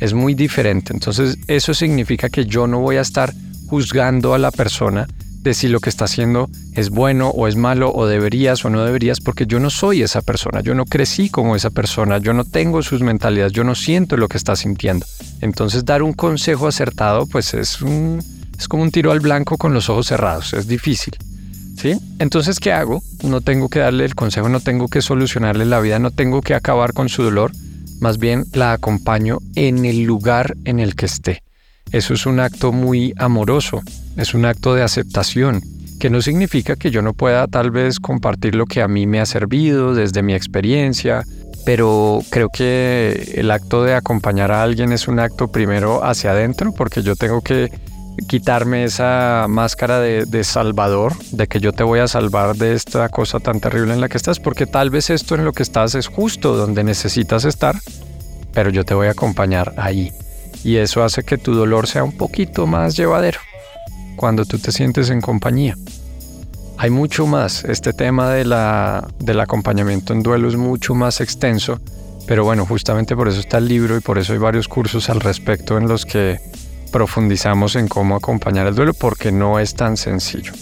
Es 0.00 0.12
muy 0.14 0.34
diferente. 0.34 0.92
Entonces 0.92 1.38
eso 1.46 1.74
significa 1.74 2.28
que 2.28 2.46
yo 2.46 2.66
no 2.66 2.80
voy 2.80 2.96
a 2.96 3.00
estar 3.00 3.32
juzgando 3.68 4.34
a 4.34 4.38
la 4.38 4.50
persona 4.50 5.08
de 5.44 5.54
si 5.54 5.68
lo 5.68 5.78
que 5.78 5.90
está 5.90 6.06
haciendo 6.06 6.48
es 6.72 6.88
bueno 6.88 7.28
o 7.28 7.46
es 7.46 7.54
malo 7.54 7.92
o 7.94 8.06
deberías 8.06 8.64
o 8.64 8.70
no 8.70 8.82
deberías, 8.82 9.20
porque 9.20 9.46
yo 9.46 9.60
no 9.60 9.70
soy 9.70 10.02
esa 10.02 10.22
persona, 10.22 10.62
yo 10.62 10.74
no 10.74 10.86
crecí 10.86 11.28
como 11.28 11.54
esa 11.54 11.70
persona, 11.70 12.18
yo 12.18 12.32
no 12.32 12.44
tengo 12.44 12.82
sus 12.82 13.02
mentalidades, 13.02 13.52
yo 13.52 13.62
no 13.62 13.74
siento 13.74 14.16
lo 14.16 14.26
que 14.26 14.38
está 14.38 14.56
sintiendo. 14.56 15.06
Entonces 15.42 15.84
dar 15.84 16.02
un 16.02 16.14
consejo 16.14 16.66
acertado 16.66 17.26
pues 17.26 17.52
es, 17.52 17.78
es 18.58 18.68
como 18.68 18.82
un 18.82 18.90
tiro 18.90 19.12
al 19.12 19.20
blanco 19.20 19.58
con 19.58 19.74
los 19.74 19.90
ojos 19.90 20.06
cerrados, 20.06 20.54
es 20.54 20.66
difícil. 20.66 21.14
¿Sí? 21.76 21.98
Entonces, 22.20 22.60
¿qué 22.60 22.72
hago? 22.72 23.02
No 23.24 23.40
tengo 23.40 23.68
que 23.68 23.80
darle 23.80 24.04
el 24.04 24.14
consejo, 24.14 24.48
no 24.48 24.60
tengo 24.60 24.86
que 24.86 25.02
solucionarle 25.02 25.64
la 25.66 25.80
vida, 25.80 25.98
no 25.98 26.12
tengo 26.12 26.40
que 26.40 26.54
acabar 26.54 26.92
con 26.92 27.08
su 27.08 27.24
dolor, 27.24 27.50
más 28.00 28.18
bien 28.18 28.44
la 28.52 28.72
acompaño 28.72 29.38
en 29.56 29.84
el 29.84 30.04
lugar 30.04 30.56
en 30.64 30.78
el 30.78 30.94
que 30.94 31.06
esté. 31.06 31.43
Eso 31.94 32.12
es 32.12 32.26
un 32.26 32.40
acto 32.40 32.72
muy 32.72 33.14
amoroso, 33.18 33.80
es 34.16 34.34
un 34.34 34.46
acto 34.46 34.74
de 34.74 34.82
aceptación, 34.82 35.60
que 36.00 36.10
no 36.10 36.20
significa 36.22 36.74
que 36.74 36.90
yo 36.90 37.02
no 37.02 37.12
pueda 37.12 37.46
tal 37.46 37.70
vez 37.70 38.00
compartir 38.00 38.56
lo 38.56 38.66
que 38.66 38.82
a 38.82 38.88
mí 38.88 39.06
me 39.06 39.20
ha 39.20 39.26
servido 39.26 39.94
desde 39.94 40.24
mi 40.24 40.34
experiencia, 40.34 41.22
pero 41.64 42.18
creo 42.30 42.48
que 42.48 43.34
el 43.36 43.48
acto 43.52 43.84
de 43.84 43.94
acompañar 43.94 44.50
a 44.50 44.64
alguien 44.64 44.90
es 44.90 45.06
un 45.06 45.20
acto 45.20 45.52
primero 45.52 46.04
hacia 46.04 46.32
adentro, 46.32 46.72
porque 46.72 47.04
yo 47.04 47.14
tengo 47.14 47.42
que 47.42 47.70
quitarme 48.26 48.82
esa 48.82 49.46
máscara 49.48 50.00
de, 50.00 50.42
salvador, 50.42 51.12
de 51.30 51.46
que 51.46 51.60
yo 51.60 51.72
te 51.72 51.84
voy 51.84 52.00
a 52.00 52.08
salvar 52.08 52.56
de 52.56 52.74
esta 52.74 53.08
cosa 53.08 53.38
tan 53.38 53.60
terrible 53.60 53.94
en 53.94 54.00
la 54.00 54.08
que 54.08 54.16
estás, 54.16 54.40
porque 54.40 54.66
tal 54.66 54.90
vez 54.90 55.10
esto 55.10 55.36
en 55.36 55.44
lo 55.44 55.52
que 55.52 55.62
estás 55.62 55.94
es 55.94 56.08
justo 56.08 56.56
donde 56.56 56.82
necesitas 56.82 57.44
estar, 57.44 57.76
pero 58.52 58.70
yo 58.70 58.84
te 58.84 58.94
voy 58.94 59.06
a 59.06 59.12
acompañar 59.12 59.74
ahí. 59.76 60.10
Y 60.64 60.76
eso 60.76 61.04
hace 61.04 61.22
que 61.22 61.38
tu 61.38 61.54
dolor 61.54 61.86
sea 61.86 62.02
un 62.02 62.16
poquito 62.16 62.66
más 62.66 62.96
llevadero 62.96 63.38
cuando 64.16 64.44
tú 64.44 64.58
te 64.58 64.72
sientes 64.72 65.10
en 65.10 65.20
compañía. 65.20 65.76
Hay 66.78 66.90
mucho 66.90 67.26
más, 67.26 67.64
este 67.64 67.92
tema 67.92 68.30
de 68.30 68.44
la, 68.44 69.06
del 69.18 69.40
acompañamiento 69.40 70.12
en 70.12 70.22
duelo 70.22 70.48
es 70.48 70.56
mucho 70.56 70.94
más 70.94 71.20
extenso, 71.20 71.80
pero 72.26 72.44
bueno, 72.44 72.66
justamente 72.66 73.14
por 73.14 73.28
eso 73.28 73.40
está 73.40 73.58
el 73.58 73.68
libro 73.68 73.96
y 73.96 74.00
por 74.00 74.18
eso 74.18 74.32
hay 74.32 74.38
varios 74.38 74.66
cursos 74.66 75.08
al 75.10 75.20
respecto 75.20 75.78
en 75.78 75.86
los 75.86 76.04
que 76.04 76.40
profundizamos 76.90 77.76
en 77.76 77.86
cómo 77.86 78.16
acompañar 78.16 78.66
el 78.66 78.74
duelo 78.74 78.94
porque 78.94 79.30
no 79.30 79.60
es 79.60 79.74
tan 79.74 79.96
sencillo. 79.96 80.52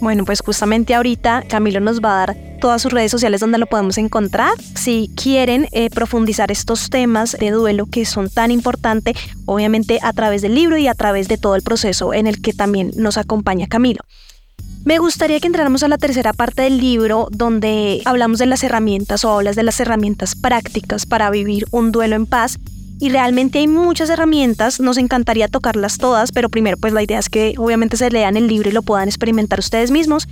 Bueno, 0.00 0.24
pues 0.24 0.40
justamente 0.40 0.94
ahorita 0.94 1.44
Camilo 1.48 1.80
nos 1.80 2.00
va 2.00 2.22
a 2.22 2.26
dar 2.26 2.36
todas 2.60 2.82
sus 2.82 2.92
redes 2.92 3.10
sociales 3.10 3.40
donde 3.40 3.58
lo 3.58 3.66
podemos 3.66 3.98
encontrar. 3.98 4.52
Si 4.74 5.10
quieren 5.16 5.68
eh, 5.72 5.88
profundizar 5.90 6.50
estos 6.50 6.90
temas 6.90 7.32
de 7.32 7.50
duelo 7.50 7.86
que 7.86 8.04
son 8.04 8.28
tan 8.28 8.50
importantes, 8.50 9.16
obviamente 9.46 9.98
a 10.02 10.12
través 10.12 10.42
del 10.42 10.54
libro 10.54 10.76
y 10.76 10.86
a 10.86 10.94
través 10.94 11.28
de 11.28 11.38
todo 11.38 11.56
el 11.56 11.62
proceso 11.62 12.12
en 12.12 12.26
el 12.26 12.42
que 12.42 12.52
también 12.52 12.92
nos 12.96 13.16
acompaña 13.16 13.66
Camilo. 13.66 14.00
Me 14.84 14.98
gustaría 14.98 15.40
que 15.40 15.48
entráramos 15.48 15.82
a 15.82 15.88
la 15.88 15.98
tercera 15.98 16.32
parte 16.32 16.62
del 16.62 16.78
libro 16.78 17.26
donde 17.32 18.02
hablamos 18.04 18.38
de 18.38 18.46
las 18.46 18.62
herramientas 18.62 19.24
o 19.24 19.32
hablas 19.32 19.56
de 19.56 19.64
las 19.64 19.80
herramientas 19.80 20.36
prácticas 20.36 21.06
para 21.06 21.28
vivir 21.30 21.66
un 21.72 21.90
duelo 21.90 22.14
en 22.14 22.26
paz 22.26 22.58
y 22.98 23.10
realmente 23.10 23.58
hay 23.58 23.68
muchas 23.68 24.08
herramientas, 24.08 24.80
nos 24.80 24.96
encantaría 24.96 25.48
tocarlas 25.48 25.98
todas, 25.98 26.32
pero 26.32 26.48
primero 26.48 26.76
pues 26.76 26.92
la 26.92 27.02
idea 27.02 27.18
es 27.18 27.28
que 27.28 27.54
obviamente 27.58 27.96
se 27.96 28.10
lean 28.10 28.36
el 28.36 28.46
libro 28.46 28.70
y 28.70 28.72
lo 28.72 28.82
puedan 28.82 29.08
experimentar 29.08 29.58
ustedes 29.58 29.90
mismos. 29.90 30.28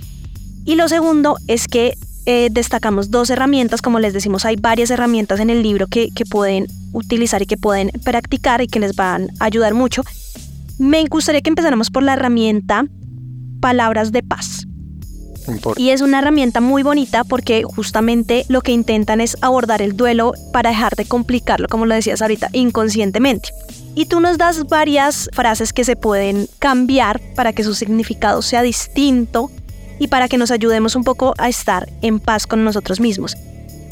Y 0.65 0.75
lo 0.75 0.87
segundo 0.87 1.37
es 1.47 1.67
que 1.67 1.95
eh, 2.25 2.49
destacamos 2.51 3.11
dos 3.11 3.29
herramientas, 3.29 3.83
como 3.83 3.99
les 3.99 4.13
decimos, 4.13 4.45
hay 4.45 4.55
varias 4.55 4.89
herramientas 4.89 5.39
en 5.39 5.51
el 5.51 5.61
libro 5.61 5.85
que, 5.85 6.09
que 6.15 6.25
pueden 6.25 6.65
utilizar 6.91 7.41
y 7.43 7.45
que 7.45 7.57
pueden 7.57 7.91
practicar 8.03 8.61
y 8.61 8.67
que 8.67 8.79
les 8.79 8.95
van 8.95 9.29
a 9.39 9.45
ayudar 9.45 9.75
mucho. 9.75 10.03
Me 10.79 11.05
gustaría 11.05 11.41
que 11.41 11.49
empezáramos 11.49 11.91
por 11.91 12.01
la 12.01 12.13
herramienta 12.13 12.85
Palabras 13.59 14.11
de 14.11 14.23
Paz. 14.23 14.65
Y 15.77 15.89
es 15.89 16.01
una 16.01 16.19
herramienta 16.19 16.61
muy 16.61 16.83
bonita 16.83 17.23
porque 17.23 17.63
justamente 17.63 18.45
lo 18.47 18.61
que 18.61 18.71
intentan 18.71 19.21
es 19.21 19.37
abordar 19.41 19.81
el 19.81 19.95
duelo 19.95 20.33
para 20.51 20.69
dejar 20.69 20.95
de 20.95 21.05
complicarlo, 21.05 21.67
como 21.67 21.85
lo 21.85 21.95
decías 21.95 22.21
ahorita, 22.21 22.49
inconscientemente. 22.53 23.49
Y 23.95 24.05
tú 24.05 24.19
nos 24.19 24.37
das 24.37 24.67
varias 24.67 25.29
frases 25.33 25.71
que 25.71 25.83
se 25.83 25.95
pueden 25.95 26.47
cambiar 26.59 27.21
para 27.35 27.53
que 27.53 27.63
su 27.63 27.75
significado 27.75 28.41
sea 28.41 28.61
distinto 28.61 29.49
y 29.99 30.07
para 30.07 30.27
que 30.27 30.37
nos 30.37 30.51
ayudemos 30.51 30.95
un 30.95 31.03
poco 31.03 31.33
a 31.37 31.47
estar 31.47 31.89
en 32.01 32.19
paz 32.19 32.47
con 32.47 32.63
nosotros 32.63 32.99
mismos. 32.99 33.37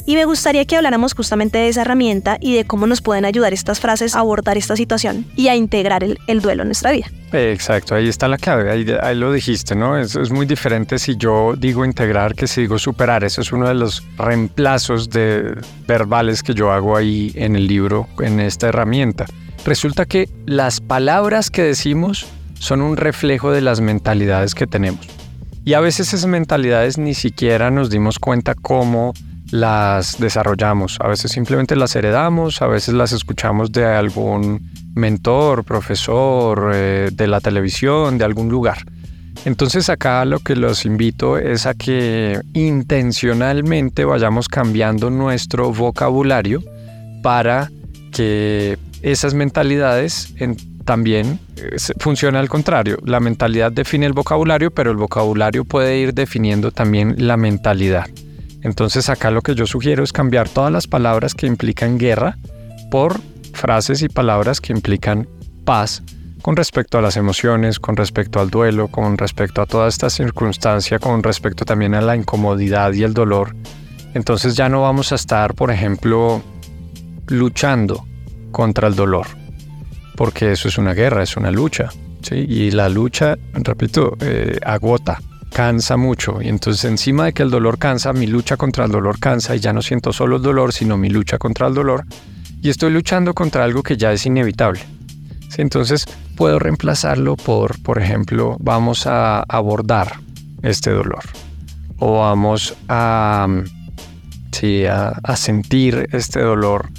Y 0.06 0.16
me 0.16 0.26
gustaría 0.26 0.66
que 0.66 0.76
habláramos 0.76 1.14
justamente 1.14 1.56
de 1.56 1.68
esa 1.68 1.80
herramienta 1.80 2.36
y 2.38 2.54
de 2.54 2.66
cómo 2.66 2.86
nos 2.86 3.00
pueden 3.00 3.24
ayudar 3.24 3.54
estas 3.54 3.80
frases 3.80 4.14
a 4.14 4.18
abordar 4.18 4.58
esta 4.58 4.76
situación 4.76 5.24
y 5.34 5.48
a 5.48 5.56
integrar 5.56 6.04
el, 6.04 6.40
duelo 6.42 6.62
en 6.62 6.68
nuestra 6.68 6.92
vida. 6.92 7.06
Exacto, 7.32 7.94
ahí 7.94 8.08
está 8.08 8.28
la 8.28 8.36
clave, 8.36 8.70
ahí, 8.70 9.14
lo 9.14 9.32
dijiste, 9.32 9.74
¿no? 9.74 9.96
Es, 9.96 10.14
es, 10.14 10.30
muy 10.30 10.44
diferente 10.44 10.98
si 10.98 11.16
yo 11.16 11.54
digo 11.56 11.86
integrar 11.86 12.34
que 12.34 12.46
si 12.46 12.62
digo 12.62 12.78
superar. 12.78 13.24
Eso 13.24 13.40
es 13.40 13.50
uno 13.50 13.66
de 13.66 13.74
los 13.74 14.04
reemplazos 14.18 15.08
de 15.08 15.56
verbales 15.86 16.42
que 16.42 16.52
yo 16.52 16.70
hago 16.70 16.96
ahí 16.96 17.32
en 17.34 17.56
el 17.56 17.66
libro, 17.66 18.06
en 18.18 18.40
esta 18.40 18.68
herramienta. 18.68 19.24
Resulta 19.64 20.04
que 20.04 20.28
las 20.44 20.80
palabras 20.80 21.50
que 21.50 21.62
decimos 21.62 22.26
son 22.58 22.82
un 22.82 22.98
reflejo 22.98 23.52
de 23.52 23.62
las 23.62 23.80
mentalidades 23.80 24.54
que 24.54 24.66
tenemos. 24.66 25.06
Y 25.64 25.72
a 25.72 25.80
veces 25.80 26.12
esas 26.12 26.26
mentalidades 26.26 26.98
ni 26.98 27.14
siquiera 27.14 27.70
nos 27.70 27.88
dimos 27.88 28.18
cuenta 28.18 28.54
cómo 28.54 29.14
las 29.54 30.18
desarrollamos. 30.18 30.98
A 31.00 31.06
veces 31.06 31.30
simplemente 31.30 31.76
las 31.76 31.94
heredamos, 31.94 32.60
a 32.60 32.66
veces 32.66 32.92
las 32.92 33.12
escuchamos 33.12 33.70
de 33.70 33.84
algún 33.84 34.68
mentor, 34.96 35.62
profesor, 35.62 36.72
eh, 36.74 37.10
de 37.12 37.26
la 37.28 37.40
televisión, 37.40 38.18
de 38.18 38.24
algún 38.24 38.48
lugar. 38.48 38.78
Entonces 39.44 39.88
acá 39.90 40.24
lo 40.24 40.40
que 40.40 40.56
los 40.56 40.84
invito 40.84 41.38
es 41.38 41.66
a 41.66 41.74
que 41.74 42.40
intencionalmente 42.52 44.04
vayamos 44.04 44.48
cambiando 44.48 45.08
nuestro 45.08 45.72
vocabulario 45.72 46.60
para 47.22 47.70
que 48.10 48.76
esas 49.02 49.34
mentalidades 49.34 50.34
también 50.84 51.38
eh, 51.58 51.76
funciona 52.00 52.40
al 52.40 52.48
contrario. 52.48 52.98
La 53.04 53.20
mentalidad 53.20 53.70
define 53.70 54.06
el 54.06 54.14
vocabulario, 54.14 54.72
pero 54.72 54.90
el 54.90 54.96
vocabulario 54.96 55.64
puede 55.64 55.96
ir 55.98 56.12
definiendo 56.12 56.72
también 56.72 57.14
la 57.18 57.36
mentalidad. 57.36 58.06
Entonces 58.64 59.08
acá 59.08 59.30
lo 59.30 59.42
que 59.42 59.54
yo 59.54 59.66
sugiero 59.66 60.02
es 60.02 60.12
cambiar 60.12 60.48
todas 60.48 60.72
las 60.72 60.88
palabras 60.88 61.34
que 61.34 61.46
implican 61.46 61.98
guerra 61.98 62.36
por 62.90 63.20
frases 63.52 64.02
y 64.02 64.08
palabras 64.08 64.60
que 64.60 64.72
implican 64.72 65.28
paz 65.64 66.02
con 66.42 66.56
respecto 66.56 66.98
a 66.98 67.02
las 67.02 67.16
emociones, 67.16 67.78
con 67.78 67.96
respecto 67.96 68.40
al 68.40 68.50
duelo, 68.50 68.88
con 68.88 69.16
respecto 69.16 69.62
a 69.62 69.66
toda 69.66 69.86
esta 69.86 70.10
circunstancia, 70.10 70.98
con 70.98 71.22
respecto 71.22 71.64
también 71.64 71.94
a 71.94 72.00
la 72.00 72.16
incomodidad 72.16 72.92
y 72.92 73.04
el 73.04 73.14
dolor. 73.14 73.54
Entonces 74.14 74.56
ya 74.56 74.68
no 74.68 74.82
vamos 74.82 75.12
a 75.12 75.14
estar, 75.14 75.54
por 75.54 75.70
ejemplo, 75.70 76.42
luchando 77.28 78.04
contra 78.50 78.88
el 78.88 78.96
dolor 78.96 79.26
porque 80.16 80.52
eso 80.52 80.68
es 80.68 80.78
una 80.78 80.94
guerra, 80.94 81.22
es 81.22 81.36
una 81.36 81.50
lucha, 81.50 81.90
¿sí? 82.22 82.36
Y 82.48 82.70
la 82.70 82.88
lucha, 82.88 83.36
repito, 83.52 84.16
eh, 84.20 84.58
agota, 84.64 85.20
cansa 85.54 85.96
mucho. 85.96 86.42
Y 86.42 86.48
entonces 86.48 86.84
encima 86.84 87.26
de 87.26 87.32
que 87.32 87.44
el 87.44 87.50
dolor 87.50 87.78
cansa, 87.78 88.12
mi 88.12 88.26
lucha 88.26 88.56
contra 88.56 88.84
el 88.84 88.90
dolor 88.90 89.20
cansa 89.20 89.54
y 89.54 89.60
ya 89.60 89.72
no 89.72 89.82
siento 89.82 90.12
solo 90.12 90.36
el 90.36 90.42
dolor, 90.42 90.72
sino 90.72 90.96
mi 90.96 91.08
lucha 91.08 91.38
contra 91.38 91.68
el 91.68 91.74
dolor. 91.74 92.04
Y 92.60 92.70
estoy 92.70 92.90
luchando 92.90 93.34
contra 93.34 93.62
algo 93.62 93.82
que 93.82 93.96
ya 93.96 94.12
es 94.12 94.26
inevitable. 94.26 94.80
¿sí? 95.48 95.62
Entonces 95.62 96.06
puedo 96.36 96.58
reemplazarlo 96.58 97.36
por, 97.36 97.80
por 97.82 98.02
ejemplo, 98.02 98.56
vamos 98.58 99.06
a 99.06 99.44
abordar 99.44 100.14
este 100.62 100.90
dolor. 100.90 101.22
O 102.00 102.18
vamos 102.18 102.74
a, 102.88 103.46
sí, 104.50 104.84
a, 104.86 105.36
sentir 105.36 106.08
este 106.10 106.40
dolor 106.40 106.90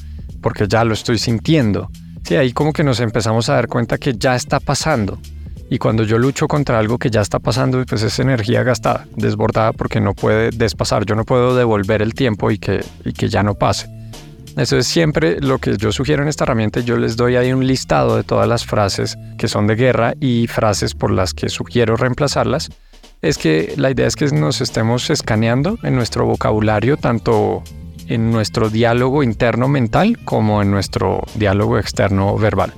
porque 0.41 0.65
ya 0.69 0.85
lo 0.85 0.93
estoy 0.93 1.19
sintiendo. 1.19 1.89
Sí, 2.23 2.37
ahí 2.37 2.53
como 2.53 2.71
que 2.71 2.85
nos 2.85 3.01
empezamos 3.01 3.49
a 3.49 3.55
dar 3.55 3.67
cuenta 3.67 3.97
que 3.97 4.13
ya 4.17 4.33
está 4.33 4.61
pasando. 4.61 5.19
Y 5.69 5.79
cuando 5.79 6.03
yo 6.03 6.19
lucho 6.19 6.47
contra 6.47 6.77
algo 6.77 6.97
que 6.97 7.09
ya 7.09 7.21
está 7.21 7.39
pasando, 7.39 7.83
pues 7.85 8.03
es 8.03 8.19
energía 8.19 8.63
gastada, 8.63 9.07
desbordada 9.15 9.73
porque 9.73 9.99
no 9.99 10.13
puede 10.13 10.51
despasar. 10.51 11.05
Yo 11.05 11.15
no 11.15 11.25
puedo 11.25 11.55
devolver 11.55 12.01
el 12.01 12.13
tiempo 12.13 12.51
y 12.51 12.59
que, 12.59 12.83
y 13.03 13.13
que 13.13 13.29
ya 13.29 13.41
no 13.41 13.55
pase. 13.55 13.87
Eso 14.57 14.77
es 14.77 14.87
siempre 14.87 15.41
lo 15.41 15.57
que 15.57 15.75
yo 15.75 15.91
sugiero 15.91 16.21
en 16.21 16.29
esta 16.29 16.45
herramienta. 16.45 16.79
Yo 16.79 16.97
les 16.97 17.17
doy 17.17 17.35
ahí 17.35 17.51
un 17.51 17.67
listado 17.67 18.15
de 18.15 18.23
todas 18.23 18.47
las 18.47 18.65
frases 18.65 19.17
que 19.37 19.47
son 19.47 19.67
de 19.67 19.75
guerra 19.75 20.13
y 20.21 20.47
frases 20.47 20.93
por 20.93 21.11
las 21.11 21.33
que 21.33 21.49
sugiero 21.49 21.97
reemplazarlas. 21.97 22.69
Es 23.21 23.37
que 23.37 23.73
la 23.75 23.91
idea 23.91 24.07
es 24.07 24.15
que 24.15 24.27
nos 24.27 24.61
estemos 24.61 25.09
escaneando 25.09 25.77
en 25.83 25.95
nuestro 25.95 26.25
vocabulario, 26.25 26.95
tanto 26.95 27.63
en 28.07 28.31
nuestro 28.31 28.69
diálogo 28.69 29.23
interno 29.23 29.67
mental 29.67 30.19
como 30.23 30.61
en 30.61 30.71
nuestro 30.71 31.23
diálogo 31.35 31.77
externo 31.77 32.37
verbal. 32.37 32.73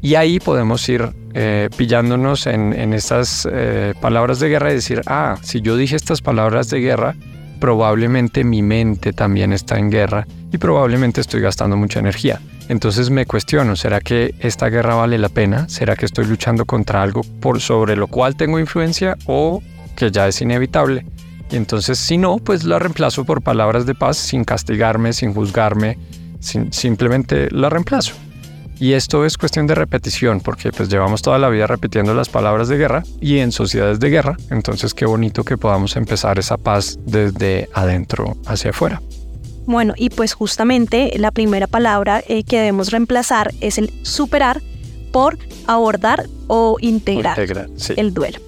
Y 0.00 0.14
ahí 0.14 0.38
podemos 0.38 0.88
ir 0.88 1.12
eh, 1.34 1.68
pillándonos 1.76 2.46
en, 2.46 2.92
estas 2.92 3.48
eh, 3.50 3.94
palabras 4.00 4.38
de 4.38 4.48
guerra 4.48 4.70
y 4.70 4.74
decir, 4.74 5.02
ah, 5.06 5.36
si 5.42 5.60
yo 5.60 5.76
dije 5.76 5.96
estas 5.96 6.22
palabras 6.22 6.70
de 6.70 6.80
guerra, 6.80 7.16
probablemente 7.58 8.44
mi 8.44 8.62
mente 8.62 9.12
también 9.12 9.52
está 9.52 9.78
en 9.78 9.90
guerra 9.90 10.26
y 10.52 10.58
probablemente 10.58 11.20
estoy 11.20 11.40
gastando 11.40 11.76
mucha 11.76 11.98
energía. 11.98 12.40
Entonces 12.68 13.10
me 13.10 13.26
cuestiono, 13.26 13.74
¿será 13.74 14.00
que 14.00 14.34
esta 14.38 14.68
guerra 14.68 14.94
vale 14.94 15.18
la 15.18 15.28
pena? 15.28 15.68
¿Será 15.68 15.96
que 15.96 16.06
estoy 16.06 16.26
luchando 16.26 16.64
contra 16.64 17.02
algo 17.02 17.22
por 17.40 17.60
sobre 17.60 17.96
lo 17.96 18.06
cual 18.06 18.36
tengo 18.36 18.58
influencia 18.58 19.16
o 19.26 19.60
que 19.96 20.10
ya 20.10 20.28
es 20.28 20.40
inevitable? 20.40 21.04
Y 21.50 21.56
entonces, 21.56 21.98
si 21.98 22.16
no, 22.16 22.38
pues 22.38 22.64
la 22.64 22.78
reemplazo 22.78 23.24
por 23.24 23.42
palabras 23.42 23.86
de 23.86 23.94
paz 23.94 24.16
sin 24.16 24.44
castigarme, 24.44 25.12
sin 25.12 25.34
juzgarme, 25.34 25.98
simplemente 26.40 27.48
la 27.50 27.68
reemplazo. 27.68 28.14
Y 28.80 28.92
esto 28.92 29.24
es 29.24 29.38
cuestión 29.38 29.66
de 29.66 29.74
repetición, 29.74 30.40
porque 30.40 30.72
pues 30.72 30.88
llevamos 30.88 31.22
toda 31.22 31.38
la 31.38 31.48
vida 31.48 31.66
repitiendo 31.66 32.12
las 32.14 32.28
palabras 32.28 32.68
de 32.68 32.76
guerra 32.76 33.04
y 33.20 33.38
en 33.38 33.52
sociedades 33.52 34.00
de 34.00 34.10
guerra, 34.10 34.36
entonces 34.50 34.94
qué 34.94 35.06
bonito 35.06 35.44
que 35.44 35.56
podamos 35.56 35.96
empezar 35.96 36.38
esa 36.38 36.56
paz 36.56 36.98
desde 37.06 37.68
adentro 37.72 38.36
hacia 38.46 38.70
afuera. 38.70 39.00
Bueno, 39.66 39.94
y 39.96 40.10
pues 40.10 40.34
justamente 40.34 41.12
la 41.16 41.30
primera 41.30 41.66
palabra 41.66 42.22
eh, 42.28 42.44
que 42.44 42.58
debemos 42.58 42.90
reemplazar 42.90 43.52
es 43.60 43.78
el 43.78 43.90
superar 44.02 44.60
por 45.12 45.38
abordar 45.66 46.26
o 46.48 46.76
integrar, 46.80 47.38
el 47.96 48.12
duelo. 48.12 48.40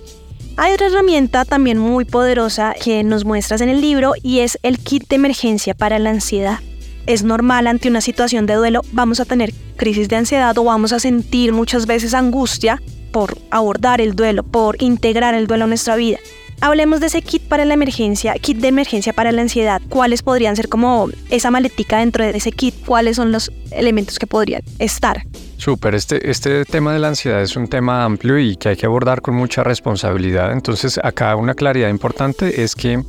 Hay 0.59 0.72
otra 0.72 0.87
herramienta 0.87 1.45
también 1.45 1.79
muy 1.79 2.05
poderosa 2.05 2.74
que 2.83 3.05
nos 3.05 3.24
muestras 3.24 3.61
en 3.61 3.68
el 3.68 3.81
libro 3.81 4.14
y 4.22 4.41
es 4.41 4.59
el 4.62 4.79
kit 4.79 5.07
de 5.09 5.16
emergencia 5.16 5.74
para 5.74 5.99
la 5.99 6.11
ansiedad. 6.11 6.61
Es 7.07 7.23
normal 7.23 7.69
ante 7.69 7.89
una 7.89 8.01
situación 8.01 8.47
de 8.47 8.55
duelo, 8.55 8.83
vamos 8.91 9.21
a 9.21 9.25
tener 9.25 9.55
crisis 9.77 10.09
de 10.09 10.17
ansiedad 10.17 10.59
o 10.59 10.65
vamos 10.65 10.93
a 10.93 10.99
sentir 10.99 11.53
muchas 11.53 11.87
veces 11.87 12.15
angustia 12.15 12.83
por 13.13 13.39
abordar 13.51 14.01
el 14.01 14.17
duelo, 14.17 14.43
por 14.43 14.83
integrar 14.83 15.35
el 15.35 15.47
duelo 15.47 15.65
a 15.65 15.69
nuestra 15.69 15.95
vida. 15.95 16.19
Hablemos 16.61 17.01
de 17.01 17.07
ese 17.07 17.23
kit 17.23 17.43
para 17.43 17.65
la 17.65 17.75
emergencia, 17.75 18.35
kit 18.35 18.59
de 18.59 18.69
emergencia 18.69 19.13
para 19.13 19.31
la 19.31 19.43
ansiedad. 19.43 19.81
¿Cuáles 19.89 20.23
podrían 20.23 20.57
ser 20.57 20.69
como 20.69 21.09
esa 21.31 21.51
maletica 21.53 21.99
dentro 21.99 22.25
de 22.25 22.37
ese 22.37 22.51
kit? 22.51 22.75
¿Cuáles 22.85 23.17
son 23.17 23.31
los 23.31 23.53
elementos 23.71 24.19
que 24.19 24.27
podrían 24.27 24.63
estar? 24.79 25.23
Súper, 25.59 25.95
este, 25.95 26.29
este 26.29 26.65
tema 26.65 26.93
de 26.93 26.99
la 26.99 27.09
ansiedad 27.09 27.41
es 27.41 27.57
un 27.57 27.69
tema 27.69 28.05
amplio 28.05 28.39
y 28.39 28.57
que 28.57 28.71
hay 28.71 28.77
que 28.77 28.87
abordar 28.87 29.23
con 29.23 29.35
mucha 29.35 29.63
responsabilidad. 29.63 30.53
Entonces, 30.53 30.99
acá 31.03 31.37
una 31.37 31.55
claridad 31.55 31.89
importante 31.89 32.63
es 32.63 32.75
que 32.75 33.03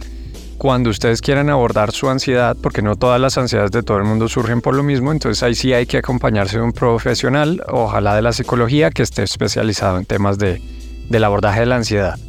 cuando 0.58 0.90
ustedes 0.90 1.22
quieran 1.22 1.50
abordar 1.50 1.92
su 1.92 2.10
ansiedad, 2.10 2.58
porque 2.62 2.82
no 2.82 2.96
todas 2.96 3.22
las 3.22 3.38
ansiedades 3.38 3.72
de 3.72 3.84
todo 3.84 3.98
el 3.98 4.04
mundo 4.04 4.28
surgen 4.28 4.62
por 4.62 4.76
lo 4.76 4.84
mismo, 4.84 5.12
entonces 5.12 5.44
ahí 5.44 5.56
sí 5.56 5.74
hay 5.74 5.86
que 5.86 5.98
acompañarse 5.98 6.58
de 6.58 6.64
un 6.64 6.74
profesional, 6.74 7.64
ojalá 7.68 8.16
de 8.16 8.22
la 8.22 8.34
psicología, 8.34 8.90
que 8.90 9.04
esté 9.04 9.24
especializado 9.24 9.98
en 9.98 10.06
temas 10.06 10.38
de, 10.38 10.62
del 11.10 11.24
abordaje 11.24 11.62
de 11.62 11.66
la 11.68 11.76
ansiedad. 11.76 12.20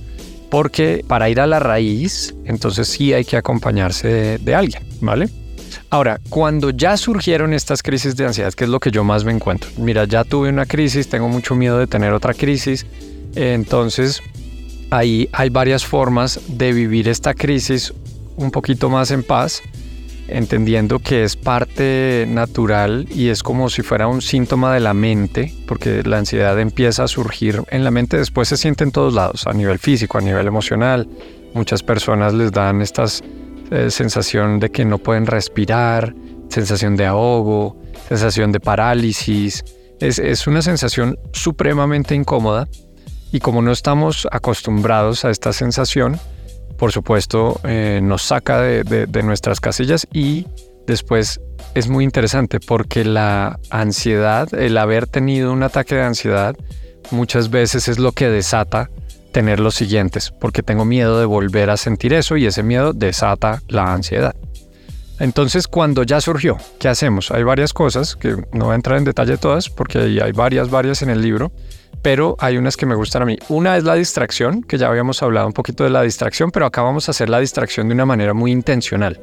Porque 0.51 1.05
para 1.07 1.29
ir 1.29 1.41
a 1.41 1.47
la 1.47 1.59
raíz, 1.59 2.35
entonces 2.45 2.89
sí 2.89 3.13
hay 3.13 3.25
que 3.25 3.37
acompañarse 3.37 4.09
de, 4.09 4.39
de 4.39 4.55
alguien, 4.55 4.83
¿vale? 5.01 5.29
Ahora, 5.91 6.21
cuando 6.29 6.71
ya 6.71 6.97
surgieron 6.97 7.55
estas 7.55 7.83
crisis 7.83 8.17
de 8.17 8.27
ansiedad, 8.27 8.53
que 8.53 8.65
es 8.65 8.71
lo 8.71 8.81
que 8.81 8.91
yo 8.91 9.05
más 9.05 9.25
me 9.25 9.33
encuentro, 9.33 9.71
mira, 9.79 10.05
ya 10.05 10.25
tuve 10.25 10.51
una 10.51 10.67
crisis, 10.67 11.09
tengo 11.09 11.29
mucho 11.29 11.55
miedo 11.55 11.79
de 11.79 11.87
tener 11.87 12.13
otra 12.13 12.35
crisis, 12.35 12.87
entonces 13.35 14.23
ahí 14.91 15.29
hay 15.33 15.51
varias 15.51 15.85
formas 15.85 16.41
de 16.49 16.73
vivir 16.73 17.09
esta 17.09 17.35
crisis 17.35 17.93
un 18.39 18.51
poquito 18.51 18.89
más 18.89 19.11
en 19.11 19.23
paz, 19.23 19.63
entendiendo 20.29 21.01
que 21.01 21.25
es 21.25 21.37
parte 21.37 22.25
natural 22.29 23.07
y 23.11 23.29
es 23.29 23.43
como 23.43 23.69
si 23.69 23.83
fuera 23.83 24.07
un 24.07 24.23
síntoma 24.23 24.73
de 24.73 24.81
la 24.81 24.95
mente, 24.95 25.53
porque 25.67 26.03
la 26.05 26.19
ansiedad 26.19 26.59
empieza 26.61 27.05
a 27.05 27.09
surgir 27.09 27.63
en 27.71 27.85
la 27.85 27.91
mente, 27.91 28.17
después 28.17 28.49
se 28.49 28.57
siente 28.57 28.85
en 28.85 28.93
todos 28.93 29.13
lados, 29.13 29.47
a 29.47 29.53
nivel 29.53 29.79
físico, 29.79 30.19
a 30.19 30.21
nivel 30.21 30.47
emocional. 30.47 31.09
Muchas 31.55 31.83
personas 31.83 32.33
les 32.35 32.53
dan 32.53 32.81
estas 32.81 33.23
eh, 33.71 33.91
sensación 33.91 34.61
de 34.61 34.71
que 34.71 34.85
no 34.85 34.99
pueden 34.99 35.27
respirar, 35.27 36.15
sensación 36.49 36.97
de 36.97 37.07
ahogo, 37.07 37.77
sensación 38.09 38.53
de 38.53 38.61
parálisis. 38.61 39.65
Es, 40.01 40.19
es 40.19 40.47
una 40.47 40.63
sensación 40.63 41.19
supremamente 41.33 42.15
incómoda 42.15 42.69
y 43.33 43.41
como 43.41 43.63
no 43.63 43.73
estamos 43.73 44.29
acostumbrados 44.31 45.25
a 45.25 45.31
esta 45.31 45.53
sensación, 45.53 46.19
por 46.79 46.93
supuesto, 46.93 47.61
eh, 47.65 48.01
nos 48.03 48.23
saca 48.23 48.63
de, 48.63 49.23
nuestras 49.25 49.61
casillas 49.61 50.07
y 50.13 50.47
después 50.87 51.41
es 51.75 51.89
muy 51.89 52.05
interesante 52.05 52.61
porque 52.61 53.05
la 53.05 53.59
ansiedad, 53.69 54.53
el 54.55 54.79
haber 54.79 55.09
tenido 55.09 55.53
un 55.53 55.65
ataque 55.65 55.97
de 55.97 56.03
ansiedad, 56.03 56.57
muchas 57.11 57.51
veces 57.51 57.89
es 57.89 57.99
lo 57.99 58.13
que 58.13 58.29
desata 58.29 58.91
tener 59.33 59.59
los 59.59 59.75
siguientes, 59.75 60.31
porque 60.31 60.63
tengo 60.63 60.85
miedo 60.85 61.19
de 61.19 61.27
volver 61.27 61.69
a 61.69 61.77
sentir 61.77 62.15
eso 62.15 62.37
y 62.37 62.47
ese 62.47 62.63
miedo 62.63 62.93
desata 62.93 63.61
la 63.69 63.93
ansiedad. 63.93 64.37
Entonces, 65.19 65.67
cuando 65.67 66.05
ya 66.05 66.21
surgió, 66.21 66.59
¿qué 66.79 66.87
hacemos? 66.87 67.33
Hay 67.33 67.43
varias 67.43 67.73
cosas 67.73 68.15
que 68.15 68.37
no 68.53 68.67
voy 68.67 68.73
a 68.73 68.77
entrar 68.77 68.99
en 68.99 69.05
detalle 69.05 69.37
todas 69.37 69.69
porque 69.69 69.99
hay 69.99 70.33
varias, 70.33 70.71
varias 70.71 71.03
en 71.03 71.11
el 71.11 71.23
libro, 71.23 71.51
pero 72.03 72.37
hay 72.39 72.57
unas 72.57 72.77
que 72.77 72.87
me 72.87 72.95
gustan 72.95 73.23
a 73.23 73.25
mí. 73.25 73.39
Una 73.49 73.77
es 73.77 73.85
la 73.85 73.95
distracción, 73.95 74.63
que 74.63 74.79
ya 74.79 74.89
habíamos 74.89 75.23
hablado 75.23 75.47
un 75.47 75.53
poquito 75.53 75.85
de 75.85 75.91
la 75.91 76.03
distracción, 76.03 76.51
pero 76.51 76.67
acá 76.67 76.83
vamos 76.83 77.09
a 77.09 77.11
hacer 77.11 77.29
la 77.29 77.41
distracción 77.41 77.89
de 77.89 77.95
una 77.95 78.07
manera 78.07 78.35
muy 78.35 78.53
intencional. 78.53 79.21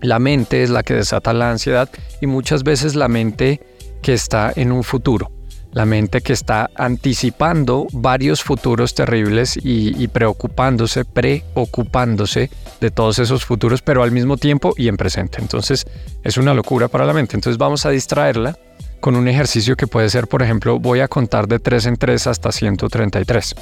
La 0.00 0.18
mente 0.18 0.62
es 0.62 0.70
la 0.70 0.82
que 0.82 0.94
desata 0.94 1.32
la 1.32 1.50
ansiedad 1.50 1.88
y 2.20 2.26
muchas 2.26 2.62
veces 2.62 2.94
la 2.94 3.08
mente 3.08 3.60
que 4.02 4.12
está 4.12 4.52
en 4.54 4.70
un 4.70 4.84
futuro, 4.84 5.30
la 5.72 5.86
mente 5.86 6.20
que 6.20 6.34
está 6.34 6.70
anticipando 6.76 7.86
varios 7.92 8.42
futuros 8.42 8.94
terribles 8.94 9.56
y, 9.56 10.02
y, 10.02 10.08
preocupándose, 10.08 11.04
preocupándose 11.04 12.50
de 12.80 12.90
todos 12.90 13.18
esos 13.18 13.44
futuros, 13.44 13.80
pero 13.80 14.02
al 14.02 14.12
mismo 14.12 14.36
tiempo 14.36 14.74
y 14.76 14.88
en 14.88 14.96
presente. 14.96 15.38
Entonces 15.40 15.86
es 16.22 16.36
una 16.36 16.52
locura 16.52 16.88
para 16.88 17.06
la 17.06 17.14
mente. 17.14 17.36
Entonces 17.36 17.56
vamos 17.56 17.86
a 17.86 17.90
distraerla 17.90 18.58
con 19.04 19.16
un 19.16 19.28
ejercicio 19.28 19.76
que 19.76 19.86
puede 19.86 20.08
ser, 20.08 20.28
por 20.28 20.40
ejemplo, 20.40 20.78
voy 20.78 21.00
a 21.00 21.08
contar 21.08 21.46
de 21.46 21.58
3 21.58 21.84
en 21.88 21.96
3 21.98 22.26
hasta 22.26 22.50
133. 22.50 23.54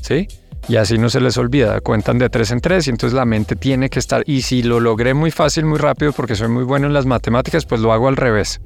¿Sí? 0.00 0.26
Y 0.66 0.74
así 0.74 0.98
no 0.98 1.08
se 1.10 1.20
les 1.20 1.38
olvida, 1.38 1.80
cuentan 1.80 2.18
de 2.18 2.28
3 2.28 2.50
en 2.50 2.60
3 2.60 2.88
y 2.88 2.90
entonces 2.90 3.14
la 3.14 3.24
mente 3.24 3.54
tiene 3.54 3.88
que 3.88 4.00
estar, 4.00 4.24
y 4.26 4.42
si 4.42 4.64
lo 4.64 4.80
logré 4.80 5.14
muy 5.14 5.30
fácil, 5.30 5.64
muy 5.64 5.78
rápido, 5.78 6.10
porque 6.10 6.34
soy 6.34 6.48
muy 6.48 6.64
bueno 6.64 6.88
en 6.88 6.92
las 6.92 7.06
matemáticas, 7.06 7.66
pues 7.66 7.82
lo 7.82 7.92
hago 7.92 8.08
al 8.08 8.16
revés. 8.16 8.60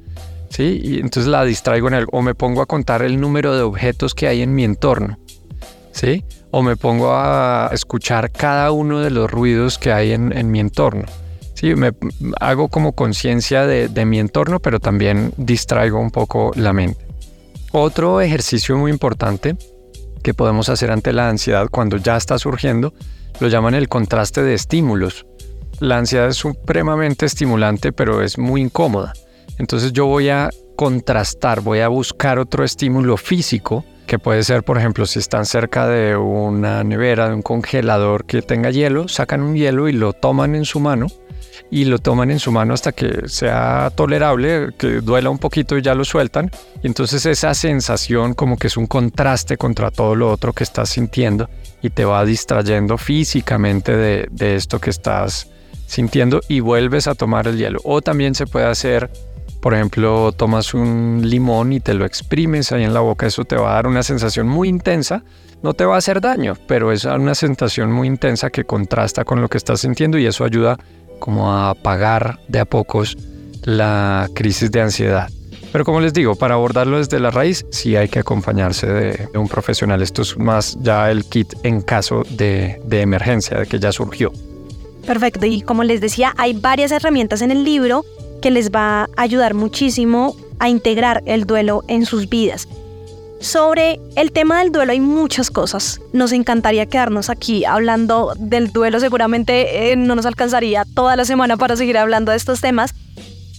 ¿Sí? 0.49 0.81
Y 0.83 0.95
entonces 0.95 1.27
la 1.27 1.45
distraigo 1.45 1.87
en 1.89 1.93
el, 1.93 2.07
o 2.11 2.23
me 2.23 2.33
pongo 2.33 2.63
a 2.63 2.65
contar 2.65 3.03
el 3.03 3.21
número 3.21 3.55
de 3.55 3.61
objetos 3.61 4.15
que 4.15 4.27
hay 4.27 4.41
en 4.41 4.55
mi 4.55 4.63
entorno. 4.63 5.19
¿Sí? 5.91 6.25
O 6.49 6.63
me 6.63 6.75
pongo 6.75 7.13
a 7.13 7.69
escuchar 7.71 8.31
cada 8.31 8.71
uno 8.71 8.99
de 9.01 9.11
los 9.11 9.29
ruidos 9.29 9.77
que 9.77 9.93
hay 9.93 10.13
en 10.13 10.49
mi 10.49 10.59
entorno. 10.59 11.05
Sí, 11.59 11.75
me 11.75 11.91
hago 12.39 12.69
como 12.69 12.93
conciencia 12.93 13.67
de, 13.67 14.05
mi 14.05 14.17
entorno, 14.17 14.61
pero 14.61 14.79
también 14.79 15.33
distraigo 15.35 15.99
un 15.99 16.09
poco 16.09 16.53
la 16.55 16.71
mente. 16.71 17.05
Otro 17.73 18.21
ejercicio 18.21 18.77
muy 18.77 18.91
importante 18.91 19.57
que 20.23 20.33
podemos 20.33 20.69
hacer 20.69 20.89
ante 20.89 21.11
la 21.11 21.27
ansiedad 21.27 21.67
cuando 21.69 21.97
ya 21.97 22.15
está 22.15 22.39
surgiendo 22.39 22.93
lo 23.41 23.49
llaman 23.49 23.75
el 23.75 23.89
contraste 23.89 24.41
de 24.41 24.53
estímulos. 24.53 25.25
La 25.81 25.97
ansiedad 25.97 26.29
es 26.29 26.37
supremamente 26.37 27.25
estimulante, 27.25 27.91
pero 27.91 28.21
es 28.21 28.37
muy 28.37 28.61
incómoda. 28.61 29.11
Entonces 29.57 29.91
yo 29.91 30.05
voy 30.05 30.29
a 30.29 30.51
contrastar, 30.77 31.59
voy 31.59 31.81
a 31.81 31.89
buscar 31.89 32.39
otro 32.39 32.63
estímulo 32.63 33.17
físico, 33.17 33.83
que 34.09 34.17
puede 34.17 34.41
ser, 34.41 34.63
por 34.63 34.79
ejemplo, 34.79 35.05
si 35.05 35.19
están 35.19 35.45
cerca 35.45 35.87
de 35.87 36.17
una 36.17 36.83
nevera, 36.83 37.29
de 37.29 37.35
un 37.35 37.43
congelador 37.43 38.25
que 38.25 38.41
tenga 38.41 38.71
hielo, 38.71 39.07
sacan 39.07 39.43
un 39.43 39.55
hielo 39.55 39.87
y 39.87 39.91
lo 39.91 40.13
toman 40.13 40.55
en 40.55 40.65
su 40.65 40.79
mano 40.79 41.05
y 41.69 41.85
lo 41.85 41.99
toman 41.99 42.31
en 42.31 42.39
su 42.39 42.51
mano 42.51 42.73
hasta 42.73 42.91
que 42.91 43.29
sea 43.29 43.91
tolerable, 43.93 44.69
que 44.79 45.01
duela 45.01 45.29
un 45.29 45.37
poquito 45.37 45.77
y 45.77 45.83
ya 45.83 45.93
lo 45.93 46.03
sueltan. 46.05 46.49
Y 46.81 46.87
entonces 46.87 47.23
esa 47.27 47.53
sensación 47.53 48.33
como 48.33 48.57
que 48.57 48.65
es 48.65 48.77
un 48.77 48.87
contraste 48.87 49.57
contra 49.57 49.91
todo 49.91 50.15
lo 50.15 50.31
otro 50.31 50.53
que 50.53 50.63
estás 50.63 50.89
sintiendo 50.89 51.47
y 51.83 51.91
te 51.91 52.03
va 52.03 52.25
distrayendo 52.25 52.97
físicamente 52.97 53.95
de, 53.95 54.27
de 54.31 54.55
esto 54.55 54.79
que 54.79 54.89
estás 54.89 55.51
sintiendo 55.85 56.41
y 56.47 56.61
vuelves 56.61 57.07
a 57.07 57.13
tomar 57.13 57.47
el 57.47 57.57
hielo. 57.57 57.79
O 57.83 58.01
también 58.01 58.33
se 58.33 58.47
puede 58.47 58.65
hacer, 58.65 59.11
por 59.59 59.73
ejemplo, 59.73 60.31
tomas 60.31 60.73
un 60.73 61.21
limón 61.23 61.73
y 61.73 61.79
te 61.79 61.93
lo 61.93 62.05
exprimes 62.05 62.71
ahí 62.71 62.83
en 62.83 62.93
la 62.93 63.01
boca, 63.01 63.27
eso 63.27 63.43
te 63.43 63.55
va 63.55 63.71
a 63.71 63.73
dar 63.75 63.87
una 63.87 64.03
sensación 64.03 64.47
muy 64.47 64.69
intensa. 64.69 65.23
No 65.61 65.73
te 65.73 65.83
va 65.83 65.95
a 65.95 65.97
hacer 65.97 66.21
daño, 66.21 66.55
pero 66.67 66.93
es 66.93 67.03
una 67.03 67.35
sensación 67.35 67.91
muy 67.91 68.07
intensa 68.07 68.49
que 68.49 68.63
contrasta 68.63 69.25
con 69.25 69.41
lo 69.41 69.49
que 69.49 69.57
estás 69.57 69.81
sintiendo 69.81 70.17
y 70.17 70.25
eso 70.25 70.45
ayuda 70.45 70.77
como 71.19 71.51
a 71.51 71.71
apagar 71.71 72.39
de 72.47 72.59
a 72.59 72.65
pocos 72.65 73.17
la 73.63 74.29
crisis 74.33 74.71
de 74.71 74.81
ansiedad. 74.81 75.29
Pero 75.73 75.83
como 75.83 75.99
les 75.99 76.13
digo, 76.13 76.35
para 76.35 76.55
abordarlo 76.55 76.97
desde 76.97 77.19
la 77.19 77.29
raíz 77.29 77.65
sí 77.71 77.97
hay 77.97 78.07
que 78.07 78.19
acompañarse 78.19 78.87
de, 78.87 79.29
un 79.37 79.49
profesional. 79.49 80.01
Esto 80.01 80.21
es 80.21 80.37
más 80.37 80.77
ya 80.81 81.11
el 81.11 81.25
kit 81.25 81.53
en 81.63 81.81
caso 81.81 82.23
de, 82.29 82.81
de 82.85 83.01
emergencia, 83.01 83.59
de 83.59 83.65
que 83.65 83.79
ya 83.79 83.91
surgió. 83.91 84.31
Perfecto, 85.05 85.45
y 85.45 85.61
como 85.61 85.83
les 85.83 86.01
decía, 86.01 86.33
hay 86.37 86.53
varias 86.53 86.91
herramientas 86.91 87.41
en 87.41 87.51
el 87.51 87.63
libro 87.63 88.05
que 88.39 88.51
les 88.51 88.71
va 88.71 89.03
a 89.03 89.09
ayudar 89.17 89.53
muchísimo 89.53 90.35
a 90.59 90.69
integrar 90.69 91.23
el 91.25 91.45
duelo 91.45 91.83
en 91.87 92.05
sus 92.05 92.29
vidas. 92.29 92.67
Sobre 93.39 94.01
el 94.17 94.33
tema 94.33 94.59
del 94.59 94.71
duelo 94.73 94.91
hay 94.91 94.99
muchas 94.99 95.49
cosas. 95.49 96.01
Nos 96.11 96.33
encantaría 96.33 96.85
quedarnos 96.87 97.29
aquí 97.29 97.63
hablando 97.63 98.33
del 98.37 98.71
duelo. 98.73 98.99
Seguramente 98.99 99.91
eh, 99.91 99.95
no 99.95 100.15
nos 100.15 100.25
alcanzaría 100.25 100.83
toda 100.93 101.15
la 101.15 101.23
semana 101.23 101.55
para 101.55 101.77
seguir 101.77 101.97
hablando 101.97 102.31
de 102.31 102.37
estos 102.37 102.59
temas, 102.59 102.93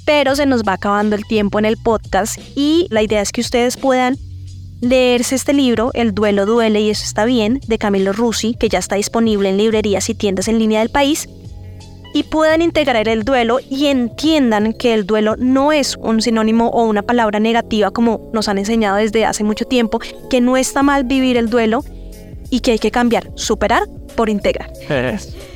pero 0.05 0.37
se 0.37 0.45
nos 0.45 0.65
va 0.65 0.75
acabando 0.75 1.17
el 1.17 1.25
tiempo 1.25 1.59
en 1.59 1.65
el 1.65 1.79
podcast 1.79 2.39
y 2.55 2.89
la 2.91 3.03
idea 3.03 3.23
es 3.23 3.33
que 3.33 3.41
ustedes 3.41 3.79
puedan 3.79 4.19
leerse 4.83 5.35
este 5.35 5.55
libro, 5.55 5.91
El 5.95 6.15
duelo 6.15 6.45
duele 6.45 6.81
y 6.81 6.91
eso 6.91 7.05
está 7.05 7.25
bien, 7.25 7.61
de 7.67 7.79
Camilo 7.79 8.13
Rusi, 8.13 8.55
que 8.59 8.69
ya 8.69 8.79
está 8.79 8.97
disponible 8.97 9.49
en 9.49 9.57
librerías 9.57 10.09
y 10.11 10.15
tiendas 10.15 10.49
en 10.49 10.59
línea 10.59 10.81
del 10.81 10.91
país 10.91 11.29
y 12.13 12.25
puedan 12.25 12.63
integrar 12.63 13.09
el 13.09 13.25
duelo 13.25 13.59
y 13.69 13.87
entiendan 13.87 14.73
que 14.73 14.95
el 14.95 15.07
duelo 15.07 15.37
no 15.39 15.73
es 15.73 15.97
un 15.97 16.23
sinónimo 16.23 16.69
o 16.69 16.85
una 16.85 17.03
palabra 17.03 17.41
negativa 17.41 17.91
como 17.91 18.31
nos 18.33 18.49
han 18.49 18.59
enseñado 18.59 18.97
desde 18.97 19.25
hace 19.25 19.45
mucho 19.45 19.65
tiempo, 19.65 20.01
que 20.29 20.41
no 20.41 20.57
está 20.57 20.83
mal 20.83 21.05
vivir 21.05 21.37
el 21.37 21.51
duelo 21.51 21.85
y 22.51 22.61
que 22.61 22.73
hay 22.73 22.79
que 22.79 22.91
cambiar, 22.91 23.31
superar 23.35 23.89
por 24.17 24.29
integrar. 24.29 24.71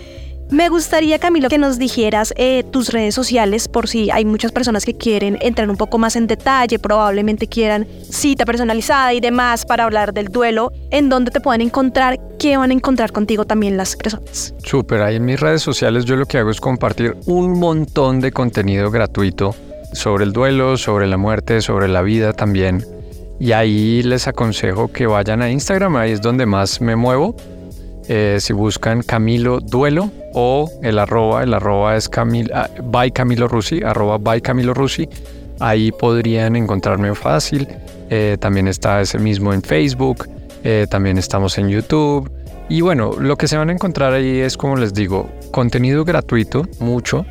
Me 0.50 0.68
gustaría, 0.68 1.18
Camilo, 1.18 1.48
que 1.48 1.58
nos 1.58 1.78
dijeras 1.78 2.34
eh, 2.36 2.64
tus 2.70 2.90
redes 2.90 3.14
sociales 3.14 3.66
por 3.66 3.88
si 3.88 4.10
hay 4.10 4.24
muchas 4.24 4.52
personas 4.52 4.84
que 4.84 4.94
quieren 4.94 5.38
entrar 5.40 5.70
un 5.70 5.76
poco 5.76 5.98
más 5.98 6.16
en 6.16 6.26
detalle, 6.26 6.78
probablemente 6.78 7.46
quieran 7.46 7.86
cita 8.10 8.44
personalizada 8.44 9.14
y 9.14 9.20
demás 9.20 9.64
para 9.64 9.84
hablar 9.84 10.12
del 10.12 10.28
duelo, 10.28 10.70
en 10.90 11.08
dónde 11.08 11.30
te 11.30 11.40
pueden 11.40 11.62
encontrar, 11.62 12.20
qué 12.38 12.56
van 12.56 12.70
a 12.70 12.74
encontrar 12.74 13.10
contigo 13.10 13.46
también 13.46 13.76
las 13.76 13.96
personas. 13.96 14.54
Súper, 14.62 15.00
ahí 15.02 15.16
en 15.16 15.24
mis 15.24 15.40
redes 15.40 15.62
sociales 15.62 16.04
yo 16.04 16.16
lo 16.16 16.26
que 16.26 16.38
hago 16.38 16.50
es 16.50 16.60
compartir 16.60 17.16
un 17.26 17.58
montón 17.58 18.20
de 18.20 18.30
contenido 18.30 18.90
gratuito 18.90 19.54
sobre 19.94 20.24
el 20.24 20.32
duelo, 20.32 20.76
sobre 20.76 21.06
la 21.06 21.16
muerte, 21.16 21.62
sobre 21.62 21.88
la 21.88 22.02
vida 22.02 22.32
también. 22.32 22.84
Y 23.40 23.52
ahí 23.52 24.02
les 24.02 24.28
aconsejo 24.28 24.92
que 24.92 25.06
vayan 25.06 25.42
a 25.42 25.50
Instagram, 25.50 25.96
ahí 25.96 26.12
es 26.12 26.20
donde 26.20 26.46
más 26.46 26.80
me 26.80 26.96
muevo. 26.96 27.34
Eh, 28.08 28.36
si 28.40 28.52
buscan 28.52 29.02
Camilo 29.02 29.60
Duelo, 29.60 30.10
o 30.34 30.70
el 30.82 30.98
arroba, 30.98 31.42
el 31.42 31.54
arroba 31.54 31.96
es 31.96 32.10
ah, 32.52 32.68
by 32.82 33.10
Camilo 33.12 33.48
Rusi, 33.48 33.82
arroba 33.82 34.18
by 34.18 34.40
Camilo 34.40 34.74
Rusi. 34.74 35.08
Ahí 35.60 35.92
podrían 35.92 36.56
encontrarme 36.56 37.14
fácil. 37.14 37.68
Eh, 38.10 38.36
también 38.38 38.68
está 38.68 39.00
ese 39.00 39.18
mismo 39.18 39.52
en 39.52 39.62
Facebook, 39.62 40.28
eh, 40.62 40.86
también 40.90 41.16
estamos 41.16 41.56
en 41.58 41.68
YouTube. 41.68 42.30
Y 42.68 42.80
bueno, 42.80 43.12
lo 43.18 43.36
que 43.36 43.48
se 43.48 43.56
van 43.56 43.70
a 43.70 43.72
encontrar 43.72 44.12
ahí 44.12 44.40
es, 44.40 44.56
como 44.56 44.76
les 44.76 44.92
digo, 44.92 45.30
contenido 45.50 46.04
gratuito, 46.04 46.66
mucho. 46.80 47.24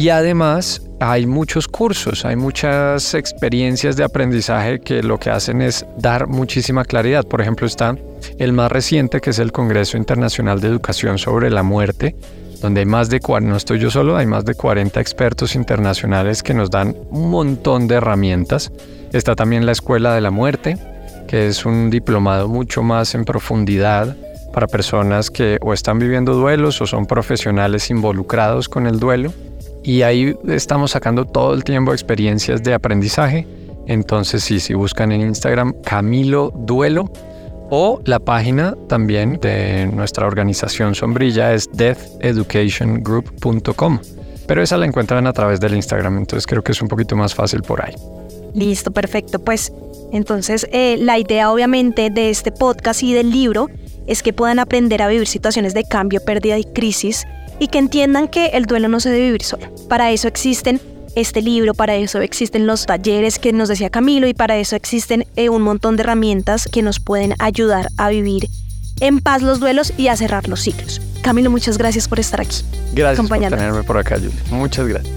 Y 0.00 0.08
además 0.08 0.80
hay 0.98 1.26
muchos 1.26 1.68
cursos, 1.68 2.24
hay 2.24 2.34
muchas 2.34 3.12
experiencias 3.12 3.96
de 3.98 4.04
aprendizaje 4.04 4.80
que 4.80 5.02
lo 5.02 5.18
que 5.18 5.28
hacen 5.28 5.60
es 5.60 5.84
dar 5.98 6.26
muchísima 6.26 6.86
claridad. 6.86 7.26
Por 7.26 7.42
ejemplo, 7.42 7.66
está 7.66 7.98
el 8.38 8.54
más 8.54 8.72
reciente, 8.72 9.20
que 9.20 9.28
es 9.28 9.38
el 9.38 9.52
Congreso 9.52 9.98
Internacional 9.98 10.58
de 10.58 10.68
Educación 10.68 11.18
sobre 11.18 11.50
la 11.50 11.62
Muerte, 11.62 12.16
donde 12.62 12.80
hay 12.80 12.86
más 12.86 13.10
de, 13.10 13.20
no 13.42 13.56
estoy 13.56 13.78
yo 13.78 13.90
solo, 13.90 14.16
hay 14.16 14.24
más 14.24 14.46
de 14.46 14.54
40 14.54 14.98
expertos 15.02 15.54
internacionales 15.54 16.42
que 16.42 16.54
nos 16.54 16.70
dan 16.70 16.96
un 17.10 17.28
montón 17.28 17.86
de 17.86 17.96
herramientas. 17.96 18.72
Está 19.12 19.36
también 19.36 19.66
la 19.66 19.72
Escuela 19.72 20.14
de 20.14 20.22
la 20.22 20.30
Muerte, 20.30 20.78
que 21.28 21.46
es 21.46 21.66
un 21.66 21.90
diplomado 21.90 22.48
mucho 22.48 22.82
más 22.82 23.14
en 23.14 23.26
profundidad 23.26 24.16
para 24.54 24.66
personas 24.66 25.30
que 25.30 25.58
o 25.60 25.74
están 25.74 25.98
viviendo 25.98 26.32
duelos 26.32 26.80
o 26.80 26.86
son 26.86 27.04
profesionales 27.04 27.90
involucrados 27.90 28.66
con 28.70 28.86
el 28.86 28.98
duelo. 28.98 29.34
Y 29.82 30.02
ahí 30.02 30.36
estamos 30.48 30.90
sacando 30.92 31.24
todo 31.24 31.54
el 31.54 31.64
tiempo 31.64 31.92
experiencias 31.92 32.62
de 32.62 32.74
aprendizaje. 32.74 33.48
Entonces, 33.86 34.44
sí, 34.44 34.60
si 34.60 34.74
buscan 34.74 35.10
en 35.12 35.22
Instagram 35.22 35.72
Camilo 35.82 36.52
Duelo, 36.54 37.10
O 37.72 38.00
la 38.04 38.18
página 38.18 38.76
también 38.88 39.38
de 39.40 39.86
nuestra 39.86 40.26
organización 40.26 40.96
sombrilla 40.96 41.54
es 41.54 41.68
deatheducationgroup.com. 41.72 44.00
Pero 44.48 44.62
esa 44.62 44.76
la 44.76 44.86
encuentran 44.86 45.28
a 45.28 45.32
través 45.32 45.60
del 45.60 45.76
Instagram, 45.76 46.18
entonces 46.18 46.48
creo 46.48 46.64
que 46.64 46.72
es 46.72 46.82
un 46.82 46.88
poquito 46.88 47.14
más 47.14 47.32
fácil 47.32 47.62
por 47.62 47.84
ahí. 47.84 47.94
Listo, 48.54 48.90
perfecto. 48.90 49.38
Pues 49.38 49.72
entonces 50.10 50.66
eh, 50.72 50.96
la 50.98 51.20
idea 51.20 51.52
obviamente 51.52 52.10
de 52.10 52.30
este 52.30 52.50
podcast 52.50 53.04
y 53.04 53.12
del 53.12 53.30
libro 53.30 53.68
es 54.08 54.24
que 54.24 54.32
puedan 54.32 54.58
aprender 54.58 55.00
a 55.02 55.06
vivir 55.06 55.28
situaciones 55.28 55.72
de 55.72 55.84
cambio, 55.84 56.20
pérdida 56.24 56.58
y 56.58 56.64
crisis 56.64 57.24
y 57.60 57.68
que 57.68 57.78
entiendan 57.78 58.26
que 58.26 58.46
el 58.46 58.64
duelo 58.64 58.88
no 58.88 58.98
se 58.98 59.10
debe 59.10 59.26
vivir 59.26 59.44
solo. 59.44 59.72
Para 59.88 60.10
eso 60.10 60.26
existen 60.26 60.80
este 61.14 61.42
libro, 61.42 61.74
para 61.74 61.94
eso 61.94 62.20
existen 62.20 62.66
los 62.66 62.86
talleres 62.86 63.38
que 63.38 63.52
nos 63.52 63.68
decía 63.68 63.90
Camilo 63.90 64.26
y 64.26 64.34
para 64.34 64.56
eso 64.56 64.74
existen 64.74 65.26
eh, 65.36 65.48
un 65.48 65.62
montón 65.62 65.96
de 65.96 66.02
herramientas 66.02 66.68
que 66.70 66.82
nos 66.82 66.98
pueden 66.98 67.34
ayudar 67.38 67.88
a 67.96 68.08
vivir 68.08 68.48
en 69.00 69.20
paz 69.20 69.42
los 69.42 69.60
duelos 69.60 69.92
y 69.96 70.08
a 70.08 70.16
cerrar 70.16 70.48
los 70.48 70.60
ciclos. 70.60 71.00
Camilo, 71.22 71.50
muchas 71.50 71.78
gracias 71.78 72.08
por 72.08 72.18
estar 72.18 72.40
aquí. 72.40 72.62
Gracias 72.92 73.28
por 73.28 73.38
tenerme 73.38 73.82
por 73.82 73.98
acá, 73.98 74.16
Julia. 74.16 74.30
Muchas 74.50 74.86
gracias. 74.86 75.14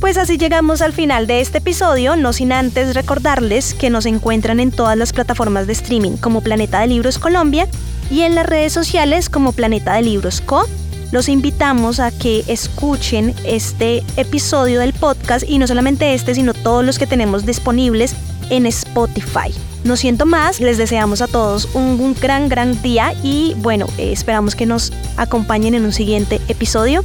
Pues 0.00 0.18
así 0.18 0.36
llegamos 0.36 0.82
al 0.82 0.92
final 0.92 1.26
de 1.26 1.40
este 1.40 1.58
episodio, 1.58 2.14
no 2.16 2.32
sin 2.32 2.52
antes 2.52 2.94
recordarles 2.94 3.72
que 3.72 3.88
nos 3.88 4.04
encuentran 4.04 4.60
en 4.60 4.70
todas 4.70 4.98
las 4.98 5.12
plataformas 5.12 5.66
de 5.66 5.72
streaming 5.72 6.16
como 6.18 6.42
Planeta 6.42 6.80
de 6.80 6.88
Libros 6.88 7.18
Colombia 7.18 7.68
y 8.10 8.20
en 8.20 8.34
las 8.34 8.44
redes 8.44 8.72
sociales 8.72 9.30
como 9.30 9.52
Planeta 9.52 9.94
de 9.94 10.02
Libros 10.02 10.42
Co. 10.42 10.66
Los 11.14 11.28
invitamos 11.28 12.00
a 12.00 12.10
que 12.10 12.42
escuchen 12.48 13.36
este 13.44 14.02
episodio 14.16 14.80
del 14.80 14.92
podcast 14.92 15.48
y 15.48 15.58
no 15.58 15.68
solamente 15.68 16.12
este, 16.12 16.34
sino 16.34 16.52
todos 16.54 16.84
los 16.84 16.98
que 16.98 17.06
tenemos 17.06 17.46
disponibles 17.46 18.16
en 18.50 18.66
Spotify. 18.66 19.54
No 19.84 19.94
siento 19.94 20.26
más, 20.26 20.58
les 20.58 20.76
deseamos 20.76 21.22
a 21.22 21.28
todos 21.28 21.68
un, 21.72 22.16
gran, 22.20 22.48
gran 22.48 22.82
día 22.82 23.14
y 23.22 23.54
bueno, 23.58 23.86
eh, 23.96 24.10
esperamos 24.10 24.56
que 24.56 24.66
nos 24.66 24.92
acompañen 25.16 25.74
en 25.74 25.84
un 25.84 25.92
siguiente 25.92 26.40
episodio. 26.48 27.04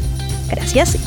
Gracias. 0.50 0.98